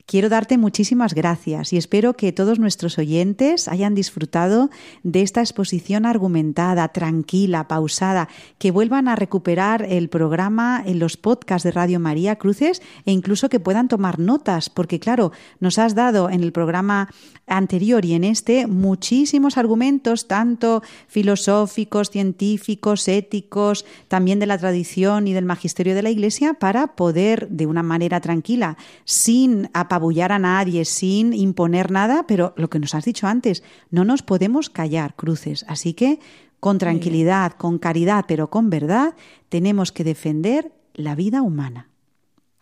Quiero 0.05 0.27
darte 0.27 0.57
muchísimas 0.57 1.13
gracias 1.13 1.71
y 1.71 1.77
espero 1.77 2.13
que 2.13 2.33
todos 2.33 2.59
nuestros 2.59 2.97
oyentes 2.97 3.69
hayan 3.69 3.95
disfrutado 3.95 4.69
de 5.01 5.21
esta 5.21 5.39
exposición 5.39 6.05
argumentada, 6.05 6.89
tranquila, 6.89 7.69
pausada, 7.69 8.27
que 8.59 8.71
vuelvan 8.71 9.07
a 9.07 9.15
recuperar 9.15 9.85
el 9.89 10.09
programa 10.09 10.83
en 10.85 10.99
los 10.99 11.15
podcasts 11.15 11.63
de 11.63 11.71
Radio 11.71 12.01
María 12.01 12.35
Cruces 12.35 12.81
e 13.05 13.13
incluso 13.13 13.47
que 13.47 13.61
puedan 13.61 13.87
tomar 13.87 14.19
notas, 14.19 14.69
porque 14.69 14.99
claro, 14.99 15.31
nos 15.61 15.79
has 15.79 15.95
dado 15.95 16.29
en 16.29 16.43
el 16.43 16.51
programa 16.51 17.07
anterior 17.47 18.03
y 18.03 18.13
en 18.13 18.25
este 18.25 18.67
muchísimos 18.67 19.57
argumentos, 19.57 20.27
tanto 20.27 20.83
filosóficos, 21.07 22.09
científicos, 22.09 23.07
éticos, 23.07 23.85
también 24.09 24.39
de 24.39 24.47
la 24.47 24.57
tradición 24.57 25.29
y 25.29 25.33
del 25.33 25.45
magisterio 25.45 25.95
de 25.95 26.03
la 26.03 26.09
Iglesia, 26.09 26.55
para 26.55 26.95
poder 26.95 27.47
de 27.49 27.67
una 27.67 27.83
manera 27.83 28.19
tranquila, 28.19 28.77
sin 29.05 29.69
apabullar 29.95 30.31
a 30.31 30.39
nadie, 30.39 30.85
sin 30.85 31.33
imponer 31.33 31.91
nada, 31.91 32.25
pero 32.27 32.53
lo 32.57 32.69
que 32.69 32.79
nos 32.79 32.95
has 32.95 33.05
dicho 33.05 33.27
antes, 33.27 33.63
no 33.91 34.05
nos 34.05 34.21
podemos 34.23 34.69
callar, 34.69 35.15
cruces. 35.15 35.65
Así 35.67 35.93
que, 35.93 36.19
con 36.59 36.77
tranquilidad, 36.77 37.53
con 37.53 37.77
caridad, 37.77 38.25
pero 38.27 38.49
con 38.49 38.69
verdad, 38.69 39.15
tenemos 39.49 39.91
que 39.91 40.03
defender 40.03 40.71
la 40.93 41.15
vida 41.15 41.41
humana. 41.41 41.89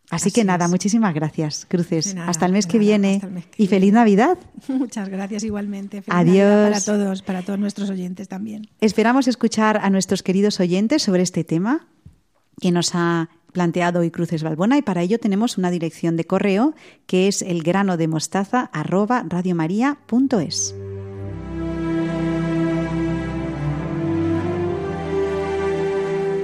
Así, 0.09 0.27
Así 0.27 0.31
que 0.31 0.43
nada, 0.43 0.65
es. 0.65 0.71
muchísimas 0.71 1.13
gracias, 1.13 1.65
Cruces. 1.69 2.15
Nada, 2.15 2.29
hasta 2.29 2.45
el 2.45 2.51
mes 2.51 2.67
que 2.67 2.77
nada, 2.77 2.87
viene. 2.87 3.13
hasta 3.15 3.27
el 3.27 3.33
mes 3.33 3.45
que 3.45 3.63
y 3.63 3.67
feliz. 3.67 3.93
Navidad. 3.93 4.37
Muchas 4.67 5.07
gracias 5.07 5.43
igualmente. 5.45 6.01
Feliz 6.01 6.19
Adiós. 6.19 6.47
Navidad 6.49 6.71
para 6.71 6.81
todos, 6.83 7.21
para 7.21 7.41
todos 7.43 7.59
nuestros 7.59 7.89
oyentes 7.89 8.27
también. 8.27 8.67
Esperamos 8.81 9.29
escuchar 9.29 9.77
a 9.77 9.89
nuestros 9.89 10.21
queridos 10.21 10.59
oyentes 10.59 11.01
sobre 11.03 11.23
este 11.23 11.45
tema 11.45 11.87
que 12.59 12.71
nos 12.71 12.91
ha 12.93 13.29
planteado 13.51 13.99
hoy 13.99 14.11
Cruces 14.11 14.43
Balbona 14.43 14.77
y 14.77 14.81
para 14.81 15.01
ello 15.01 15.19
tenemos 15.19 15.57
una 15.57 15.71
dirección 15.71 16.17
de 16.17 16.25
correo 16.25 16.73
que 17.05 17.27
es 17.27 17.41
el 17.41 17.63
grano 17.63 17.97
de 17.97 18.07
mostaza 18.07 18.69
arroba. 18.73 19.25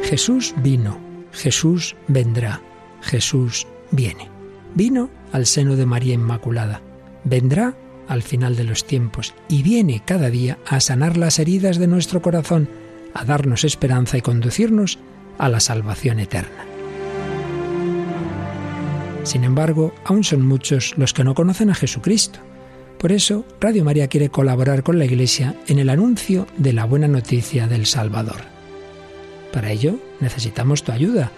Jesús 0.04 0.56
vino, 0.64 0.98
Jesús 1.34 1.96
vendrá, 2.08 2.62
Jesús 3.02 3.68
viene. 3.92 4.30
Vino 4.74 5.10
al 5.32 5.46
seno 5.46 5.76
de 5.76 5.86
María 5.86 6.14
Inmaculada, 6.14 6.82
vendrá 7.24 7.76
al 8.08 8.24
final 8.24 8.56
de 8.56 8.64
los 8.64 8.86
tiempos 8.86 9.34
y 9.50 9.64
viene 9.64 10.02
cada 10.06 10.30
día 10.30 10.58
a 10.66 10.80
sanar 10.80 11.18
las 11.18 11.40
heridas 11.40 11.78
de 11.78 11.88
nuestro 11.88 12.22
corazón, 12.22 12.70
a 13.14 13.26
darnos 13.26 13.64
esperanza 13.64 14.18
y 14.18 14.22
conducirnos 14.22 14.98
a 15.38 15.50
la 15.50 15.60
salvación 15.60 16.20
eterna. 16.20 16.77
Sin 19.28 19.44
embargo, 19.44 19.94
aún 20.06 20.24
son 20.24 20.42
muchos 20.42 20.94
los 20.98 21.12
que 21.12 21.26
no 21.26 21.36
conocen 21.36 21.70
a 21.70 21.76
Jesucristo. 21.76 22.40
Por 22.98 23.12
eso, 23.12 23.44
Radio 23.60 23.84
María 23.84 24.08
quiere 24.08 24.30
colaborar 24.30 24.84
con 24.84 24.98
la 24.98 25.04
Iglesia 25.04 25.54
en 25.68 25.80
el 25.80 25.90
anuncio 25.90 26.48
de 26.56 26.72
la 26.72 26.86
buena 26.86 27.10
noticia 27.10 27.68
del 27.68 27.88
Salvador. 27.88 28.38
Para 29.52 29.70
ello, 29.70 30.00
necesitamos 30.22 30.84
tu 30.84 30.94
ayuda. 30.94 31.34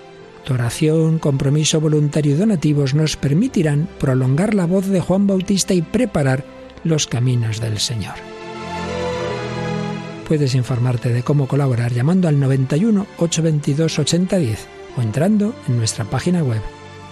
Tu 0.45 0.53
oración, 0.53 1.17
compromiso 1.17 1.81
voluntario 1.81 2.35
y 2.35 2.37
donativos 2.37 2.93
nos 2.93 3.17
permitirán 3.17 3.89
prolongar 3.99 4.53
la 4.53 4.67
voz 4.67 4.85
de 4.85 5.01
Juan 5.01 5.25
Bautista 5.25 5.73
y 5.73 5.81
preparar 5.81 6.45
los 6.83 7.07
caminos 7.07 7.59
del 7.59 7.79
Señor. 7.79 8.13
Puedes 10.27 10.53
informarte 10.53 11.09
de 11.09 11.23
cómo 11.23 11.47
colaborar 11.47 11.91
llamando 11.91 12.27
al 12.27 12.39
91 12.39 13.07
822 13.17 13.97
8010 13.97 14.67
o 14.95 15.01
entrando 15.01 15.55
en 15.67 15.77
nuestra 15.77 16.05
página 16.05 16.43
web 16.43 16.61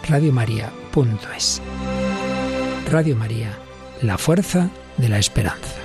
radiomaria.es. 0.10 1.62
Radio 2.90 3.16
María, 3.16 3.58
la 4.02 4.18
fuerza 4.18 4.70
de 4.98 5.10
la 5.10 5.20
esperanza. 5.20 5.77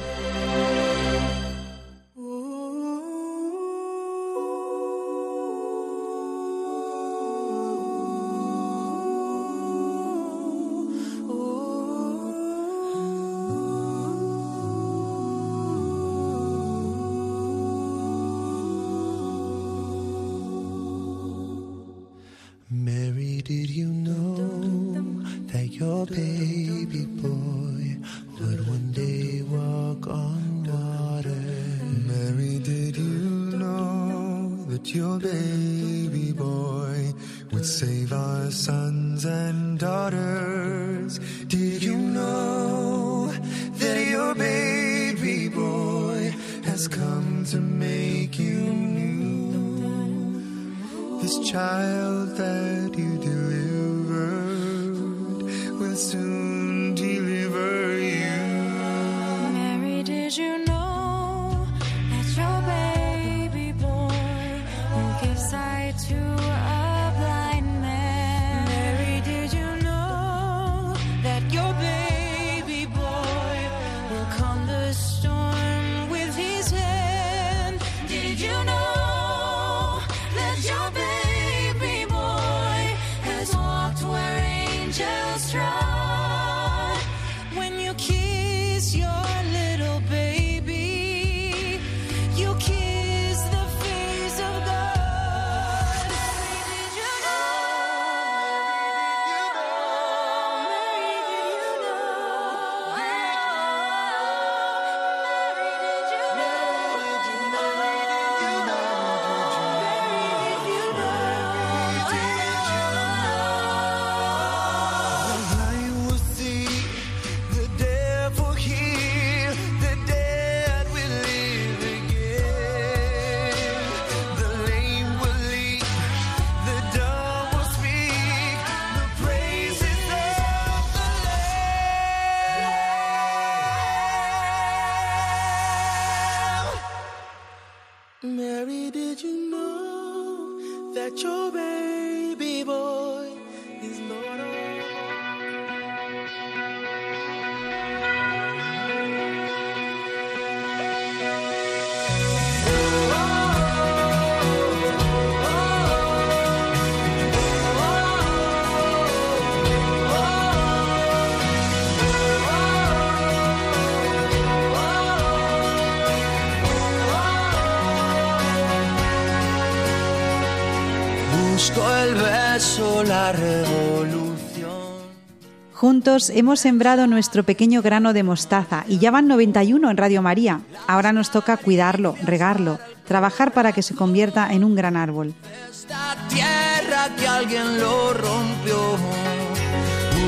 Juntos 176.12 176.28
hemos 176.36 176.60
sembrado 176.60 177.06
nuestro 177.06 177.42
pequeño 177.42 177.80
grano 177.80 178.12
de 178.12 178.22
mostaza 178.22 178.84
y 178.86 178.98
ya 178.98 179.10
van 179.10 179.28
91 179.28 179.90
en 179.90 179.96
Radio 179.96 180.20
María. 180.20 180.60
Ahora 180.86 181.10
nos 181.14 181.30
toca 181.30 181.56
cuidarlo, 181.56 182.16
regarlo, 182.22 182.78
trabajar 183.06 183.54
para 183.54 183.72
que 183.72 183.80
se 183.80 183.94
convierta 183.94 184.52
en 184.52 184.62
un 184.62 184.74
gran 184.74 184.98
árbol. 184.98 185.32
Esta 185.70 186.14
tierra 186.28 187.08
que 187.16 187.26
alguien 187.26 187.80
lo 187.80 188.12
rompió. 188.12 188.98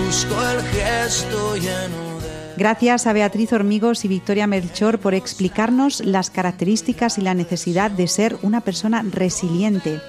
Busco 0.06 0.34
el 0.52 0.62
gesto 0.62 1.56
lleno 1.56 2.18
de. 2.20 2.54
Gracias 2.56 3.06
a 3.06 3.12
Beatriz 3.12 3.52
Hormigos 3.52 4.06
y 4.06 4.08
Victoria 4.08 4.46
Melchor 4.46 4.98
por 4.98 5.12
explicarnos 5.12 6.00
las 6.00 6.30
características 6.30 7.18
y 7.18 7.20
la 7.20 7.34
necesidad 7.34 7.90
de 7.90 8.08
ser 8.08 8.38
una 8.40 8.62
persona 8.62 9.04
resiliente. 9.06 10.00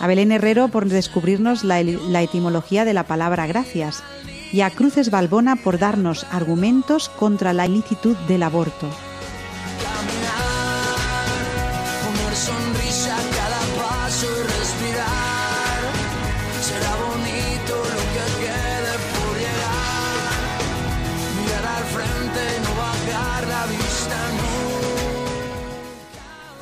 A 0.00 0.08
Belén 0.08 0.32
Herrero 0.32 0.66
por 0.66 0.88
descubrirnos 0.88 1.62
la, 1.62 1.80
la 1.80 2.22
etimología 2.22 2.84
de 2.84 2.92
la 2.92 3.04
palabra 3.04 3.46
gracias. 3.46 4.02
Y 4.52 4.60
a 4.60 4.70
Cruces 4.70 5.10
Balbona 5.10 5.56
por 5.56 5.78
darnos 5.78 6.26
argumentos 6.30 7.08
contra 7.08 7.52
la 7.52 7.66
ilicitud 7.66 8.16
del 8.28 8.42
aborto. 8.42 8.88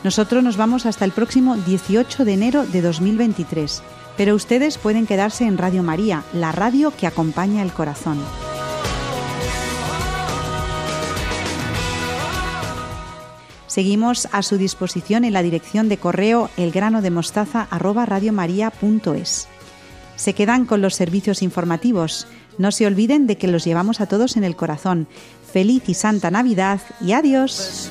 Nosotros 0.02 0.42
nos 0.42 0.56
vamos 0.56 0.86
hasta 0.86 1.04
el 1.04 1.12
próximo 1.12 1.56
18 1.56 2.24
de 2.24 2.32
enero 2.32 2.64
de 2.64 2.80
2023, 2.80 3.82
pero 4.20 4.34
ustedes 4.34 4.76
pueden 4.76 5.06
quedarse 5.06 5.46
en 5.46 5.56
Radio 5.56 5.82
María, 5.82 6.24
la 6.34 6.52
radio 6.52 6.92
que 6.94 7.06
acompaña 7.06 7.62
el 7.62 7.72
corazón. 7.72 8.22
Seguimos 13.66 14.28
a 14.30 14.42
su 14.42 14.58
disposición 14.58 15.24
en 15.24 15.32
la 15.32 15.42
dirección 15.42 15.88
de 15.88 15.96
correo 15.96 16.50
elgranodemostaza@radiomaria.es. 16.58 19.48
Se 20.16 20.34
quedan 20.34 20.66
con 20.66 20.82
los 20.82 20.96
servicios 20.96 21.40
informativos. 21.40 22.26
No 22.58 22.72
se 22.72 22.86
olviden 22.86 23.26
de 23.26 23.38
que 23.38 23.48
los 23.48 23.64
llevamos 23.64 24.02
a 24.02 24.06
todos 24.06 24.36
en 24.36 24.44
el 24.44 24.54
corazón. 24.54 25.08
Feliz 25.50 25.88
y 25.88 25.94
santa 25.94 26.30
Navidad 26.30 26.82
y 27.00 27.12
adiós. 27.12 27.90